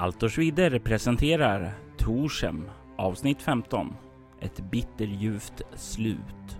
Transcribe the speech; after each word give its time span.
Altorsvidder 0.00 0.78
presenterar 0.78 1.74
Torshem 1.98 2.64
avsnitt 2.96 3.42
15. 3.42 3.96
Ett 4.40 4.70
bitterljuvt 4.70 5.62
slut. 5.74 6.59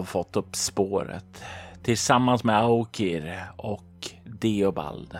Har 0.00 0.04
fått 0.04 0.36
upp 0.36 0.56
spåret 0.56 1.42
tillsammans 1.82 2.44
med 2.44 2.58
Aukir 2.58 3.44
och 3.56 4.08
Deobald. 4.24 5.18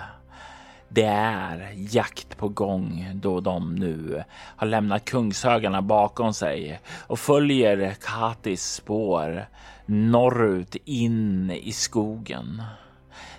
Det 0.89 1.05
är 1.05 1.73
jakt 1.75 2.37
på 2.37 2.49
gång 2.49 3.11
då 3.15 3.41
de 3.41 3.75
nu 3.75 4.25
har 4.57 4.67
lämnat 4.67 5.05
kungshögarna 5.05 5.83
bakom 5.83 6.35
sig 6.35 6.81
och 7.07 7.19
följer 7.19 7.95
Katis 8.01 8.73
spår 8.73 9.47
norrut 9.87 10.77
in 10.85 11.51
i 11.51 11.73
skogen. 11.73 12.63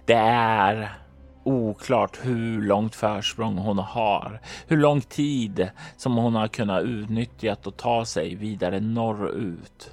Det 0.06 0.14
är 0.14 0.92
oklart 1.44 2.20
hur 2.24 2.62
långt 2.62 2.96
försprång 2.96 3.58
hon 3.58 3.80
har, 3.80 4.42
hur 4.68 4.78
lång 4.78 5.02
tid 5.02 5.70
som 5.98 6.16
hon 6.16 6.36
har 6.36 6.48
kunnat 6.48 6.84
utnyttja 6.84 7.56
och 7.64 7.78
ta 7.78 8.06
sig 8.06 8.36
vidare 8.36 8.80
norrut. 8.80 9.92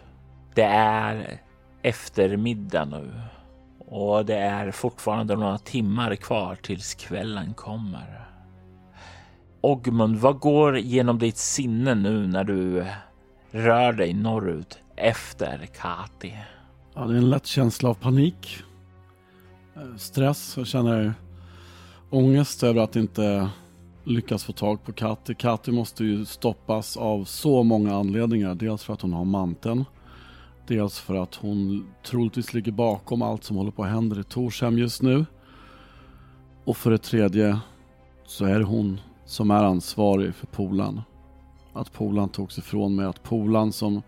Det 0.59 0.65
är 0.65 1.41
eftermiddag 1.83 2.85
nu 2.85 3.13
och 3.79 4.25
det 4.25 4.37
är 4.37 4.71
fortfarande 4.71 5.37
några 5.37 5.59
timmar 5.59 6.15
kvar 6.15 6.59
tills 6.63 6.95
kvällen 6.95 7.55
kommer. 7.55 8.29
Ogmund, 9.61 10.17
vad 10.17 10.39
går 10.39 10.79
genom 10.79 11.19
ditt 11.19 11.37
sinne 11.37 11.95
nu 11.95 12.27
när 12.27 12.45
du 12.45 12.87
rör 13.51 13.93
dig 13.93 14.15
norrut 14.15 14.79
efter 14.97 15.67
Kati? 15.67 16.35
Ja, 16.95 17.05
det 17.07 17.15
är 17.15 17.19
en 17.19 17.31
lätt 17.31 17.47
känsla 17.47 17.89
av 17.89 17.95
panik, 17.95 18.59
eh, 19.77 19.97
stress. 19.97 20.55
Jag 20.57 20.67
känner 20.67 21.15
ångest 22.11 22.63
över 22.63 22.81
att 22.81 22.97
inte 22.97 23.51
lyckas 24.05 24.45
få 24.45 24.53
tag 24.53 24.85
på 24.85 24.93
Kati. 24.93 25.35
Kati 25.35 25.73
måste 25.73 26.05
ju 26.05 26.25
stoppas 26.25 26.97
av 26.97 27.25
så 27.25 27.63
många 27.63 27.97
anledningar. 27.97 28.55
Dels 28.55 28.85
för 28.85 28.93
att 28.93 29.03
hon 29.03 29.13
har 29.13 29.25
manteln. 29.25 29.85
Dels 30.69 30.99
för 30.99 31.15
att 31.15 31.35
hon 31.35 31.87
troligtvis 32.03 32.55
ligger 32.55 32.73
bakom 32.73 33.23
allt 33.23 33.45
som 33.45 33.57
håller 33.57 33.71
på 33.71 33.85
att 33.85 33.91
hända 33.91 34.21
i 34.21 34.25
Torshem 34.25 34.79
just 34.79 35.03
nu. 35.03 35.27
Och 36.65 36.77
för 36.77 36.91
det 36.91 36.99
tredje 36.99 37.59
så 38.27 38.45
är 38.45 38.59
det 38.59 38.65
hon 38.65 39.01
som 39.25 39.51
är 39.51 39.65
ansvarig 39.65 40.35
för 40.35 40.47
Polan. 40.47 41.03
Att 41.73 41.93
Polan 41.93 42.29
togs 42.29 42.59
ifrån 42.59 42.97
mig, 42.97 43.07
att 43.07 43.23
Polan 43.23 43.73
som 43.73 44.03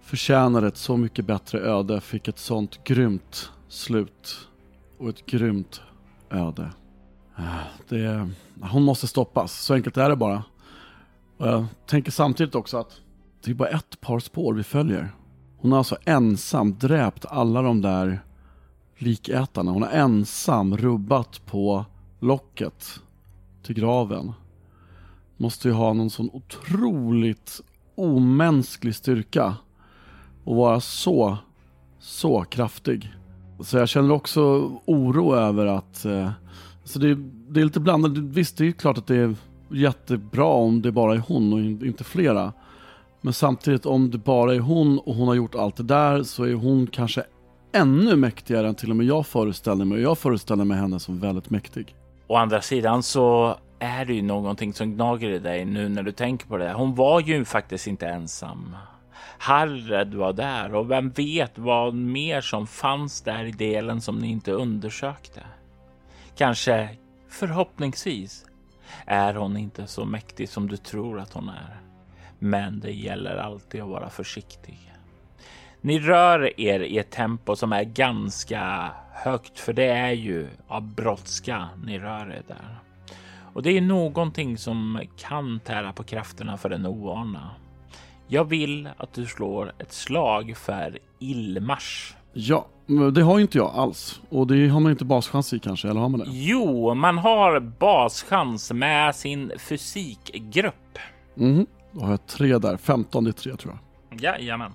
förtjänade 0.00 0.66
ett 0.66 0.76
så 0.76 0.96
mycket 0.96 1.24
bättre 1.24 1.60
öde 1.60 2.00
fick 2.00 2.28
ett 2.28 2.38
sånt 2.38 2.84
grymt 2.84 3.50
slut. 3.68 4.48
Och 4.98 5.08
ett 5.08 5.26
grymt 5.26 5.82
öde. 6.30 6.70
Det, 7.88 8.28
hon 8.60 8.82
måste 8.82 9.06
stoppas, 9.06 9.60
så 9.64 9.74
enkelt 9.74 9.96
är 9.96 10.08
det 10.08 10.16
bara. 10.16 10.44
Och 11.36 11.46
jag 11.46 11.66
tänker 11.86 12.10
samtidigt 12.10 12.54
också 12.54 12.78
att 12.78 13.00
det 13.44 13.50
är 13.50 13.54
bara 13.54 13.68
ett 13.68 14.00
par 14.00 14.18
spår 14.18 14.54
vi 14.54 14.62
följer. 14.62 15.12
Hon 15.60 15.72
har 15.72 15.78
alltså 15.78 15.96
ensam 16.04 16.78
dräpt 16.78 17.26
alla 17.28 17.62
de 17.62 17.80
där 17.80 18.20
likätarna. 18.98 19.72
Hon 19.72 19.82
har 19.82 19.90
ensam 19.90 20.76
rubbat 20.76 21.46
på 21.46 21.84
locket 22.20 23.00
till 23.62 23.74
graven. 23.74 24.32
Måste 25.36 25.68
ju 25.68 25.74
ha 25.74 25.92
någon 25.92 26.10
sån 26.10 26.30
otroligt 26.32 27.60
omänsklig 27.94 28.94
styrka 28.94 29.56
och 30.44 30.56
vara 30.56 30.80
så, 30.80 31.38
så 31.98 32.42
kraftig. 32.42 33.12
Så 33.60 33.76
jag 33.76 33.88
känner 33.88 34.14
också 34.14 34.40
oro 34.84 35.34
över 35.34 35.66
att, 35.66 36.04
eh, 36.04 36.30
så 36.84 36.98
det, 36.98 37.14
det 37.48 37.60
är 37.60 37.64
lite 37.64 37.80
blandat. 37.80 38.18
Visst, 38.18 38.56
det 38.56 38.66
är 38.66 38.72
klart 38.72 38.98
att 38.98 39.06
det 39.06 39.16
är 39.16 39.36
jättebra 39.70 40.44
om 40.46 40.82
det 40.82 40.92
bara 40.92 41.14
är 41.14 41.22
hon 41.28 41.52
och 41.52 41.86
inte 41.86 42.04
flera. 42.04 42.52
Men 43.20 43.32
samtidigt 43.32 43.86
om 43.86 44.10
det 44.10 44.18
bara 44.18 44.54
är 44.54 44.58
hon 44.58 44.98
och 44.98 45.14
hon 45.14 45.28
har 45.28 45.34
gjort 45.34 45.54
allt 45.54 45.76
det 45.76 45.82
där 45.82 46.22
så 46.22 46.44
är 46.44 46.54
hon 46.54 46.86
kanske 46.86 47.24
ännu 47.72 48.16
mäktigare 48.16 48.68
än 48.68 48.74
till 48.74 48.90
och 48.90 48.96
med 48.96 49.06
jag 49.06 49.26
föreställer 49.26 49.84
mig. 49.84 49.96
Och 49.96 50.02
jag 50.02 50.18
föreställer 50.18 50.64
mig 50.64 50.78
henne 50.78 51.00
som 51.00 51.20
väldigt 51.20 51.50
mäktig. 51.50 51.94
Å 52.26 52.36
andra 52.36 52.60
sidan 52.60 53.02
så 53.02 53.56
är 53.78 54.04
det 54.04 54.14
ju 54.14 54.22
någonting 54.22 54.72
som 54.72 54.94
gnager 54.94 55.30
i 55.30 55.38
dig 55.38 55.64
nu 55.64 55.88
när 55.88 56.02
du 56.02 56.12
tänker 56.12 56.46
på 56.46 56.56
det. 56.56 56.72
Hon 56.72 56.94
var 56.94 57.20
ju 57.20 57.44
faktiskt 57.44 57.86
inte 57.86 58.08
ensam. 58.08 58.76
Harred 59.38 60.14
var 60.14 60.32
där 60.32 60.74
och 60.74 60.90
vem 60.90 61.10
vet 61.10 61.58
vad 61.58 61.94
mer 61.94 62.40
som 62.40 62.66
fanns 62.66 63.22
där 63.22 63.44
i 63.44 63.50
delen 63.50 64.00
som 64.00 64.18
ni 64.18 64.30
inte 64.30 64.52
undersökte. 64.52 65.42
Kanske 66.36 66.88
förhoppningsvis 67.28 68.44
är 69.06 69.34
hon 69.34 69.56
inte 69.56 69.86
så 69.86 70.04
mäktig 70.04 70.48
som 70.48 70.68
du 70.68 70.76
tror 70.76 71.20
att 71.20 71.32
hon 71.32 71.48
är. 71.48 71.89
Men 72.42 72.80
det 72.80 72.92
gäller 72.92 73.36
alltid 73.36 73.82
att 73.82 73.88
vara 73.88 74.10
försiktig. 74.10 74.92
Ni 75.80 75.98
rör 75.98 76.60
er 76.60 76.80
i 76.80 76.98
ett 76.98 77.10
tempo 77.10 77.56
som 77.56 77.72
är 77.72 77.84
ganska 77.84 78.90
högt, 79.12 79.58
för 79.58 79.72
det 79.72 79.84
är 79.84 80.12
ju 80.12 80.48
av 80.68 80.82
brådska 80.82 81.68
ni 81.84 81.98
rör 81.98 82.30
er 82.30 82.42
där. 82.46 82.78
Och 83.52 83.62
det 83.62 83.76
är 83.76 83.80
någonting 83.80 84.58
som 84.58 85.00
kan 85.16 85.60
tära 85.60 85.92
på 85.92 86.02
krafterna 86.02 86.56
för 86.56 86.68
den 86.68 86.86
ovana. 86.86 87.50
Jag 88.28 88.44
vill 88.44 88.88
att 88.96 89.12
du 89.12 89.26
slår 89.26 89.72
ett 89.78 89.92
slag 89.92 90.56
för 90.56 90.98
illmars. 91.18 92.14
Ja, 92.32 92.66
det 93.14 93.22
har 93.22 93.40
inte 93.40 93.58
jag 93.58 93.70
alls. 93.74 94.20
Och 94.28 94.46
det 94.46 94.68
har 94.68 94.80
man 94.80 94.92
inte 94.92 95.04
baschans 95.04 95.52
i 95.52 95.58
kanske, 95.58 95.88
eller 95.88 96.00
har 96.00 96.08
man 96.08 96.20
det? 96.20 96.26
Jo, 96.28 96.94
man 96.94 97.18
har 97.18 97.60
baschans 97.60 98.72
med 98.72 99.14
sin 99.14 99.52
fysikgrupp. 99.58 100.98
Mm. 101.36 101.66
Då 101.92 102.00
har 102.00 102.10
jag 102.10 102.26
tre 102.26 102.58
där. 102.58 102.76
15 102.76 103.26
i 103.26 103.32
tre 103.32 103.56
tror 103.56 103.78
jag. 104.10 104.20
Jajamän. 104.22 104.74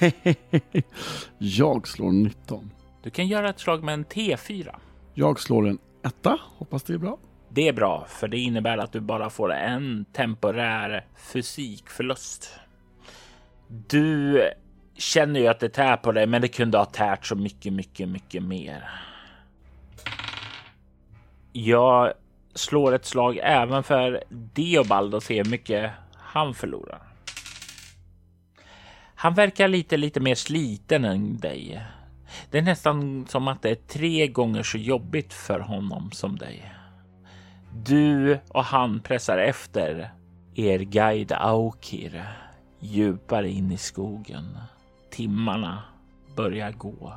jag 1.38 1.88
slår 1.88 2.12
19. 2.12 2.70
Du 3.02 3.10
kan 3.10 3.26
göra 3.26 3.50
ett 3.50 3.60
slag 3.60 3.84
med 3.84 3.94
en 3.94 4.04
T4. 4.04 4.76
Jag 5.14 5.40
slår 5.40 5.68
en 5.68 5.78
etta. 6.04 6.38
Hoppas 6.42 6.82
det 6.82 6.94
är 6.94 6.98
bra. 6.98 7.18
Det 7.48 7.68
är 7.68 7.72
bra, 7.72 8.06
för 8.08 8.28
det 8.28 8.38
innebär 8.38 8.78
att 8.78 8.92
du 8.92 9.00
bara 9.00 9.30
får 9.30 9.52
en 9.52 10.04
temporär 10.12 11.06
fysikförlust. 11.32 12.50
Du 13.68 14.42
känner 14.94 15.40
ju 15.40 15.46
att 15.46 15.60
det 15.60 15.68
tär 15.68 15.96
på 15.96 16.12
dig, 16.12 16.26
men 16.26 16.42
det 16.42 16.48
kunde 16.48 16.78
ha 16.78 16.84
tärt 16.84 17.26
så 17.26 17.34
mycket, 17.34 17.72
mycket, 17.72 18.08
mycket 18.08 18.42
mer. 18.42 18.90
Jag 21.52 22.12
slår 22.54 22.94
ett 22.94 23.04
slag 23.04 23.38
även 23.42 23.82
för 23.82 24.24
Deobald 24.28 25.14
och 25.14 25.22
ser 25.22 25.44
hur 25.44 25.50
mycket 25.50 25.90
han 26.14 26.54
förlorar. 26.54 27.02
Han 29.14 29.34
verkar 29.34 29.68
lite, 29.68 29.96
lite 29.96 30.20
mer 30.20 30.34
sliten 30.34 31.04
än 31.04 31.36
dig. 31.36 31.82
Det 32.50 32.58
är 32.58 32.62
nästan 32.62 33.26
som 33.28 33.48
att 33.48 33.62
det 33.62 33.70
är 33.70 33.74
tre 33.74 34.26
gånger 34.26 34.62
så 34.62 34.78
jobbigt 34.78 35.32
för 35.32 35.60
honom 35.60 36.10
som 36.12 36.38
dig. 36.38 36.74
Du 37.72 38.38
och 38.48 38.64
han 38.64 39.00
pressar 39.00 39.38
efter 39.38 40.10
er 40.54 40.78
guide 40.78 41.32
Aukir 41.32 42.24
djupare 42.80 43.50
in 43.50 43.72
i 43.72 43.76
skogen. 43.76 44.58
Timmarna 45.10 45.82
börjar 46.36 46.72
gå. 46.72 47.12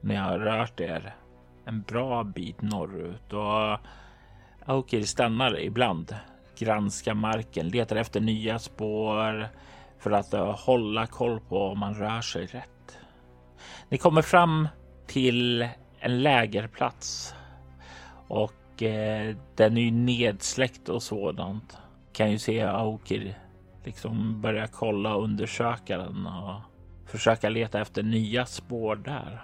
Ni 0.00 0.14
har 0.14 0.38
rört 0.38 0.80
er 0.80 1.14
en 1.64 1.82
bra 1.82 2.24
bit 2.24 2.62
norrut 2.62 3.32
och 3.32 3.78
Aukir 4.68 5.02
stannar 5.02 5.60
ibland, 5.60 6.16
granskar 6.58 7.14
marken, 7.14 7.68
letar 7.68 7.96
efter 7.96 8.20
nya 8.20 8.58
spår 8.58 9.48
för 9.98 10.10
att 10.10 10.34
eh, 10.34 10.58
hålla 10.58 11.06
koll 11.06 11.40
på 11.40 11.62
om 11.62 11.78
man 11.78 11.94
rör 11.94 12.20
sig 12.20 12.46
rätt. 12.46 12.98
Ni 13.88 13.98
kommer 13.98 14.22
fram 14.22 14.68
till 15.06 15.68
en 16.00 16.22
lägerplats 16.22 17.34
och 18.28 18.82
eh, 18.82 19.36
den 19.56 19.76
är 19.76 19.82
ju 19.82 19.90
nedsläckt 19.90 20.88
och 20.88 21.02
sådant. 21.02 21.78
Kan 22.12 22.30
ju 22.30 22.38
se 22.38 22.60
Aukir 22.60 23.38
liksom 23.84 24.40
börja 24.40 24.66
kolla 24.66 25.14
och 25.14 25.24
undersöka 25.24 25.98
den 25.98 26.26
och 26.26 26.60
försöka 27.06 27.48
leta 27.48 27.80
efter 27.80 28.02
nya 28.02 28.46
spår 28.46 28.96
där. 28.96 29.42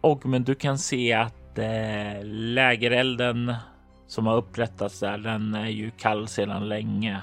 Och 0.00 0.26
men 0.26 0.44
du 0.44 0.54
kan 0.54 0.78
se 0.78 1.12
att 1.12 1.58
eh, 1.58 2.24
lägerelden 2.24 3.54
som 4.12 4.26
har 4.26 4.36
upprättats 4.36 5.00
där, 5.00 5.18
den 5.18 5.54
är 5.54 5.68
ju 5.68 5.90
kall 5.90 6.28
sedan 6.28 6.68
länge. 6.68 7.22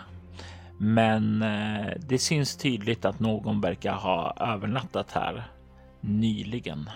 Men 0.77 1.41
eh, 1.41 1.93
det 2.07 2.17
syns 2.17 2.55
tydligt 2.55 3.05
att 3.05 3.19
någon 3.19 3.61
verkar 3.61 3.93
ha 3.93 4.33
övernattat 4.39 5.11
här 5.11 5.51
nyligen. 6.01 6.89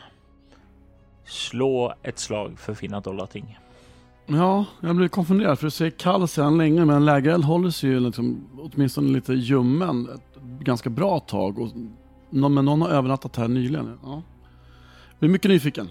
Slå 1.26 1.94
ett 2.04 2.20
slag 2.20 2.60
för 2.60 2.74
fina 2.74 3.00
dollarting. 3.00 3.60
Ja, 4.26 4.66
jag 4.82 4.96
blir 4.96 5.08
konfunderad 5.08 5.60
för 5.60 5.68
du 5.68 5.72
säger 5.72 5.92
kall 5.92 6.28
sedan 6.28 6.58
länge 6.58 6.86
men 6.86 7.06
lägereld 7.06 7.44
håller 7.44 7.70
sig 7.70 7.90
ju 7.90 8.00
liksom, 8.00 8.48
åtminstone 8.58 9.12
lite 9.12 9.34
ljummen 9.34 10.10
ett 10.16 10.42
ganska 10.60 10.90
bra 10.90 11.20
tag. 11.20 11.60
Och, 11.60 11.70
men 12.30 12.66
någon 12.66 12.82
har 12.82 12.90
övernattat 12.90 13.36
här 13.36 13.48
nyligen. 13.48 14.00
Ja. 14.04 14.22
Jag 15.20 15.28
är 15.28 15.32
mycket 15.32 15.52
nyfiken. 15.52 15.90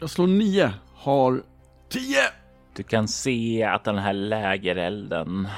Jag 0.00 0.10
slår 0.10 0.26
nio, 0.26 0.72
har 0.94 1.42
tio! 1.88 2.35
Du 2.76 2.82
kan 2.82 3.08
se 3.08 3.64
att 3.64 3.84
den 3.84 3.98
här 3.98 4.12
lägerelden 4.12 5.48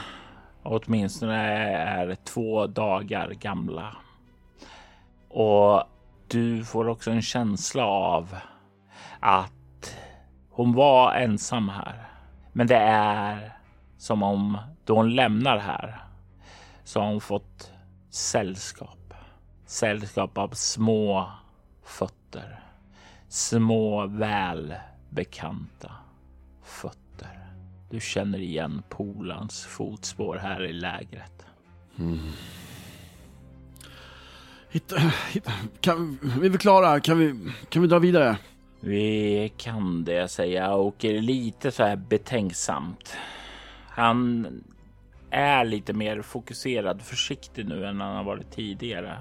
åtminstone 0.62 1.36
är 1.72 2.14
två 2.14 2.66
dagar 2.66 3.30
gamla. 3.30 3.96
Och 5.28 5.82
du 6.28 6.64
får 6.64 6.88
också 6.88 7.10
en 7.10 7.22
känsla 7.22 7.84
av 7.86 8.36
att 9.20 9.96
hon 10.50 10.72
var 10.72 11.14
ensam 11.14 11.68
här. 11.68 12.08
Men 12.52 12.66
det 12.66 12.76
är 12.76 13.52
som 13.96 14.22
om 14.22 14.58
då 14.84 14.94
hon 14.96 15.14
lämnar 15.14 15.58
här 15.58 16.02
så 16.84 17.00
har 17.00 17.08
hon 17.08 17.20
fått 17.20 17.72
sällskap. 18.10 19.14
Sällskap 19.66 20.38
av 20.38 20.48
små 20.48 21.32
fötter. 21.84 22.60
Små 23.28 24.06
välbekanta 24.06 25.92
fötter. 26.62 27.07
Du 27.90 28.00
känner 28.00 28.38
igen 28.38 28.82
polans 28.88 29.64
fotspår 29.64 30.36
här 30.36 30.64
i 30.64 30.72
lägret. 30.72 31.46
Mm. 31.98 32.18
Hitta, 34.70 34.96
hitta, 35.32 35.52
kan, 35.80 36.18
vi 36.40 36.46
är 36.46 36.58
klara? 36.58 37.00
Kan 37.00 37.18
vi, 37.18 37.52
kan 37.68 37.82
vi 37.82 37.88
dra 37.88 37.98
vidare? 37.98 38.36
Vi 38.80 39.52
kan 39.56 40.04
det, 40.04 40.28
säger 40.28 40.62
jag 40.62 40.86
och 40.86 41.04
är 41.04 41.20
lite 41.20 41.70
så 41.70 41.82
här 41.82 41.96
betänksamt. 41.96 43.16
Han 43.88 44.46
är 45.30 45.64
lite 45.64 45.92
mer 45.92 46.22
fokuserad, 46.22 47.02
försiktig 47.02 47.66
nu 47.66 47.86
än 47.86 48.00
han 48.00 48.16
har 48.16 48.24
varit 48.24 48.50
tidigare. 48.50 49.18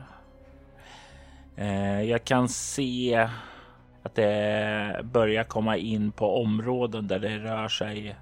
Eh, 1.55 2.01
jag 2.01 2.23
kan 2.23 2.49
se 2.49 3.29
att 4.03 4.15
det 4.15 5.01
börjar 5.03 5.43
komma 5.43 5.77
in 5.77 6.11
på 6.11 6.41
områden 6.41 7.07
där 7.07 7.19
det 7.19 7.37
rör 7.37 7.67
sig 7.67 8.15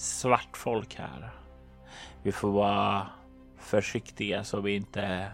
Svart 0.00 0.56
folk 0.56 0.94
här. 0.94 1.30
Vi 2.22 2.32
får 2.32 2.50
vara 2.50 3.06
försiktiga 3.58 4.44
så 4.44 4.60
vi 4.60 4.74
inte 4.74 5.26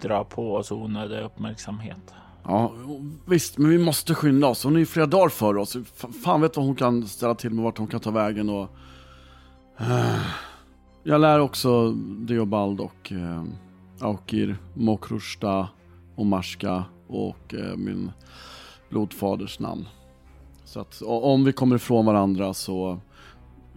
drar 0.00 0.24
på 0.24 0.54
oss 0.54 0.72
onödig 0.72 1.20
uppmärksamhet. 1.20 2.14
Ja, 2.44 2.72
visst, 3.26 3.58
men 3.58 3.70
vi 3.70 3.78
måste 3.78 4.14
skynda 4.14 4.46
oss. 4.46 4.64
Hon 4.64 4.74
är 4.74 4.78
ju 4.80 4.86
flera 4.86 5.06
dagar 5.06 5.28
för 5.28 5.56
oss. 5.56 5.76
Fan 6.24 6.40
vet 6.40 6.56
vad 6.56 6.66
hon 6.66 6.76
kan 6.76 7.06
ställa 7.06 7.34
till 7.34 7.50
med, 7.50 7.64
vart 7.64 7.78
hon 7.78 7.86
kan 7.86 8.00
ta 8.00 8.10
vägen 8.10 8.48
och... 8.48 8.68
Eh, 9.78 10.22
jag 11.02 11.20
lär 11.20 11.38
också 11.38 11.92
Deobald 12.18 12.80
och 12.80 13.12
eh, 13.12 13.44
Aukir, 14.00 14.56
Mokrushta 14.74 15.68
och 16.16 16.26
Marska 16.26 16.84
och 17.08 17.54
eh, 17.54 17.76
min 17.76 18.12
blodfaders 18.90 19.58
namn. 19.58 19.88
Så 20.64 20.80
att 20.80 21.02
om 21.02 21.44
vi 21.44 21.52
kommer 21.52 21.76
ifrån 21.76 22.06
varandra 22.06 22.54
så 22.54 23.00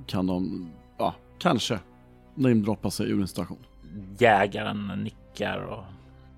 kan 0.07 0.27
de, 0.27 0.69
ja, 0.97 1.15
kanske 1.39 1.79
namedroppa 2.35 2.91
sig 2.91 3.09
ur 3.09 3.21
en 3.21 3.27
station. 3.27 3.65
Jägaren 4.17 4.87
nickar 4.87 5.57
och 5.57 5.83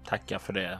tackar 0.06 0.39
för 0.39 0.53
det. 0.53 0.79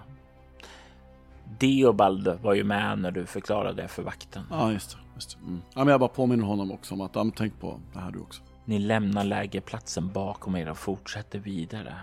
Deobald 1.59 2.27
var 2.41 2.53
ju 2.53 2.63
med 2.63 2.99
när 2.99 3.11
du 3.11 3.25
förklarade 3.25 3.81
det 3.81 3.87
för 3.87 4.03
vakten. 4.03 4.43
Ja, 4.49 4.71
just 4.71 4.91
det. 4.91 4.97
Just 5.15 5.29
det. 5.29 5.45
Mm. 5.45 5.61
Ja, 5.73 5.79
men 5.79 5.87
jag 5.87 5.99
bara 5.99 6.09
påminner 6.09 6.43
honom 6.43 6.71
också 6.71 6.93
om 6.93 7.01
att, 7.01 7.15
ja, 7.15 7.31
tänk 7.35 7.59
på 7.59 7.79
det 7.93 7.99
här 7.99 8.11
du 8.11 8.19
också. 8.19 8.41
Ni 8.65 8.79
lämnar 8.79 9.23
lägerplatsen 9.23 10.11
bakom 10.13 10.55
er 10.55 10.69
och 10.69 10.77
fortsätter 10.77 11.39
vidare. 11.39 11.95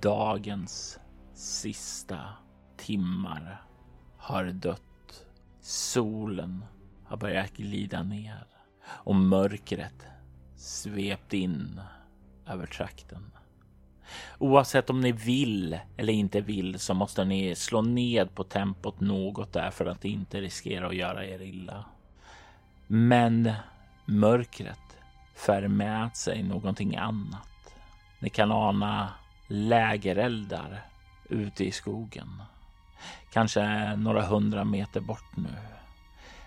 Dagens 0.00 0.98
sista 1.34 2.18
timmar 2.76 3.62
har 4.16 4.44
dött. 4.44 4.80
Solen 5.60 6.64
har 7.04 7.16
börjat 7.16 7.50
glida 7.52 8.02
ner 8.02 8.46
och 8.86 9.14
mörkret 9.14 10.06
svepte 10.56 11.36
in 11.36 11.80
över 12.46 12.66
trakten. 12.66 13.30
Oavsett 14.38 14.90
om 14.90 15.00
ni 15.00 15.12
vill 15.12 15.78
eller 15.96 16.12
inte 16.12 16.40
vill 16.40 16.78
så 16.78 16.94
måste 16.94 17.24
ni 17.24 17.54
slå 17.54 17.82
ned 17.82 18.34
på 18.34 18.44
tempot 18.44 19.00
något 19.00 19.52
där 19.52 19.70
för 19.70 19.86
att 19.86 20.04
inte 20.04 20.40
riskera 20.40 20.86
att 20.86 20.96
göra 20.96 21.26
er 21.26 21.42
illa. 21.42 21.84
Men 22.86 23.52
mörkret 24.04 24.98
för 25.34 25.68
med 25.68 26.16
sig 26.16 26.42
någonting 26.42 26.96
annat. 26.96 27.74
Ni 28.18 28.30
kan 28.30 28.52
ana 28.52 29.08
lägereldar 29.48 30.86
ute 31.28 31.64
i 31.64 31.72
skogen. 31.72 32.42
Kanske 33.32 33.96
några 33.96 34.22
hundra 34.22 34.64
meter 34.64 35.00
bort 35.00 35.36
nu. 35.36 35.54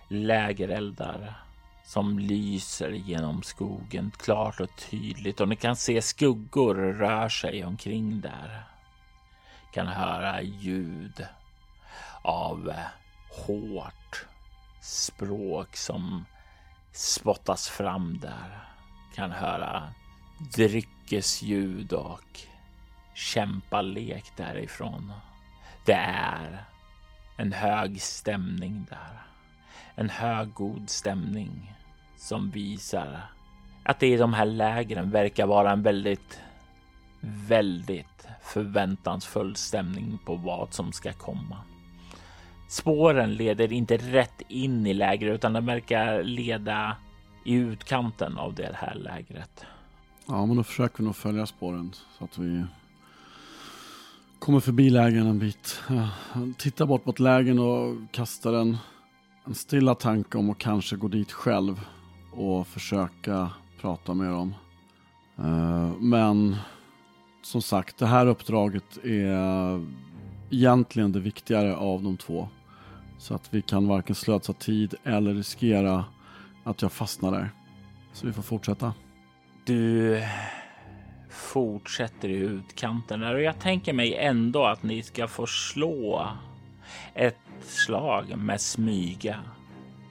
Lägereldar 0.08 1.47
som 1.88 2.20
lyser 2.20 2.90
genom 2.90 3.44
skogen 3.44 4.12
klart 4.18 4.60
och 4.60 4.70
tydligt 4.76 5.40
och 5.40 5.48
ni 5.48 5.56
kan 5.56 5.76
se 5.76 6.02
skuggor 6.02 6.76
röra 6.76 7.30
sig 7.30 7.66
omkring 7.66 8.22
där. 8.22 8.64
Kan 9.74 9.88
höra 9.88 10.42
ljud 10.42 11.26
av 12.22 12.70
eh, 12.70 12.86
hårt 13.46 14.26
språk 14.82 15.76
som 15.76 16.26
spottas 16.92 17.70
fram 17.70 18.20
där. 18.20 18.68
Kan 19.16 19.32
höra 19.32 19.94
dryckesljud 20.56 21.94
och 21.94 22.40
kämpalek 23.14 24.26
därifrån. 24.38 25.14
Det 25.86 25.94
är 26.14 26.66
en 27.38 27.54
hög 27.54 28.02
stämning 28.02 28.86
där. 28.90 29.22
En 29.96 30.10
hög 30.10 30.54
god 30.54 30.90
stämning 30.90 31.77
som 32.18 32.50
visar 32.50 33.30
att 33.84 34.00
det 34.00 34.08
i 34.08 34.18
de 34.18 34.34
här 34.34 34.46
lägren 34.46 35.12
verkar 35.12 35.48
vara 35.48 35.72
en 35.72 35.84
väldigt, 35.84 36.40
väldigt 37.22 38.28
förväntansfull 38.44 39.56
stämning 39.56 40.20
på 40.26 40.36
vad 40.36 40.74
som 40.74 40.92
ska 40.92 41.14
komma. 41.14 41.58
Spåren 42.68 43.34
leder 43.34 43.74
inte 43.74 43.98
rätt 43.98 44.42
in 44.48 44.88
i 44.88 44.94
lägret 44.94 45.36
utan 45.36 45.54
de 45.54 45.66
verkar 45.66 46.24
leda 46.24 46.98
i 47.46 47.54
utkanten 47.54 48.38
av 48.38 48.54
det 48.54 48.76
här 48.76 48.96
lägret. 48.96 49.66
Ja, 50.26 50.46
men 50.46 50.58
då 50.58 50.64
försöker 50.64 50.98
vi 50.98 51.04
nog 51.04 51.16
följa 51.16 51.46
spåren 51.46 51.94
så 52.18 52.24
att 52.24 52.38
vi 52.38 52.64
kommer 54.40 54.60
förbi 54.60 54.90
lägren 54.90 55.28
en 55.28 55.40
bit. 55.40 55.82
Tittar 56.58 56.86
bort 56.86 57.06
mot 57.06 57.20
lägren 57.20 57.60
och 57.60 57.96
kastar 58.12 58.54
en, 58.54 58.78
en 59.46 59.56
stilla 59.56 59.96
tanke 59.96 60.38
om 60.38 60.50
att 60.50 60.58
kanske 60.58 60.96
gå 60.96 61.08
dit 61.08 61.32
själv 61.32 61.86
och 62.38 62.68
försöka 62.68 63.50
prata 63.82 64.14
med 64.14 64.32
dem. 64.32 64.56
Eh, 65.38 65.92
men 66.00 66.56
som 67.42 67.62
sagt, 67.62 67.98
det 67.98 68.06
här 68.06 68.26
uppdraget 68.26 68.98
är 69.04 69.86
egentligen 70.50 71.12
det 71.12 71.20
viktigare 71.20 71.76
av 71.76 72.04
de 72.04 72.18
två. 72.18 72.48
Så 73.18 73.34
att 73.34 73.54
vi 73.54 73.62
kan 73.62 73.88
varken 73.88 74.16
slösa 74.16 74.54
tid 74.54 74.96
eller 75.04 75.34
riskera 75.34 76.06
att 76.64 76.82
jag 76.82 76.92
fastnar 76.92 77.32
där. 77.32 77.52
Så 78.14 78.28
vi 78.28 78.34
får 78.34 78.44
fortsätta. 78.44 78.94
Du 79.66 80.24
fortsätter 81.30 82.30
i 82.30 82.36
utkanten 82.36 83.20
där 83.20 83.36
och 83.36 83.42
jag 83.42 83.60
tänker 83.60 83.94
mig 83.94 84.16
ändå 84.16 84.66
att 84.66 84.84
ni 84.84 85.04
ska 85.04 85.28
få 85.28 85.48
slå 85.48 86.28
ett 87.14 87.38
slag 87.62 88.38
med 88.38 88.62
smyga 88.62 89.40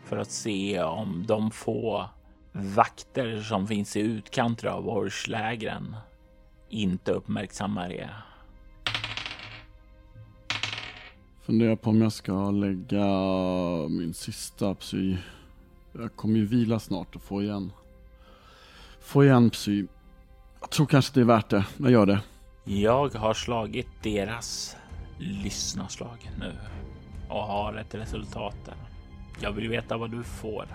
för 0.06 0.16
att 0.16 0.30
se 0.30 0.82
om 0.82 1.25
de 1.26 1.50
få 1.50 2.08
vakter 2.52 3.40
som 3.42 3.66
finns 3.66 3.96
i 3.96 4.00
utkanter 4.00 4.68
av 4.68 4.88
Orslägren 4.88 5.96
inte 6.68 7.12
uppmärksammar 7.12 7.92
er. 7.92 8.16
Funderar 11.42 11.76
på 11.76 11.90
om 11.90 12.02
jag 12.02 12.12
ska 12.12 12.50
lägga 12.50 13.06
min 13.88 14.14
sista 14.14 14.75
psy. 14.75 15.16
Jag 15.92 16.16
kommer 16.16 16.36
ju 16.36 16.46
vila 16.46 16.78
snart 16.78 17.16
och 17.16 17.22
få 17.22 17.42
igen. 17.42 17.72
Få 19.00 19.25
igen 19.25 19.50
psy. 19.50 19.86
Jag 20.60 20.70
tror 20.70 20.86
kanske 20.86 21.14
det 21.14 21.20
är 21.20 21.25
värt 21.25 21.48
det. 21.48 21.64
Jag 21.76 21.90
gör 21.90 22.06
det. 22.06 22.20
Jag 22.64 23.14
har 23.14 23.34
slagit 23.34 23.88
deras 24.02 24.76
lyssnarslag 25.18 26.30
nu. 26.40 26.52
och 27.28 27.42
har 27.42 27.75
ett 27.75 27.94
resultat 27.94 28.56
där. 28.64 28.86
Jag 29.40 29.52
vill 29.52 29.69
veta 29.69 29.97
vad 29.97 30.11
du 30.11 30.23
får. 30.23 30.66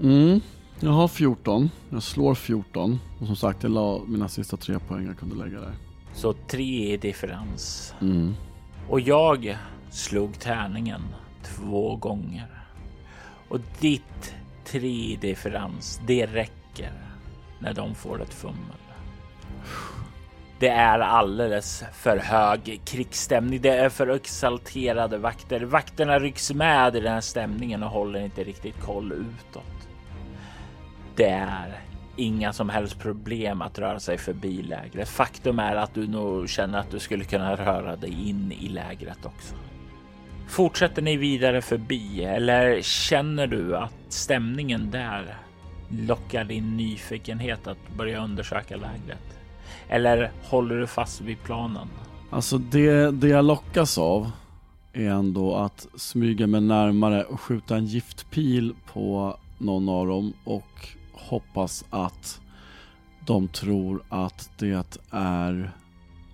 Mm, 0.00 0.40
jag 0.80 0.90
har 0.90 1.08
14. 1.08 1.70
Jag 1.90 2.02
slår 2.02 2.34
14. 2.34 3.00
Och 3.20 3.26
som 3.26 3.36
sagt, 3.36 3.62
jag 3.62 3.72
la 3.72 4.00
mina 4.06 4.28
sista 4.28 4.56
tre 4.56 4.78
poäng 4.78 5.06
jag 5.06 5.18
kunde 5.18 5.34
lägga 5.34 5.60
där. 5.60 5.74
Så 6.14 6.32
tre 6.32 6.92
i 6.92 6.96
differens. 6.96 7.94
Mm. 8.00 8.34
Och 8.88 9.00
jag 9.00 9.58
slog 9.90 10.38
tärningen 10.38 11.02
två 11.44 11.96
gånger. 11.96 12.46
Och 13.48 13.60
ditt 13.80 14.34
tre 14.64 15.12
i 15.12 15.18
differens, 15.20 16.00
det 16.06 16.26
räcker 16.26 16.92
när 17.58 17.74
de 17.74 17.94
får 17.94 18.22
ett 18.22 18.34
fummel. 18.34 18.76
Det 20.58 20.68
är 20.68 20.98
alldeles 20.98 21.84
för 21.92 22.16
hög 22.16 22.80
krigsstämning. 22.84 23.60
Det 23.60 23.78
är 23.78 23.88
för 23.88 24.08
exalterade 24.08 25.18
vakter. 25.18 25.60
Vakterna 25.60 26.18
rycks 26.18 26.52
med 26.52 26.96
i 26.96 27.00
den 27.00 27.12
här 27.12 27.20
stämningen 27.20 27.82
och 27.82 27.90
håller 27.90 28.20
inte 28.20 28.44
riktigt 28.44 28.80
koll 28.80 29.12
utåt. 29.12 29.88
Det 31.16 31.28
är 31.28 31.80
inga 32.16 32.52
som 32.52 32.68
helst 32.68 32.98
problem 32.98 33.62
att 33.62 33.78
röra 33.78 34.00
sig 34.00 34.18
förbi 34.18 34.62
lägret. 34.62 35.08
Faktum 35.08 35.58
är 35.58 35.76
att 35.76 35.94
du 35.94 36.06
nog 36.06 36.48
känner 36.48 36.78
att 36.78 36.90
du 36.90 36.98
skulle 36.98 37.24
kunna 37.24 37.56
röra 37.56 37.96
dig 37.96 38.28
in 38.28 38.52
i 38.52 38.68
lägret 38.68 39.26
också. 39.26 39.54
Fortsätter 40.48 41.02
ni 41.02 41.16
vidare 41.16 41.62
förbi 41.62 42.24
eller 42.24 42.82
känner 42.82 43.46
du 43.46 43.76
att 43.76 43.94
stämningen 44.08 44.90
där 44.90 45.36
lockar 45.90 46.44
din 46.44 46.76
nyfikenhet 46.76 47.66
att 47.66 47.88
börja 47.96 48.24
undersöka 48.24 48.76
lägret? 48.76 49.35
Eller 49.88 50.32
håller 50.42 50.74
du 50.74 50.86
fast 50.86 51.20
vid 51.20 51.42
planen? 51.42 51.88
Alltså 52.30 52.58
det, 52.58 53.10
det 53.10 53.28
jag 53.28 53.44
lockas 53.44 53.98
av 53.98 54.30
är 54.92 55.10
ändå 55.10 55.54
att 55.54 55.86
smyga 55.94 56.46
mig 56.46 56.60
närmare 56.60 57.24
och 57.24 57.40
skjuta 57.40 57.76
en 57.76 57.86
giftpil 57.86 58.74
på 58.92 59.36
någon 59.58 59.88
av 59.88 60.06
dem 60.06 60.32
och 60.44 60.88
hoppas 61.12 61.84
att 61.90 62.40
de 63.26 63.48
tror 63.48 64.02
att 64.08 64.50
det 64.58 64.98
är 65.10 65.72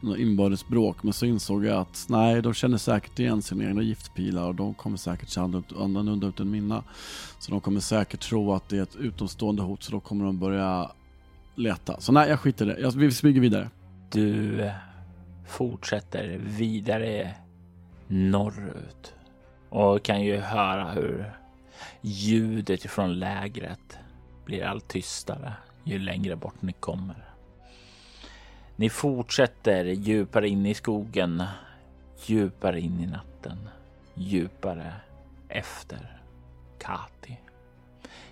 något 0.00 0.18
inbördes 0.18 0.68
bråk. 0.68 1.02
Men 1.02 1.12
så 1.12 1.26
insåg 1.26 1.64
jag 1.64 1.78
att 1.78 2.06
nej, 2.08 2.42
de 2.42 2.54
känner 2.54 2.78
säkert 2.78 3.18
igen 3.18 3.42
sina 3.42 3.64
egna 3.64 3.82
giftpilar 3.82 4.48
och 4.48 4.54
de 4.54 4.74
kommer 4.74 4.96
säkert 4.96 5.28
se 5.28 5.40
annorlunda 5.40 6.26
ut 6.26 6.40
än 6.40 6.50
mina. 6.50 6.84
Så 7.38 7.50
de 7.50 7.60
kommer 7.60 7.80
säkert 7.80 8.20
tro 8.20 8.52
att 8.52 8.68
det 8.68 8.78
är 8.78 8.82
ett 8.82 8.96
utomstående 8.96 9.62
hot 9.62 9.82
så 9.82 9.92
då 9.92 10.00
kommer 10.00 10.24
de 10.24 10.38
börja 10.38 10.90
leta. 11.54 12.00
Så 12.00 12.12
nej, 12.12 12.28
jag 12.28 12.40
skiter 12.40 12.64
i 12.64 12.68
det. 12.68 12.80
Jag, 12.80 12.96
vi 12.96 13.10
smyger 13.10 13.40
vidare. 13.40 13.70
Du 14.10 14.70
fortsätter 15.46 16.38
vidare 16.40 17.34
norrut 18.06 19.14
och 19.68 20.02
kan 20.02 20.22
ju 20.22 20.36
höra 20.36 20.90
hur 20.90 21.32
ljudet 22.00 22.82
från 22.82 23.18
lägret 23.18 23.98
blir 24.44 24.64
allt 24.64 24.88
tystare 24.88 25.52
ju 25.84 25.98
längre 25.98 26.36
bort 26.36 26.62
ni 26.62 26.72
kommer. 26.72 27.24
Ni 28.76 28.90
fortsätter 28.90 29.84
djupare 29.84 30.48
in 30.48 30.66
i 30.66 30.74
skogen, 30.74 31.42
djupare 32.26 32.80
in 32.80 33.00
i 33.00 33.06
natten, 33.06 33.68
djupare 34.14 34.92
efter 35.48 36.18
Kati. 36.78 37.38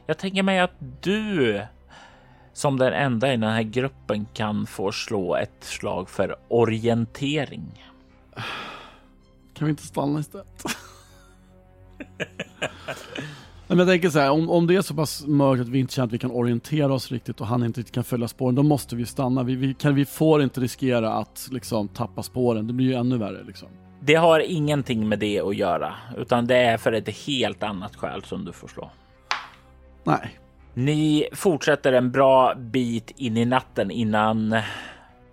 Jag 0.06 0.18
tänker 0.18 0.42
mig 0.42 0.60
att 0.60 0.74
du 1.00 1.62
som 2.60 2.78
den 2.78 2.92
enda 2.92 3.28
i 3.28 3.30
den 3.30 3.50
här 3.50 3.62
gruppen 3.62 4.26
kan 4.34 4.66
få 4.66 4.92
slå 4.92 5.36
ett 5.36 5.64
slag 5.64 6.10
för 6.10 6.36
orientering. 6.48 7.84
Kan 9.54 9.66
vi 9.66 9.70
inte 9.70 9.86
stanna 9.86 10.20
istället? 10.20 10.64
Men 13.66 13.78
jag 13.78 13.88
tänker 13.88 14.10
så 14.10 14.18
här, 14.18 14.30
om, 14.30 14.50
om 14.50 14.66
det 14.66 14.76
är 14.76 14.82
så 14.82 14.94
pass 14.94 15.26
mörkt 15.26 15.60
att 15.60 15.68
vi 15.68 15.78
inte 15.78 15.94
känner 15.94 16.06
att 16.06 16.12
vi 16.12 16.18
kan 16.18 16.30
orientera 16.30 16.94
oss 16.94 17.12
riktigt 17.12 17.40
och 17.40 17.46
han 17.46 17.64
inte 17.64 17.82
kan 17.82 18.04
följa 18.04 18.28
spåren, 18.28 18.54
då 18.54 18.62
måste 18.62 18.96
vi 18.96 19.06
stanna. 19.06 19.42
Vi, 19.42 19.54
vi, 19.54 19.74
kan, 19.74 19.94
vi 19.94 20.04
får 20.04 20.42
inte 20.42 20.60
riskera 20.60 21.12
att 21.12 21.48
liksom, 21.52 21.88
tappa 21.88 22.22
spåren, 22.22 22.66
det 22.66 22.72
blir 22.72 22.86
ju 22.86 22.94
ännu 22.94 23.18
värre. 23.18 23.44
Liksom. 23.44 23.68
Det 24.00 24.14
har 24.14 24.40
ingenting 24.40 25.08
med 25.08 25.18
det 25.18 25.40
att 25.40 25.56
göra, 25.56 25.94
utan 26.16 26.46
det 26.46 26.56
är 26.56 26.76
för 26.76 26.92
ett 26.92 27.08
helt 27.08 27.62
annat 27.62 27.96
skäl 27.96 28.22
som 28.24 28.44
du 28.44 28.52
får 28.52 28.68
slå. 28.68 28.90
Nej. 30.04 30.40
Ni 30.80 31.28
fortsätter 31.32 31.92
en 31.92 32.10
bra 32.10 32.54
bit 32.54 33.10
in 33.16 33.36
i 33.36 33.44
natten 33.44 33.90
innan 33.90 34.56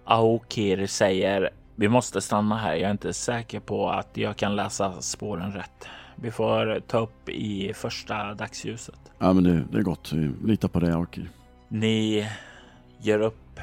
Aokir 0.05 0.85
säger 0.87 1.49
vi 1.75 1.89
måste 1.89 2.21
stanna 2.21 2.57
här. 2.57 2.73
Jag 2.73 2.87
är 2.87 2.91
inte 2.91 3.13
säker 3.13 3.59
på 3.59 3.89
att 3.89 4.17
jag 4.17 4.37
kan 4.37 4.55
läsa 4.55 5.01
spåren 5.01 5.53
rätt. 5.53 5.87
Vi 6.15 6.31
får 6.31 6.79
ta 6.79 6.99
upp 6.99 7.29
i 7.29 7.73
första 7.73 8.33
dagsljuset. 8.33 8.99
Ja, 9.19 9.33
men 9.33 9.43
det, 9.43 9.63
det 9.71 9.77
är 9.77 9.81
gott. 9.81 10.13
Vi 10.13 10.31
litar 10.51 10.67
på 10.67 10.79
det, 10.79 10.95
Aokir. 10.95 11.29
Ni 11.67 12.27
gör 13.01 13.19
upp 13.19 13.59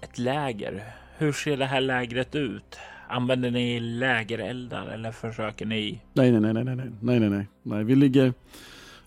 ett 0.00 0.18
läger. 0.18 0.84
Hur 1.18 1.32
ser 1.32 1.56
det 1.56 1.66
här 1.66 1.80
lägret 1.80 2.34
ut? 2.34 2.78
Använder 3.08 3.50
ni 3.50 3.80
lägereldar 3.80 4.86
eller 4.86 5.12
försöker 5.12 5.66
ni? 5.66 6.00
Nej, 6.12 6.32
nej, 6.32 6.40
nej, 6.40 6.64
nej, 6.64 6.64
nej, 6.64 6.76
nej, 7.00 7.20
nej, 7.20 7.30
nej, 7.30 7.46
nej. 7.62 7.84
Vi 7.84 7.94
ligger 7.94 8.32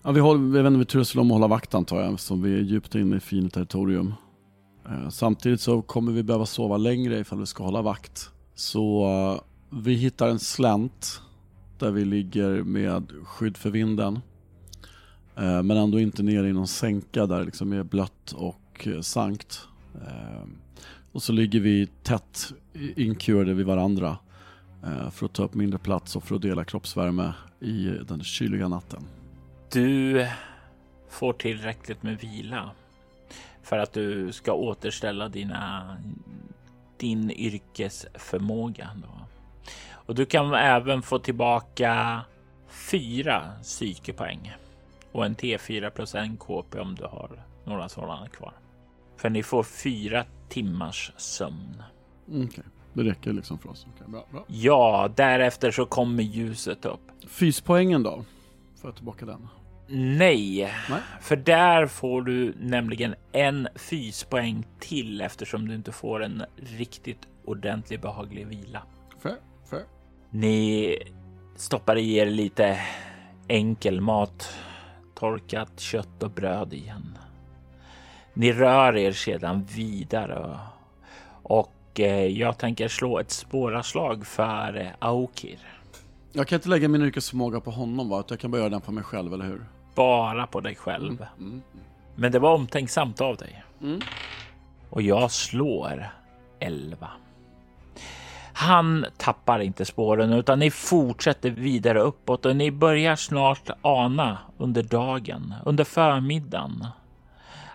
Ja, 0.02 0.12
vi, 0.12 0.20
håller, 0.20 0.40
vi 0.40 0.62
vänder 0.62 0.84
turas 0.84 1.14
om 1.14 1.26
att 1.26 1.32
hålla 1.32 1.46
vakt 1.46 1.74
antar 1.74 2.00
jag, 2.00 2.12
eftersom 2.14 2.42
vi 2.42 2.54
är 2.54 2.60
djupt 2.60 2.94
inne 2.94 3.16
i 3.16 3.20
fint 3.20 3.54
territorium. 3.54 4.14
Eh, 4.88 5.08
samtidigt 5.08 5.60
så 5.60 5.82
kommer 5.82 6.12
vi 6.12 6.22
behöva 6.22 6.46
sova 6.46 6.76
längre 6.76 7.18
ifall 7.18 7.38
vi 7.38 7.46
ska 7.46 7.64
hålla 7.64 7.82
vakt. 7.82 8.30
Så 8.54 9.04
eh, 9.04 9.40
vi 9.78 9.94
hittar 9.94 10.28
en 10.28 10.38
slänt 10.38 11.22
där 11.78 11.90
vi 11.90 12.04
ligger 12.04 12.62
med 12.62 13.12
skydd 13.24 13.56
för 13.56 13.70
vinden. 13.70 14.20
Eh, 15.36 15.62
men 15.62 15.70
ändå 15.70 16.00
inte 16.00 16.22
nere 16.22 16.48
i 16.48 16.52
någon 16.52 16.68
sänka 16.68 17.26
där 17.26 17.38
det 17.38 17.44
liksom 17.44 17.72
är 17.72 17.82
blött 17.82 18.32
och 18.32 18.88
eh, 18.88 19.00
sankt. 19.00 19.68
och 21.12 21.22
så 21.22 21.32
ligger 21.32 21.60
vi 21.60 21.86
tätt 22.02 22.52
inkurade 22.96 23.54
vid 23.54 23.66
varandra 23.66 24.18
för 25.10 25.26
att 25.26 25.32
ta 25.32 25.44
upp 25.44 25.54
mindre 25.54 25.78
plats 25.78 26.16
och 26.16 26.24
för 26.24 26.34
att 26.34 26.42
dela 26.42 26.64
kroppsvärme 26.64 27.32
i 27.60 27.90
den 28.08 28.22
kyliga 28.22 28.68
natten. 28.68 29.02
Du 29.72 30.26
får 31.08 31.32
tillräckligt 31.32 32.02
med 32.02 32.18
vila 32.18 32.70
för 33.62 33.78
att 33.78 33.92
du 33.92 34.32
ska 34.32 34.52
återställa 34.52 35.28
dina, 35.28 35.96
din 36.96 37.30
yrkesförmåga. 37.30 38.90
Då. 38.96 39.08
Och 39.92 40.14
du 40.14 40.26
kan 40.26 40.54
även 40.54 41.02
få 41.02 41.18
tillbaka 41.18 42.20
fyra 42.68 43.52
psykepoäng 43.62 44.54
och 45.12 45.26
en 45.26 45.36
T4 45.36 45.90
plus 45.90 46.14
en 46.14 46.36
KP 46.36 46.78
om 46.78 46.94
du 46.94 47.04
har 47.04 47.44
några 47.64 47.88
sådana 47.88 48.28
kvar. 48.28 48.52
För 49.16 49.30
ni 49.30 49.42
får 49.42 49.62
fyra 49.62 50.24
timmars 50.48 51.12
sömn. 51.16 51.82
Okej, 52.26 52.44
okay. 52.44 52.64
det 52.92 53.02
räcker 53.02 53.32
liksom 53.32 53.58
för 53.58 53.70
oss. 53.70 53.86
Okay, 53.94 54.08
bra, 54.08 54.26
bra. 54.30 54.44
Ja, 54.46 55.10
därefter 55.16 55.70
så 55.70 55.86
kommer 55.86 56.22
ljuset 56.22 56.84
upp. 56.84 57.00
Fyspoängen 57.26 58.02
då? 58.02 58.24
Får 58.80 58.88
jag 58.90 58.96
tillbaka 58.96 59.26
den? 59.26 59.48
Nej, 59.90 60.74
Nej, 60.90 61.00
för 61.20 61.36
där 61.36 61.86
får 61.86 62.22
du 62.22 62.54
nämligen 62.60 63.14
en 63.32 63.68
fyspoäng 63.74 64.66
till 64.80 65.20
eftersom 65.20 65.68
du 65.68 65.74
inte 65.74 65.92
får 65.92 66.24
en 66.24 66.44
riktigt 66.56 67.28
ordentlig 67.44 68.00
behaglig 68.00 68.46
vila. 68.46 68.82
Fair, 69.22 69.36
fair. 69.70 69.82
Ni 70.30 70.96
stoppar 71.56 71.96
i 71.98 72.16
er 72.16 72.26
lite 72.26 72.80
enkel 73.48 74.00
mat, 74.00 74.58
torkat 75.14 75.80
kött 75.80 76.22
och 76.22 76.30
bröd 76.30 76.72
igen. 76.72 77.18
Ni 78.34 78.52
rör 78.52 78.96
er 78.96 79.12
sedan 79.12 79.64
vidare 79.64 80.58
och 81.42 82.00
eh, 82.00 82.26
jag 82.26 82.58
tänker 82.58 82.88
slå 82.88 83.18
ett 83.18 83.30
spåraslag 83.30 84.26
för 84.26 84.80
eh, 84.80 84.88
Aukir. 84.98 85.58
Jag 86.32 86.48
kan 86.48 86.56
inte 86.56 86.68
lägga 86.68 86.88
min 86.88 87.02
yrkesförmåga 87.02 87.60
på 87.60 87.70
honom 87.70 88.08
va? 88.08 88.24
Jag 88.28 88.38
kan 88.40 88.50
bara 88.50 88.58
göra 88.58 88.68
den 88.68 88.80
på 88.80 88.92
mig 88.92 89.04
själv, 89.04 89.34
eller 89.34 89.44
hur? 89.44 89.64
Bara 89.98 90.46
på 90.46 90.60
dig 90.60 90.74
själv. 90.74 91.26
Mm. 91.38 91.50
Mm. 91.50 91.62
Men 92.14 92.32
det 92.32 92.38
var 92.38 92.54
omtänksamt 92.54 93.20
av 93.20 93.36
dig. 93.36 93.64
Mm. 93.82 94.00
Och 94.90 95.02
jag 95.02 95.30
slår 95.30 96.10
11. 96.58 97.08
Han 98.52 99.06
tappar 99.16 99.60
inte 99.60 99.84
spåren 99.84 100.32
utan 100.32 100.58
ni 100.58 100.70
fortsätter 100.70 101.50
vidare 101.50 102.00
uppåt 102.00 102.46
och 102.46 102.56
ni 102.56 102.70
börjar 102.70 103.16
snart 103.16 103.70
ana 103.82 104.38
under 104.58 104.82
dagen, 104.82 105.54
under 105.64 105.84
förmiddagen, 105.84 106.86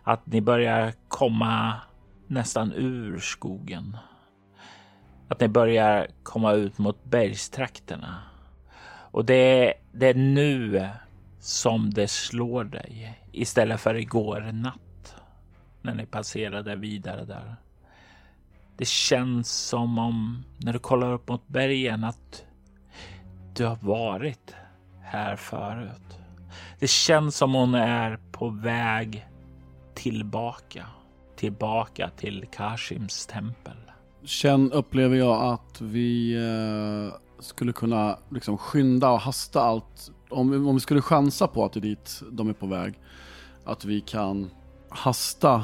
att 0.04 0.26
ni 0.26 0.42
börjar 0.42 0.94
komma 1.08 1.74
nästan 2.28 2.72
ur 2.76 3.20
skogen. 3.20 3.98
Att 5.28 5.40
ni 5.40 5.48
börjar 5.48 6.08
komma 6.24 6.54
ut 6.54 6.78
mot 6.78 7.04
bergstrakterna. 7.04 8.16
Och 9.12 9.26
det, 9.26 9.74
det 9.92 10.08
är 10.08 10.14
nu 10.14 10.90
som 11.44 11.90
det 11.90 12.08
slår 12.08 12.64
dig 12.64 13.20
istället 13.32 13.82
för 13.82 13.96
igår 13.96 14.52
natt 14.54 15.16
när 15.82 15.96
ni 15.96 16.06
passerade 16.06 16.76
vidare 16.76 17.26
där. 17.26 17.56
Det 18.78 18.88
känns 18.88 19.52
som 19.52 19.98
om 19.98 20.44
när 20.58 20.74
du 20.74 20.80
kollar 20.80 21.14
upp 21.14 21.28
mot 21.28 21.48
bergen 21.48 22.04
att 22.04 22.46
du 23.56 23.66
har 23.66 23.78
varit 23.82 24.56
här 25.02 25.36
förut. 25.36 26.18
Det 26.80 26.90
känns 26.90 27.38
som 27.38 27.54
hon 27.54 27.76
är 27.76 28.20
på 28.32 28.50
väg 28.50 29.28
tillbaka. 29.94 30.86
Tillbaka 31.36 32.10
till 32.18 32.46
Kashims 32.52 33.26
tempel. 33.26 33.78
Känn 34.24 34.72
upplever 34.72 35.16
jag 35.16 35.54
att 35.54 35.82
vi 35.82 36.36
eh, 36.36 37.16
skulle 37.40 37.74
kunna 37.74 38.20
liksom 38.32 38.58
skynda 38.58 39.10
och 39.10 39.22
hasta 39.22 39.62
allt. 39.62 40.12
Om 40.34 40.52
vi, 40.52 40.58
om 40.58 40.76
vi 40.76 40.80
skulle 40.80 41.02
chansa 41.02 41.48
på 41.48 41.66
att 41.66 41.74
det 41.74 41.80
är 41.80 41.82
dit 41.82 42.22
de 42.32 42.50
är 42.50 42.54
på 42.54 42.68
väg. 42.68 42.94
Att 43.66 43.86
vi 43.86 44.02
kan 44.02 44.52
hasta 44.90 45.64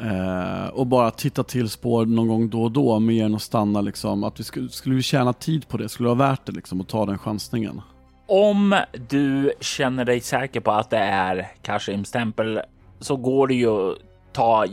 eh, 0.00 0.66
och 0.66 0.86
bara 0.86 1.10
titta 1.10 1.42
till 1.42 1.68
spår 1.68 2.06
någon 2.06 2.28
gång 2.28 2.48
då 2.48 2.62
och 2.62 2.72
då 2.72 2.98
mer 2.98 3.24
än 3.24 3.34
att 3.34 3.42
stanna 3.42 3.80
liksom. 3.80 4.24
Att 4.24 4.40
vi 4.40 4.44
skulle, 4.44 4.68
skulle 4.68 4.94
vi 4.94 5.02
tjäna 5.02 5.32
tid 5.32 5.68
på 5.68 5.76
det? 5.76 5.88
Skulle 5.88 6.08
det 6.08 6.14
vara 6.14 6.28
värt 6.30 6.46
det 6.46 6.52
liksom 6.52 6.80
att 6.80 6.88
ta 6.88 7.06
den 7.06 7.18
chansningen? 7.18 7.80
Om 8.28 8.76
du 9.08 9.52
känner 9.60 10.04
dig 10.04 10.20
säker 10.20 10.60
på 10.60 10.70
att 10.72 10.90
det 10.90 10.98
är 10.98 11.52
Kashims 11.62 12.10
tempel 12.10 12.60
så 13.00 13.16
går 13.16 13.46
det 13.46 13.54
ju 13.54 13.90
att 13.90 13.98
ta 14.32 14.66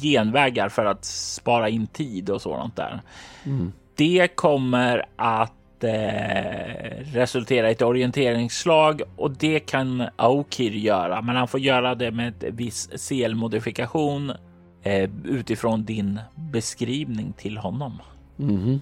genvägar 0.00 0.68
för 0.68 0.84
att 0.84 1.04
spara 1.04 1.68
in 1.68 1.86
tid 1.86 2.30
och 2.30 2.42
sådant 2.42 2.76
där. 2.76 3.02
Mm. 3.44 3.72
Det 3.96 4.28
kommer 4.36 5.06
att 5.16 5.52
Eh, 5.84 7.04
resultera 7.12 7.68
i 7.68 7.72
ett 7.72 7.82
orienteringsslag 7.82 9.02
och 9.16 9.30
det 9.30 9.60
kan 9.60 10.04
Aukir 10.16 10.70
göra, 10.70 11.22
men 11.22 11.36
han 11.36 11.48
får 11.48 11.60
göra 11.60 11.94
det 11.94 12.10
med 12.10 12.28
ett 12.28 12.54
viss 12.54 13.08
CL-modifikation 13.08 14.32
eh, 14.82 15.10
utifrån 15.24 15.84
din 15.84 16.20
beskrivning 16.34 17.32
till 17.32 17.56
honom. 17.56 17.92
Mm. 18.38 18.80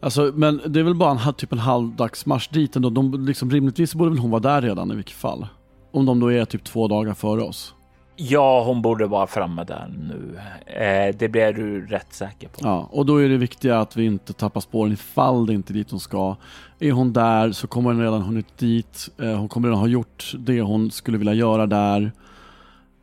Alltså, 0.00 0.32
men 0.34 0.60
det 0.66 0.80
är 0.80 0.84
väl 0.84 0.94
bara 0.94 1.10
en, 1.10 1.34
typ 1.34 1.52
en 1.52 1.58
halvdagsmarsch 1.58 2.48
dit 2.52 2.76
ändå. 2.76 2.90
De, 2.90 3.26
liksom, 3.26 3.50
rimligtvis 3.50 3.94
borde 3.94 4.10
väl 4.10 4.18
hon 4.18 4.30
vara 4.30 4.40
där 4.40 4.62
redan 4.62 4.92
i 4.92 4.94
vilket 4.94 5.16
fall. 5.16 5.46
Om 5.92 6.06
de 6.06 6.20
då 6.20 6.32
är 6.32 6.44
typ 6.44 6.64
två 6.64 6.88
dagar 6.88 7.14
före 7.14 7.42
oss. 7.42 7.74
Ja, 8.16 8.64
hon 8.64 8.82
borde 8.82 9.06
vara 9.06 9.26
framme 9.26 9.64
där 9.64 9.94
nu. 9.98 10.38
Eh, 10.66 11.16
det 11.18 11.28
blir 11.28 11.52
du 11.52 11.86
rätt 11.86 12.12
säker 12.12 12.48
på. 12.48 12.58
Ja, 12.62 12.88
och 12.90 13.06
då 13.06 13.16
är 13.16 13.28
det 13.28 13.36
viktiga 13.36 13.80
att 13.80 13.96
vi 13.96 14.04
inte 14.04 14.32
tappar 14.32 14.60
spåren 14.60 14.92
ifall 14.92 15.46
det 15.46 15.54
inte 15.54 15.72
är 15.72 15.74
dit 15.74 15.90
hon 15.90 16.00
ska. 16.00 16.36
Är 16.78 16.92
hon 16.92 17.12
där 17.12 17.52
så 17.52 17.66
kommer 17.66 17.90
hon 17.92 18.02
redan 18.02 18.22
hunnit 18.22 18.58
dit. 18.58 19.08
Eh, 19.18 19.36
hon 19.36 19.48
kommer 19.48 19.68
redan 19.68 19.80
ha 19.80 19.86
gjort 19.86 20.32
det 20.38 20.60
hon 20.60 20.90
skulle 20.90 21.18
vilja 21.18 21.34
göra 21.34 21.66
där. 21.66 22.12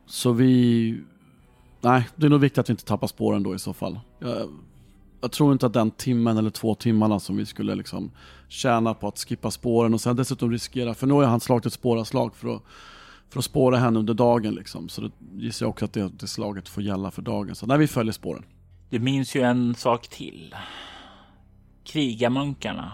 Så 0.06 0.32
vi... 0.32 1.02
Nej, 1.82 2.08
det 2.16 2.26
är 2.26 2.30
nog 2.30 2.40
viktigt 2.40 2.58
att 2.58 2.70
vi 2.70 2.72
inte 2.72 2.86
tappar 2.86 3.08
spåren 3.08 3.44
då 3.44 3.56
i 3.56 3.60
så 3.60 3.74
fall. 3.74 4.00
Jag, 4.20 4.50
jag 5.22 5.32
tror 5.32 5.52
inte 5.54 5.66
att 5.66 5.74
den 5.74 5.92
timmen 5.92 6.38
eller 6.38 6.50
två 6.50 6.76
timmarna 6.76 7.20
som 7.20 7.38
vi 7.38 7.46
skulle 7.46 7.76
liksom 7.76 8.12
tjäna 8.48 8.94
på 8.94 9.08
att 9.08 9.20
skippa 9.20 9.52
spåren 9.52 9.94
och 9.94 10.02
sen 10.02 10.16
dessutom 10.16 10.52
riskera, 10.52 10.94
för 10.94 11.08
nu 11.08 11.14
har 11.14 11.24
han 11.24 11.40
slagit 11.40 11.66
ett 11.66 11.74
spåraslag 11.74 12.36
för 12.36 12.56
att 12.56 12.62
för 13.30 13.40
att 13.40 13.46
spåra 13.46 13.78
henne 13.78 14.00
under 14.00 14.14
dagen 14.14 14.56
liksom. 14.56 14.90
Så 14.90 15.02
då 15.02 15.10
gissar 15.36 15.66
jag 15.66 15.70
också 15.70 15.86
att 15.86 15.94
det, 15.94 16.10
det 16.20 16.28
slaget 16.28 16.70
får 16.70 16.84
gälla 16.84 17.12
för 17.12 17.22
dagen. 17.22 17.56
Så 17.56 17.66
när 17.66 17.78
vi 17.78 17.88
följer 17.88 18.14
spåren. 18.14 18.46
Du 18.90 19.00
minns 19.00 19.36
ju 19.36 19.42
en 19.42 19.76
sak 19.76 20.08
till. 20.08 20.56
Krigarmunkarna 21.84 22.92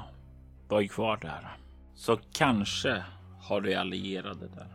var 0.68 0.82
ju 0.82 0.88
kvar 0.88 1.18
där. 1.22 1.58
Så 1.96 2.18
kanske 2.34 3.04
har 3.42 3.62
du 3.62 3.74
allierade 3.74 4.48
där. 4.48 4.68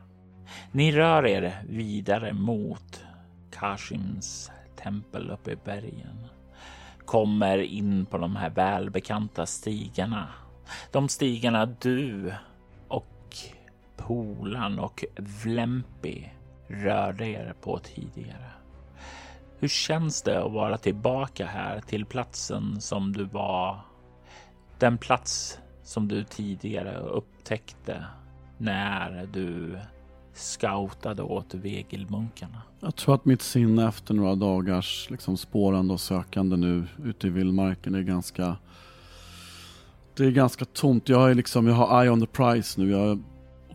Ni 0.73 0.93
rör 0.93 1.26
er 1.26 1.62
vidare 1.69 2.33
mot 2.33 3.05
Kashims 3.50 4.50
tempel 4.83 5.31
uppe 5.31 5.50
i 5.50 5.57
bergen. 5.64 6.26
Kommer 7.05 7.59
in 7.59 8.06
på 8.06 8.19
de 8.19 8.37
här 8.37 8.50
välbekanta 8.50 9.47
stigarna. 9.47 10.28
De 10.93 11.08
stigarna 11.08 11.67
du 11.67 12.32
Polan 14.06 14.78
och 14.78 15.04
Vlempi 15.17 16.28
rörde 16.69 17.26
er 17.26 17.54
på 17.60 17.78
tidigare. 17.78 18.50
Hur 19.58 19.69
känns 19.69 20.23
det 20.23 20.45
att 20.45 20.52
vara 20.52 20.78
tillbaka 20.78 21.47
här 21.47 21.80
till 21.80 22.04
platsen 22.04 22.80
som 22.80 23.13
du 23.13 23.25
var? 23.25 23.80
Den 24.78 24.99
plats 24.99 25.58
som 25.82 26.08
du 26.08 26.25
tidigare 26.25 26.99
upptäckte 26.99 28.04
när 28.58 29.28
du 29.32 29.78
scoutade 30.34 31.23
åt 31.23 31.54
vegelmunkarna. 31.54 32.63
Jag 32.80 32.97
tror 32.97 33.15
att 33.15 33.25
mitt 33.25 33.43
sinne 33.43 33.89
efter 33.89 34.15
några 34.15 34.34
dagars 34.34 35.10
liksom 35.10 35.36
spårande 35.36 35.95
och 35.95 36.00
sökande 36.00 36.56
nu 36.56 36.86
ute 37.04 37.26
i 37.26 37.30
vildmarken 37.30 37.95
är 37.95 38.02
ganska 38.02 38.56
det 40.17 40.26
är 40.26 40.30
ganska 40.30 40.65
tomt. 40.65 41.08
Jag, 41.08 41.30
är 41.30 41.34
liksom, 41.34 41.67
jag 41.67 41.75
har 41.75 42.02
eye 42.02 42.10
on 42.10 42.21
the 42.21 42.26
prize 42.26 42.80
nu. 42.80 42.91
Jag 42.91 43.23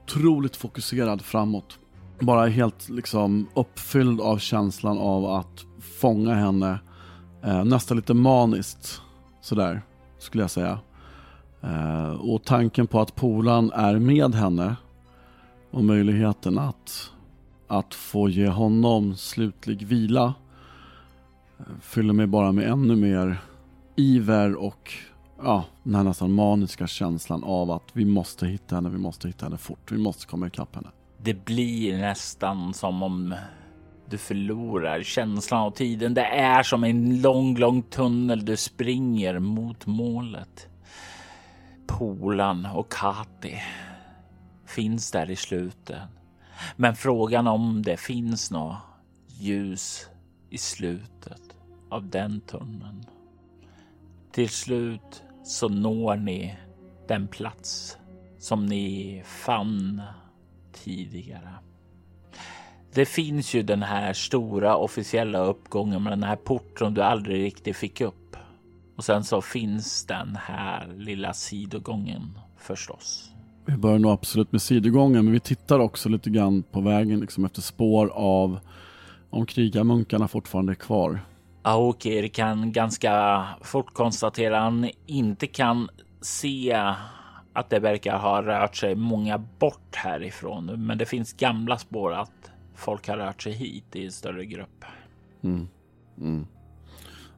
otroligt 0.05 0.55
fokuserad 0.55 1.21
framåt. 1.21 1.79
Bara 2.19 2.47
helt 2.47 2.89
liksom 2.89 3.47
uppfylld 3.53 4.21
av 4.21 4.37
känslan 4.37 4.97
av 4.97 5.25
att 5.25 5.65
fånga 5.99 6.33
henne. 6.33 6.79
Eh, 7.43 7.63
nästan 7.63 7.97
lite 7.97 8.13
maniskt 8.13 9.01
sådär, 9.41 9.81
skulle 10.19 10.43
jag 10.43 10.51
säga. 10.51 10.79
Eh, 11.61 12.09
och 12.09 12.43
tanken 12.43 12.87
på 12.87 12.99
att 12.99 13.15
Polan 13.15 13.71
är 13.71 13.99
med 13.99 14.35
henne 14.35 14.75
och 15.71 15.83
möjligheten 15.83 16.59
att, 16.59 17.11
att 17.67 17.93
få 17.93 18.29
ge 18.29 18.47
honom 18.47 19.15
slutlig 19.15 19.87
vila 19.87 20.33
eh, 21.59 21.65
fyller 21.81 22.13
mig 22.13 22.27
bara 22.27 22.51
med 22.51 22.69
ännu 22.69 22.95
mer 22.95 23.37
iver 23.95 24.55
och 24.55 24.93
ja, 25.45 25.65
den 25.84 25.95
här 25.95 26.03
nästan 26.03 26.31
maniska 26.31 26.88
känslan 26.88 27.43
av 27.43 27.71
att 27.71 27.89
vi 27.93 28.05
måste 28.05 28.47
hitta 28.47 28.75
henne, 28.75 28.89
vi 28.89 28.97
måste 28.97 29.27
hitta 29.27 29.45
henne 29.45 29.58
fort, 29.58 29.91
vi 29.91 29.97
måste 29.97 30.25
komma 30.25 30.47
ikapp 30.47 30.75
henne. 30.75 30.89
Det 31.17 31.45
blir 31.45 31.97
nästan 31.97 32.73
som 32.73 33.03
om 33.03 33.36
du 34.10 34.17
förlorar 34.17 35.03
känslan 35.03 35.62
av 35.62 35.71
tiden. 35.71 36.13
Det 36.13 36.25
är 36.25 36.63
som 36.63 36.84
en 36.84 37.21
lång, 37.21 37.58
lång 37.58 37.81
tunnel 37.81 38.45
du 38.45 38.58
springer 38.58 39.39
mot 39.39 39.86
målet. 39.86 40.67
Polan 41.88 42.65
och 42.65 42.91
Kati 42.91 43.62
finns 44.65 45.12
där 45.12 45.31
i 45.31 45.36
slutet. 45.36 46.01
Men 46.75 46.95
frågan 46.95 47.47
om 47.47 47.81
det 47.81 47.97
finns 47.97 48.51
något 48.51 48.77
ljus 49.27 50.08
i 50.49 50.58
slutet 50.58 51.41
av 51.89 52.10
den 52.10 52.41
tunneln. 52.41 53.05
Till 54.31 54.49
slut 54.49 55.24
så 55.45 55.69
når 55.69 56.15
ni 56.15 56.55
den 57.08 57.27
plats 57.27 57.97
som 58.39 58.65
ni 58.65 59.21
fann 59.25 60.01
tidigare. 60.73 61.49
Det 62.93 63.05
finns 63.05 63.53
ju 63.53 63.63
den 63.63 63.84
här 63.84 64.13
stora 64.13 64.75
officiella 64.75 65.39
uppgången 65.39 66.03
med 66.03 66.12
den 66.12 66.23
här 66.23 66.36
porten 66.36 66.93
du 66.93 67.01
aldrig 67.01 67.43
riktigt 67.43 67.75
fick 67.75 68.01
upp. 68.01 68.36
Och 68.95 69.03
sen 69.03 69.23
så 69.23 69.41
finns 69.41 70.05
den 70.05 70.36
här 70.36 70.93
lilla 70.97 71.34
sidogången 71.34 72.39
förstås. 72.58 73.31
Vi 73.65 73.77
börjar 73.77 73.99
nog 73.99 74.12
absolut 74.12 74.51
med 74.51 74.62
sidogången, 74.62 75.25
men 75.25 75.34
vi 75.34 75.39
tittar 75.39 75.79
också 75.79 76.10
lite 76.10 76.29
grann 76.29 76.63
på 76.63 76.81
vägen 76.81 77.19
liksom 77.19 77.45
efter 77.45 77.62
spår 77.62 78.08
av 78.08 78.60
om 79.29 79.45
krigarmunkarna 79.45 80.27
fortfarande 80.27 80.71
är 80.71 80.75
kvar. 80.75 81.19
Aokir 81.67 82.28
kan 82.28 82.71
ganska 82.71 83.45
fort 83.62 83.93
konstatera 83.93 84.58
att 84.58 84.63
han 84.63 84.89
inte 85.06 85.47
kan 85.47 85.89
se 86.21 86.73
att 87.54 87.69
det 87.69 87.80
verkar 87.80 88.17
ha 88.17 88.41
rört 88.41 88.75
sig 88.75 88.95
många 88.95 89.38
bort 89.38 89.95
härifrån. 89.95 90.86
Men 90.86 90.97
det 90.97 91.06
finns 91.06 91.34
gamla 91.34 91.78
spår 91.78 92.13
att 92.13 92.51
folk 92.75 93.08
har 93.08 93.17
rört 93.17 93.41
sig 93.41 93.51
hit 93.51 93.95
i 93.95 94.06
en 94.06 94.12
större 94.12 94.45
grupp. 94.45 94.86
Mm. 95.43 95.67
Mm. 96.17 96.47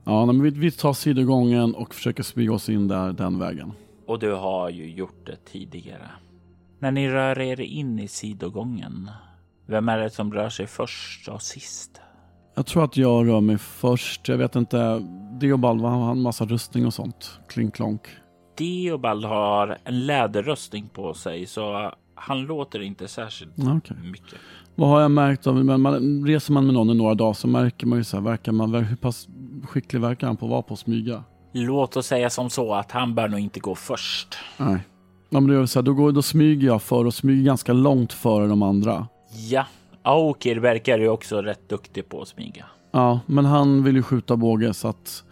Ja, 0.03 0.25
men 0.25 0.41
vi, 0.41 0.49
vi 0.49 0.71
tar 0.71 0.93
sidogången 0.93 1.75
och 1.75 1.95
försöker 1.95 2.23
smyga 2.23 2.53
oss 2.53 2.69
in 2.69 2.87
där 2.87 3.13
den 3.13 3.39
vägen. 3.39 3.73
Och 4.05 4.19
du 4.19 4.33
har 4.33 4.69
ju 4.69 4.91
gjort 4.91 5.25
det 5.25 5.45
tidigare. 5.45 6.09
När 6.79 6.91
ni 6.91 7.09
rör 7.09 7.39
er 7.39 7.59
in 7.59 7.99
i 7.99 8.07
sidogången, 8.07 9.11
vem 9.65 9.89
är 9.89 9.97
det 9.97 10.09
som 10.09 10.33
rör 10.33 10.49
sig 10.49 10.67
först 10.67 11.27
och 11.27 11.41
sist? 11.41 12.01
Jag 12.57 12.65
tror 12.65 12.83
att 12.83 12.97
jag 12.97 13.27
rör 13.27 13.41
mig 13.41 13.57
först. 13.57 14.27
Jag 14.27 14.37
vet 14.37 14.55
inte. 14.55 15.01
Deobald, 15.39 15.81
han 15.81 16.01
har 16.01 16.11
en 16.11 16.21
massa 16.21 16.45
rustning 16.45 16.85
och 16.85 16.93
sånt. 16.93 17.39
Klinklonk. 17.49 18.01
Deobald 18.57 19.25
har 19.25 19.77
en 19.83 20.05
läderrustning 20.05 20.89
på 20.93 21.13
sig 21.13 21.45
så 21.45 21.91
han 22.15 22.41
låter 22.41 22.81
inte 22.81 23.07
särskilt 23.07 23.59
okay. 23.59 23.97
mycket. 24.11 24.39
Vad 24.75 24.89
har 24.89 25.01
jag 25.01 25.11
märkt 25.11 25.47
av, 25.47 25.65
men 25.65 25.81
man, 25.81 26.25
reser 26.27 26.53
man 26.53 26.65
med 26.65 26.73
någon 26.73 26.89
i 26.89 26.93
några 26.93 27.13
dagar 27.13 27.33
så 27.33 27.47
märker 27.47 27.87
man 27.87 27.97
ju 27.97 28.03
så 28.03 28.17
här, 28.17 28.23
verkar 28.23 28.51
man, 28.51 28.73
hur 28.73 28.95
pass 28.95 29.27
skicklig 29.67 30.01
verkar 30.01 30.27
han 30.27 30.37
på 30.37 30.45
att 30.45 30.51
vara 30.51 30.61
på 30.61 30.73
att 30.73 30.79
smyga? 30.79 31.23
Låt 31.53 31.97
oss 31.97 32.07
säga 32.07 32.29
som 32.29 32.49
så 32.49 32.73
att 32.73 32.91
han 32.91 33.15
bör 33.15 33.27
nog 33.27 33.39
inte 33.39 33.59
gå 33.59 33.75
först. 33.75 34.37
Nej. 34.57 34.79
Ja, 35.29 35.39
men 35.39 35.55
då, 35.55 35.67
så 35.67 35.79
här, 35.79 35.83
då, 35.83 35.93
går, 35.93 36.11
då 36.11 36.21
smyger 36.21 36.67
jag 36.67 36.81
för 36.81 37.05
och 37.05 37.13
smyger 37.13 37.43
ganska 37.43 37.73
långt 37.73 38.13
före 38.13 38.47
de 38.47 38.63
andra. 38.63 39.07
Ja, 39.49 39.65
Aukir 40.07 40.55
verkar 40.55 40.99
ju 40.99 41.09
också 41.09 41.41
rätt 41.41 41.69
duktig 41.69 42.09
på 42.09 42.21
att 42.21 42.27
smyga. 42.27 42.65
Ja, 42.91 43.19
men 43.25 43.45
han 43.45 43.83
vill 43.83 43.95
ju 43.95 44.03
skjuta 44.03 44.37
båge 44.37 44.73
så 44.73 44.87
att 44.87 45.23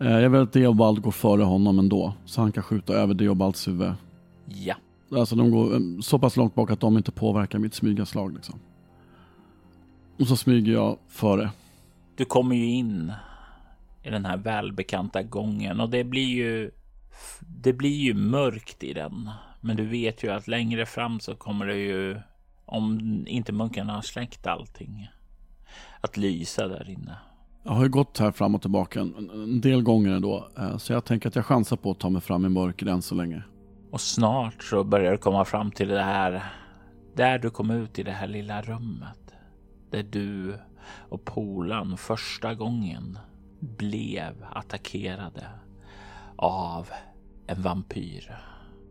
Eh, 0.00 0.20
jag 0.20 0.30
vill 0.30 0.40
att 0.40 0.52
Deobald 0.52 1.02
går 1.02 1.10
före 1.10 1.42
honom 1.42 1.78
ändå, 1.78 2.14
så 2.24 2.40
han 2.40 2.52
kan 2.52 2.62
skjuta 2.62 2.92
över 2.92 3.14
Deobalds 3.14 3.68
huvud. 3.68 3.92
Ja. 4.46 4.74
Alltså 5.16 5.36
de 5.36 5.50
går 5.50 5.74
eh, 5.74 5.80
så 6.02 6.18
pass 6.18 6.36
långt 6.36 6.54
bak 6.54 6.70
att 6.70 6.80
de 6.80 6.96
inte 6.96 7.12
påverkar 7.12 7.58
mitt 7.58 7.74
smygaslag 7.74 8.34
liksom. 8.34 8.60
Och 10.18 10.26
så 10.26 10.36
smyger 10.36 10.72
jag 10.72 10.98
före. 11.08 11.50
Du 12.16 12.24
kommer 12.24 12.56
ju 12.56 12.64
in 12.64 13.12
i 14.02 14.10
den 14.10 14.24
här 14.24 14.36
välbekanta 14.36 15.22
gången 15.22 15.80
och 15.80 15.90
det 15.90 16.04
blir 16.04 16.28
ju 16.28 16.70
det 17.40 17.72
blir 17.72 17.96
ju 17.96 18.14
mörkt 18.14 18.84
i 18.84 18.92
den. 18.92 19.30
Men 19.60 19.76
du 19.76 19.86
vet 19.86 20.24
ju 20.24 20.30
att 20.30 20.48
längre 20.48 20.86
fram 20.86 21.20
så 21.20 21.34
kommer 21.34 21.66
det 21.66 21.76
ju, 21.76 22.20
om 22.68 23.24
inte 23.28 23.52
munkarna 23.52 23.92
har 23.92 24.02
släckt 24.02 24.46
allting, 24.46 25.08
att 26.00 26.16
lysa 26.16 26.68
där 26.68 26.90
inne. 26.90 27.18
Jag 27.62 27.72
har 27.72 27.82
ju 27.82 27.88
gått 27.88 28.18
här 28.18 28.32
fram 28.32 28.54
och 28.54 28.60
tillbaka 28.62 29.00
en, 29.00 29.30
en 29.30 29.60
del 29.60 29.82
gånger 29.82 30.10
ändå, 30.10 30.48
eh, 30.58 30.76
så 30.76 30.92
jag 30.92 31.04
tänker 31.04 31.28
att 31.28 31.36
jag 31.36 31.46
chansar 31.46 31.76
på 31.76 31.90
att 31.90 32.00
ta 32.00 32.10
mig 32.10 32.22
fram 32.22 32.44
i 32.44 32.48
mörker 32.48 32.86
än 32.86 33.02
så 33.02 33.14
länge. 33.14 33.42
Och 33.90 34.00
snart 34.00 34.62
så 34.62 34.84
börjar 34.84 35.12
du 35.12 35.18
komma 35.18 35.44
fram 35.44 35.70
till 35.70 35.88
det 35.88 36.02
här, 36.02 36.44
där 37.16 37.38
du 37.38 37.50
kom 37.50 37.70
ut 37.70 37.98
i 37.98 38.02
det 38.02 38.12
här 38.12 38.28
lilla 38.28 38.62
rummet. 38.62 39.34
Där 39.90 40.02
du 40.02 40.58
och 41.08 41.24
Polan 41.24 41.96
första 41.96 42.54
gången 42.54 43.18
blev 43.60 44.44
attackerade 44.52 45.46
av 46.36 46.88
en 47.46 47.62
vampyr. 47.62 48.38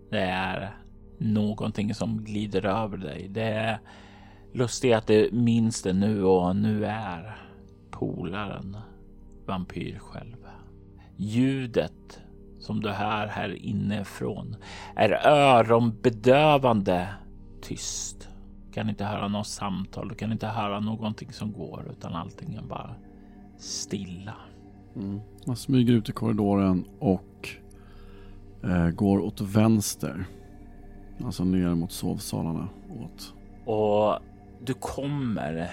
Det 0.09 0.21
är 0.21 0.77
någonting 1.17 1.93
som 1.93 2.23
glider 2.23 2.65
över 2.65 2.97
dig. 2.97 3.27
Det 3.29 3.41
är 3.41 3.79
lustigt 4.53 4.95
att 4.95 5.07
du 5.07 5.29
minns 5.31 5.81
det 5.81 5.93
nu 5.93 6.23
och 6.23 6.55
nu 6.55 6.85
är 6.85 7.37
polaren 7.91 8.77
vampyr 9.45 9.99
själv. 9.99 10.47
Ljudet 11.15 12.21
som 12.59 12.81
du 12.81 12.89
hör 12.89 13.27
här 13.27 13.55
inifrån 13.55 14.55
är 14.95 15.27
öronbedövande 15.27 17.07
tyst. 17.61 18.29
Du 18.67 18.73
kan 18.73 18.89
inte 18.89 19.05
höra 19.05 19.27
något 19.27 19.47
samtal, 19.47 20.09
du 20.09 20.15
kan 20.15 20.31
inte 20.31 20.47
höra 20.47 20.79
någonting 20.79 21.33
som 21.33 21.51
går 21.51 21.87
utan 21.91 22.13
allting 22.13 22.55
är 22.55 22.61
bara 22.61 22.95
stilla. 23.57 24.35
Mm. 24.95 25.19
Jag 25.45 25.57
smyger 25.57 25.93
ut 25.93 26.09
i 26.09 26.11
korridoren 26.11 26.85
och 26.99 27.49
eh, 28.63 28.89
går 28.89 29.19
åt 29.19 29.41
vänster. 29.41 30.25
Alltså 31.25 31.43
ner 31.43 31.75
mot 31.75 31.91
sovsalarna. 31.91 32.69
Åt. 32.89 33.33
Och 33.65 34.19
du 34.65 34.73
kommer 34.73 35.69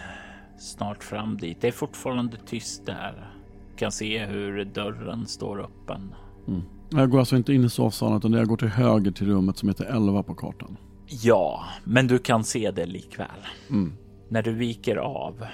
snart 0.59 1.05
fram 1.05 1.37
dit. 1.37 1.61
Det 1.61 1.69
är 1.69 1.73
fortfarande 1.73 2.37
tyst 2.47 2.87
där. 2.87 3.31
Du 3.71 3.77
kan 3.77 3.93
se 3.93 4.27
hur 4.27 4.65
dörren 4.65 5.27
står 5.27 5.61
öppen. 5.61 6.15
Mm. 6.49 6.63
Jag 6.91 7.11
går 7.11 7.19
alltså 7.19 7.37
inte 7.37 7.55
in 7.55 7.65
i 7.65 7.71
sovsalen 7.71 8.19
utan 8.19 8.33
jag 8.33 8.49
går 8.49 8.57
till 8.57 8.69
höger 8.69 9.11
till 9.11 9.27
rummet 9.27 9.57
som 9.57 9.69
heter 9.69 9.85
11 9.85 10.23
på 10.23 10.35
kartan. 10.35 10.77
Ja, 11.07 11.65
men 11.85 12.07
du 12.07 12.19
kan 12.19 12.45
se 12.45 12.71
det 12.71 12.87
likväl. 12.87 13.29
Mm. 13.71 13.93
När 14.29 14.43
du 14.43 14.53
viker 14.53 14.97
av 14.97 15.45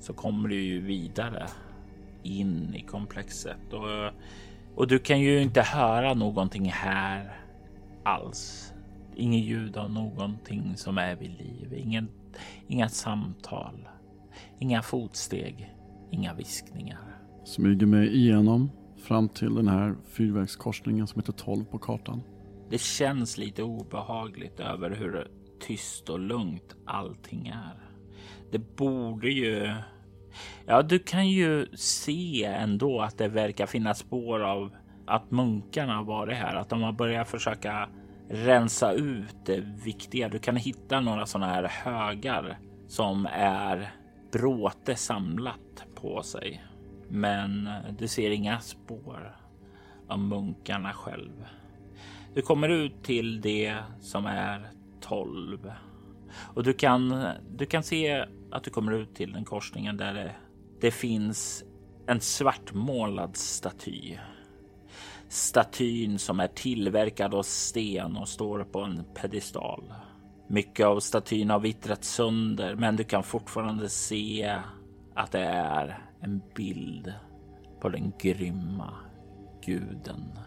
så 0.00 0.12
kommer 0.12 0.48
du 0.48 0.62
ju 0.62 0.80
vidare 0.80 1.46
in 2.22 2.74
i 2.74 2.82
komplexet 2.82 3.72
och, 3.72 4.12
och 4.74 4.88
du 4.88 4.98
kan 4.98 5.20
ju 5.20 5.42
inte 5.42 5.62
höra 5.62 6.14
någonting 6.14 6.64
här 6.64 7.36
alls. 8.04 8.73
Inget 9.16 9.44
ljud 9.44 9.76
av 9.76 9.90
någonting 9.90 10.76
som 10.76 10.98
är 10.98 11.16
vid 11.16 11.30
liv, 11.30 11.74
ingen, 11.76 12.08
inga 12.66 12.88
samtal, 12.88 13.88
inga 14.58 14.82
fotsteg, 14.82 15.74
inga 16.10 16.34
viskningar. 16.34 17.20
Smyger 17.44 17.86
mig 17.86 18.16
igenom 18.16 18.70
fram 19.02 19.28
till 19.28 19.54
den 19.54 19.68
här 19.68 19.94
fyrvägskorsningen 20.04 21.06
som 21.06 21.20
heter 21.20 21.32
12 21.32 21.64
på 21.64 21.78
kartan. 21.78 22.22
Det 22.70 22.80
känns 22.80 23.38
lite 23.38 23.62
obehagligt 23.62 24.60
över 24.60 24.90
hur 24.90 25.28
tyst 25.60 26.08
och 26.08 26.20
lugnt 26.20 26.76
allting 26.86 27.46
är. 27.48 27.90
Det 28.52 28.76
borde 28.76 29.30
ju 29.30 29.74
Ja, 30.66 30.82
du 30.82 30.98
kan 30.98 31.28
ju 31.28 31.66
se 31.76 32.44
ändå 32.44 33.00
att 33.00 33.18
det 33.18 33.28
verkar 33.28 33.66
finnas 33.66 33.98
spår 33.98 34.40
av 34.40 34.70
att 35.06 35.30
munkarna 35.30 35.96
har 35.96 36.04
varit 36.04 36.36
här, 36.36 36.54
att 36.54 36.68
de 36.68 36.82
har 36.82 36.92
börjat 36.92 37.28
försöka 37.28 37.88
rensa 38.28 38.92
ut 38.92 39.36
det 39.44 39.60
viktiga. 39.84 40.28
Du 40.28 40.38
kan 40.38 40.56
hitta 40.56 41.00
några 41.00 41.26
sådana 41.26 41.52
här 41.52 41.64
högar 41.64 42.58
som 42.88 43.28
är 43.32 43.94
bråte 44.32 44.96
samlat 44.96 45.84
på 45.94 46.22
sig. 46.22 46.64
Men 47.08 47.68
du 47.98 48.08
ser 48.08 48.30
inga 48.30 48.60
spår 48.60 49.36
av 50.08 50.18
munkarna 50.18 50.92
själv. 50.92 51.46
Du 52.34 52.42
kommer 52.42 52.68
ut 52.68 53.02
till 53.02 53.40
det 53.40 53.76
som 54.00 54.26
är 54.26 54.70
12 55.00 55.72
och 56.54 56.64
du 56.64 56.72
kan, 56.72 57.26
du 57.50 57.66
kan 57.66 57.82
se 57.82 58.26
att 58.50 58.64
du 58.64 58.70
kommer 58.70 58.92
ut 58.92 59.14
till 59.14 59.32
den 59.32 59.44
korsningen 59.44 59.96
där 59.96 60.14
det, 60.14 60.34
det 60.80 60.90
finns 60.90 61.64
en 62.06 62.20
svartmålad 62.20 63.36
staty. 63.36 64.16
Statyn 65.28 66.18
som 66.18 66.40
är 66.40 66.48
tillverkad 66.48 67.34
av 67.34 67.42
sten 67.42 68.16
och 68.16 68.28
står 68.28 68.64
på 68.64 68.80
en 68.80 69.04
pedestal. 69.14 69.94
Mycket 70.48 70.86
av 70.86 71.00
statyn 71.00 71.50
har 71.50 71.60
vittrat 71.60 72.04
sönder, 72.04 72.74
men 72.76 72.96
du 72.96 73.04
kan 73.04 73.22
fortfarande 73.22 73.88
se 73.88 74.56
att 75.14 75.32
det 75.32 75.44
är 75.44 75.98
en 76.20 76.42
bild 76.56 77.12
på 77.80 77.88
den 77.88 78.12
grymma 78.18 78.94
guden 79.64 80.38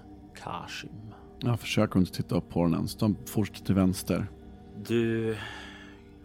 Kashim. 0.43 1.13
Jag 1.39 1.59
försöker 1.59 1.99
inte 1.99 2.11
titta 2.11 2.35
upp 2.35 2.49
på 2.49 2.63
den 2.63 2.73
ens. 2.73 2.95
De 2.95 3.15
fortsätter 3.25 3.65
till 3.65 3.75
vänster. 3.75 4.27
Du 4.87 5.37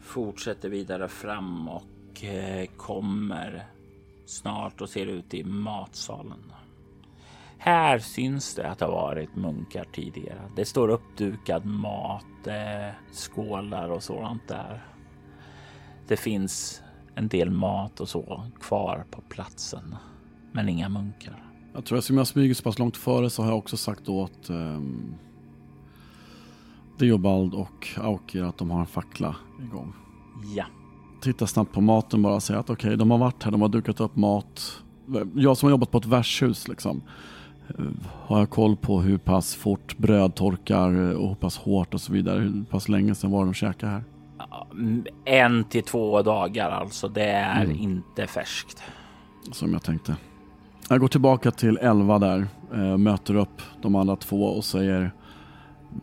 fortsätter 0.00 0.68
vidare 0.68 1.08
fram 1.08 1.68
och 1.68 2.24
eh, 2.24 2.66
kommer 2.66 3.66
snart 4.26 4.80
och 4.80 4.88
ser 4.88 5.06
ut 5.06 5.34
i 5.34 5.44
matsalen. 5.44 6.52
Här 7.64 7.98
syns 7.98 8.54
det 8.54 8.70
att 8.70 8.78
det 8.78 8.84
har 8.84 8.92
varit 8.92 9.36
munkar 9.36 9.86
tidigare. 9.92 10.40
Det 10.56 10.64
står 10.64 10.88
uppdukad 10.88 11.66
mat, 11.66 12.46
eh, 12.46 12.94
skålar 13.12 13.88
och 13.88 14.02
sådant 14.02 14.48
där. 14.48 14.84
Det 16.08 16.16
finns 16.16 16.82
en 17.14 17.28
del 17.28 17.50
mat 17.50 18.00
och 18.00 18.08
så 18.08 18.44
kvar 18.60 19.04
på 19.10 19.20
platsen, 19.20 19.96
men 20.52 20.68
inga 20.68 20.88
munkar. 20.88 21.44
Jag 21.74 21.84
tror 21.84 21.98
att 21.98 22.04
som 22.04 22.16
jag 22.16 22.26
smyger 22.26 22.54
så 22.54 22.62
pass 22.62 22.78
långt 22.78 22.96
före 22.96 23.30
så 23.30 23.42
har 23.42 23.50
jag 23.50 23.58
också 23.58 23.76
sagt 23.76 24.08
åt 24.08 24.50
um, 24.50 25.14
Deobald 26.98 27.54
och 27.54 27.88
Aukir 27.96 28.42
att 28.42 28.58
de 28.58 28.70
har 28.70 28.80
en 28.80 28.86
fackla 28.86 29.36
igång. 29.60 29.92
Ja. 30.56 30.64
Titta 31.20 31.46
snabbt 31.46 31.72
på 31.72 31.80
maten 31.80 32.22
bara 32.22 32.34
och 32.34 32.42
säga 32.42 32.58
att 32.58 32.70
okej, 32.70 32.88
okay, 32.88 32.96
de 32.96 33.10
har 33.10 33.18
varit 33.18 33.42
här, 33.42 33.50
de 33.50 33.60
har 33.60 33.68
dukat 33.68 34.00
upp 34.00 34.16
mat. 34.16 34.82
Jag 35.34 35.56
som 35.56 35.66
har 35.66 35.70
jobbat 35.70 35.90
på 35.90 35.98
ett 35.98 36.06
värdshus 36.06 36.68
liksom. 36.68 37.02
Eh, 37.78 37.84
har 38.26 38.38
jag 38.38 38.50
koll 38.50 38.76
på 38.76 39.00
hur 39.00 39.18
pass 39.18 39.54
fort 39.54 39.98
bröd 39.98 40.34
torkar 40.34 41.14
och 41.14 41.28
hur 41.28 41.34
pass 41.34 41.58
hårt 41.58 41.94
och 41.94 42.00
så 42.00 42.12
vidare. 42.12 42.40
Hur 42.40 42.64
pass 42.64 42.88
länge 42.88 43.14
sedan 43.14 43.30
var 43.30 43.44
de 43.44 43.54
käkade 43.54 43.92
här? 43.92 44.02
En 45.24 45.64
till 45.64 45.82
två 45.82 46.22
dagar 46.22 46.70
alltså. 46.70 47.08
Det 47.08 47.30
är 47.30 47.64
mm. 47.64 47.76
inte 47.76 48.26
färskt. 48.26 48.82
Som 49.52 49.72
jag 49.72 49.82
tänkte. 49.82 50.16
Jag 50.88 51.00
går 51.00 51.08
tillbaka 51.08 51.50
till 51.50 51.78
11 51.82 52.18
där, 52.18 52.46
äh, 52.74 52.96
möter 52.96 53.34
upp 53.34 53.62
de 53.82 53.94
andra 53.94 54.16
två 54.16 54.44
och 54.44 54.64
säger 54.64 55.12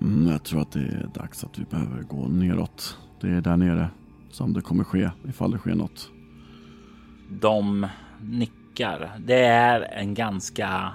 mm, 0.01 0.31
Jag 0.31 0.43
tror 0.43 0.61
att 0.61 0.71
det 0.71 0.79
är 0.79 1.09
dags 1.13 1.43
att 1.43 1.59
vi 1.59 1.63
behöver 1.63 2.03
gå 2.03 2.27
neråt. 2.27 2.97
Det 3.21 3.29
är 3.29 3.41
där 3.41 3.57
nere 3.57 3.89
som 4.31 4.53
det 4.53 4.61
kommer 4.61 4.83
ske 4.83 5.09
ifall 5.27 5.51
det 5.51 5.57
sker 5.57 5.75
något. 5.75 6.09
De 7.41 7.87
nickar. 8.21 9.11
Det 9.25 9.43
är 9.45 9.81
en 9.81 10.13
ganska 10.13 10.91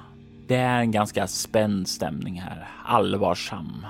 det 0.47 0.57
är 0.57 0.81
en 0.81 0.91
ganska 0.91 1.27
spänd 1.27 1.89
stämning 1.89 2.41
här. 2.41 2.69
Allvarsam. 2.85 3.87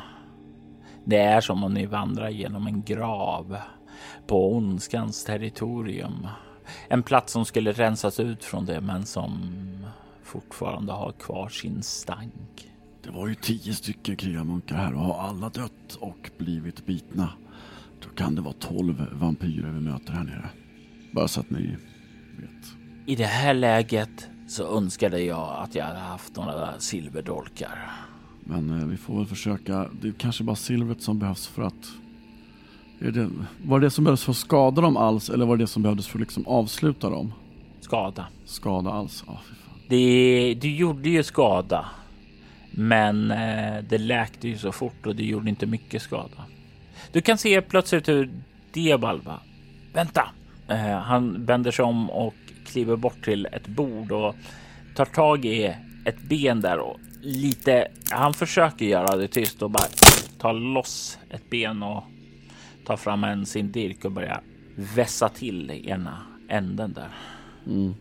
Det 1.04 1.18
är 1.18 1.40
som 1.40 1.64
om 1.64 1.74
ni 1.74 1.86
vandrar 1.86 2.28
genom 2.28 2.66
en 2.66 2.82
grav 2.82 3.56
på 4.26 4.56
ondskans 4.56 5.24
territorium. 5.24 6.26
En 6.88 7.02
plats 7.02 7.32
som 7.32 7.44
skulle 7.44 7.72
rensas 7.72 8.20
ut 8.20 8.44
från 8.44 8.66
det 8.66 8.80
men 8.80 9.06
som 9.06 9.32
fortfarande 10.22 10.92
har 10.92 11.12
kvar 11.12 11.48
sin 11.48 11.82
stank. 11.82 12.70
Det 13.02 13.10
var 13.10 13.28
ju 13.28 13.34
tio 13.34 13.74
stycken 13.74 14.16
krigarmunkar 14.16 14.76
här 14.76 14.94
och 14.94 15.00
har 15.00 15.28
alla 15.28 15.48
dött 15.48 15.94
och 16.00 16.30
blivit 16.38 16.86
bitna. 16.86 17.30
Då 18.02 18.08
kan 18.08 18.34
det 18.34 18.40
vara 18.40 18.54
tolv 18.54 19.06
vampyrer 19.12 19.70
vi 19.70 19.80
möter 19.80 20.12
här 20.12 20.24
nere. 20.24 20.48
Bara 21.12 21.28
så 21.28 21.40
att 21.40 21.50
ni 21.50 21.76
vet. 22.38 22.76
I 23.06 23.16
det 23.16 23.24
här 23.24 23.54
läget 23.54 24.28
så 24.46 24.76
önskade 24.76 25.20
jag 25.20 25.56
att 25.58 25.74
jag 25.74 25.84
hade 25.84 25.98
haft 25.98 26.36
några 26.36 26.78
silverdolkar. 26.78 27.90
Men 28.40 28.80
eh, 28.80 28.86
vi 28.86 28.96
får 28.96 29.16
väl 29.16 29.26
försöka. 29.26 29.88
Det 30.00 30.08
är 30.08 30.12
kanske 30.12 30.44
bara 30.44 30.56
silvret 30.56 31.02
som 31.02 31.18
behövs 31.18 31.46
för 31.46 31.62
att... 31.62 31.92
Är 33.00 33.10
det, 33.10 33.30
var 33.64 33.80
det 33.80 33.86
det 33.86 33.90
som 33.90 34.04
behövdes 34.04 34.24
för 34.24 34.32
att 34.32 34.36
skada 34.36 34.82
dem 34.82 34.96
alls 34.96 35.30
eller 35.30 35.46
var 35.46 35.56
det 35.56 35.62
det 35.62 35.68
som 35.68 35.82
behövdes 35.82 36.06
för 36.06 36.18
att 36.18 36.20
liksom 36.20 36.46
avsluta 36.46 37.10
dem? 37.10 37.32
Skada. 37.80 38.26
Skada 38.44 38.90
alls? 38.90 39.24
Ja, 39.26 39.40
fy 39.48 39.54
fan. 39.54 39.78
Det, 39.88 40.58
du 40.60 40.76
gjorde 40.76 41.08
ju 41.08 41.22
skada, 41.22 41.86
men 42.70 43.30
eh, 43.30 43.84
det 43.88 43.98
läkte 43.98 44.48
ju 44.48 44.58
så 44.58 44.72
fort 44.72 45.06
och 45.06 45.16
det 45.16 45.24
gjorde 45.24 45.50
inte 45.50 45.66
mycket 45.66 46.02
skada. 46.02 46.44
Du 47.12 47.20
kan 47.20 47.38
se 47.38 47.60
plötsligt 47.60 48.08
hur 48.08 48.30
Diabalba, 48.72 49.40
vänta, 49.92 50.28
eh, 50.68 50.98
han 50.98 51.44
vänder 51.44 51.70
sig 51.70 51.84
om 51.84 52.10
och 52.10 52.34
kliver 52.64 52.96
bort 52.96 53.24
till 53.24 53.46
ett 53.46 53.66
bord 53.66 54.12
och 54.12 54.34
tar 54.94 55.04
tag 55.04 55.44
i 55.44 55.74
ett 56.04 56.22
ben 56.28 56.60
där 56.60 56.78
och 56.78 57.00
lite. 57.20 57.88
Han 58.10 58.34
försöker 58.34 58.86
göra 58.86 59.16
det 59.16 59.28
tyst 59.28 59.62
och 59.62 59.70
bara 59.70 59.86
ta 60.38 60.52
loss 60.52 61.18
ett 61.30 61.50
ben 61.50 61.82
och 61.82 62.04
ta 62.84 62.96
fram 62.96 63.24
en 63.24 63.46
sin 63.46 63.72
dirk 63.72 64.04
och 64.04 64.12
börja 64.12 64.40
vässa 64.74 65.28
till 65.28 65.70
ena 65.70 66.22
änden 66.48 66.92
där. 66.92 67.08
Mm. 67.66 67.94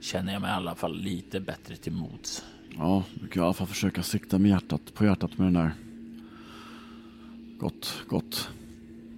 Känner 0.00 0.32
jag 0.32 0.42
mig 0.42 0.50
i 0.50 0.54
alla 0.54 0.74
fall 0.74 0.96
lite 0.96 1.40
bättre 1.40 1.76
till 1.76 1.92
mods. 1.92 2.44
Ja, 2.76 3.04
du 3.14 3.28
kan 3.28 3.42
i 3.42 3.44
alla 3.44 3.54
fall 3.54 3.66
försöka 3.66 4.02
sikta 4.02 4.38
med 4.38 4.50
hjärtat, 4.50 4.94
på 4.94 5.04
hjärtat 5.04 5.38
med 5.38 5.46
den 5.46 5.54
där. 5.54 5.72
Gott, 7.58 8.04
gott. 8.08 8.50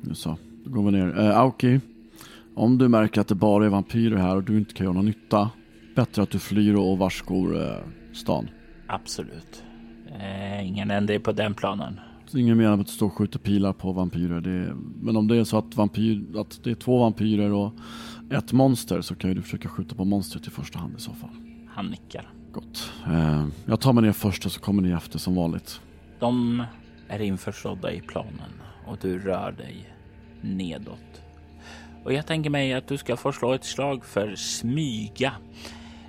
Nu 0.01 0.15
så, 0.15 0.37
då 0.65 0.71
går 0.71 0.91
vi 0.91 0.99
ner. 0.99 1.19
Eh, 1.19 1.39
Aoki, 1.39 1.81
om 2.55 2.79
du 2.79 2.89
märker 2.89 3.21
att 3.21 3.29
det 3.29 3.35
bara 3.35 3.67
är 3.67 3.69
vampyrer 3.69 4.17
här 4.17 4.37
och 4.37 4.45
du 4.45 4.59
inte 4.59 4.75
kan 4.75 4.85
göra 4.85 4.95
någon 4.95 5.07
nytta, 5.07 5.51
bättre 5.97 6.23
att 6.23 6.31
du 6.31 6.39
flyr 6.39 6.75
och 6.75 6.99
varskor 6.99 7.63
eh, 7.63 7.77
stan. 8.13 8.49
Absolut. 8.87 9.65
Eh, 10.21 10.69
ingen 10.69 10.91
ändring 10.91 11.21
på 11.21 11.33
den 11.33 11.55
planen. 11.55 12.01
Så 12.27 12.39
ingen 12.39 12.57
menar 12.57 12.79
att 12.79 12.87
du 12.87 12.93
står 12.93 13.07
och 13.07 13.13
skjuter 13.13 13.39
pilar 13.39 13.73
på 13.73 13.93
vampyrer. 13.93 14.49
Är, 14.49 14.75
men 15.01 15.17
om 15.17 15.29
det 15.29 15.37
är 15.37 15.45
så 15.45 15.59
att, 15.59 15.77
vampyr, 15.77 16.39
att 16.39 16.65
det 16.65 16.71
är 16.71 16.75
två 16.75 16.99
vampyrer 16.99 17.53
och 17.53 17.73
ett 18.31 18.53
monster 18.53 19.01
så 19.01 19.15
kan 19.15 19.31
ju 19.31 19.35
du 19.35 19.43
försöka 19.43 19.69
skjuta 19.69 19.95
på 19.95 20.05
monstret 20.05 20.47
i 20.47 20.51
första 20.51 20.79
hand 20.79 20.95
i 20.99 21.01
så 21.01 21.13
fall. 21.13 21.31
Han 21.69 21.87
nickar. 21.87 22.33
Gott. 22.53 22.93
Eh, 23.07 23.47
jag 23.67 23.81
tar 23.81 23.93
mig 23.93 24.05
ner 24.05 24.13
först 24.13 24.47
och 24.47 24.53
så 24.53 24.61
kommer 24.61 24.83
ni 24.83 24.91
efter 24.91 25.19
som 25.19 25.35
vanligt. 25.35 25.81
De 26.19 26.65
är 27.09 27.21
införstådda 27.21 27.93
i 27.93 28.01
planen 28.01 28.53
och 28.87 28.99
du 29.01 29.19
rör 29.19 29.53
dig 29.53 29.95
nedåt. 30.41 31.23
Och 32.05 32.13
jag 32.13 32.27
tänker 32.27 32.51
mig 32.51 32.73
att 32.73 32.89
du 32.89 32.99
ska 32.99 33.17
få 33.17 33.33
slå 33.33 33.53
ett 33.53 33.65
slag 33.65 34.05
för 34.05 34.35
smyga 34.37 35.33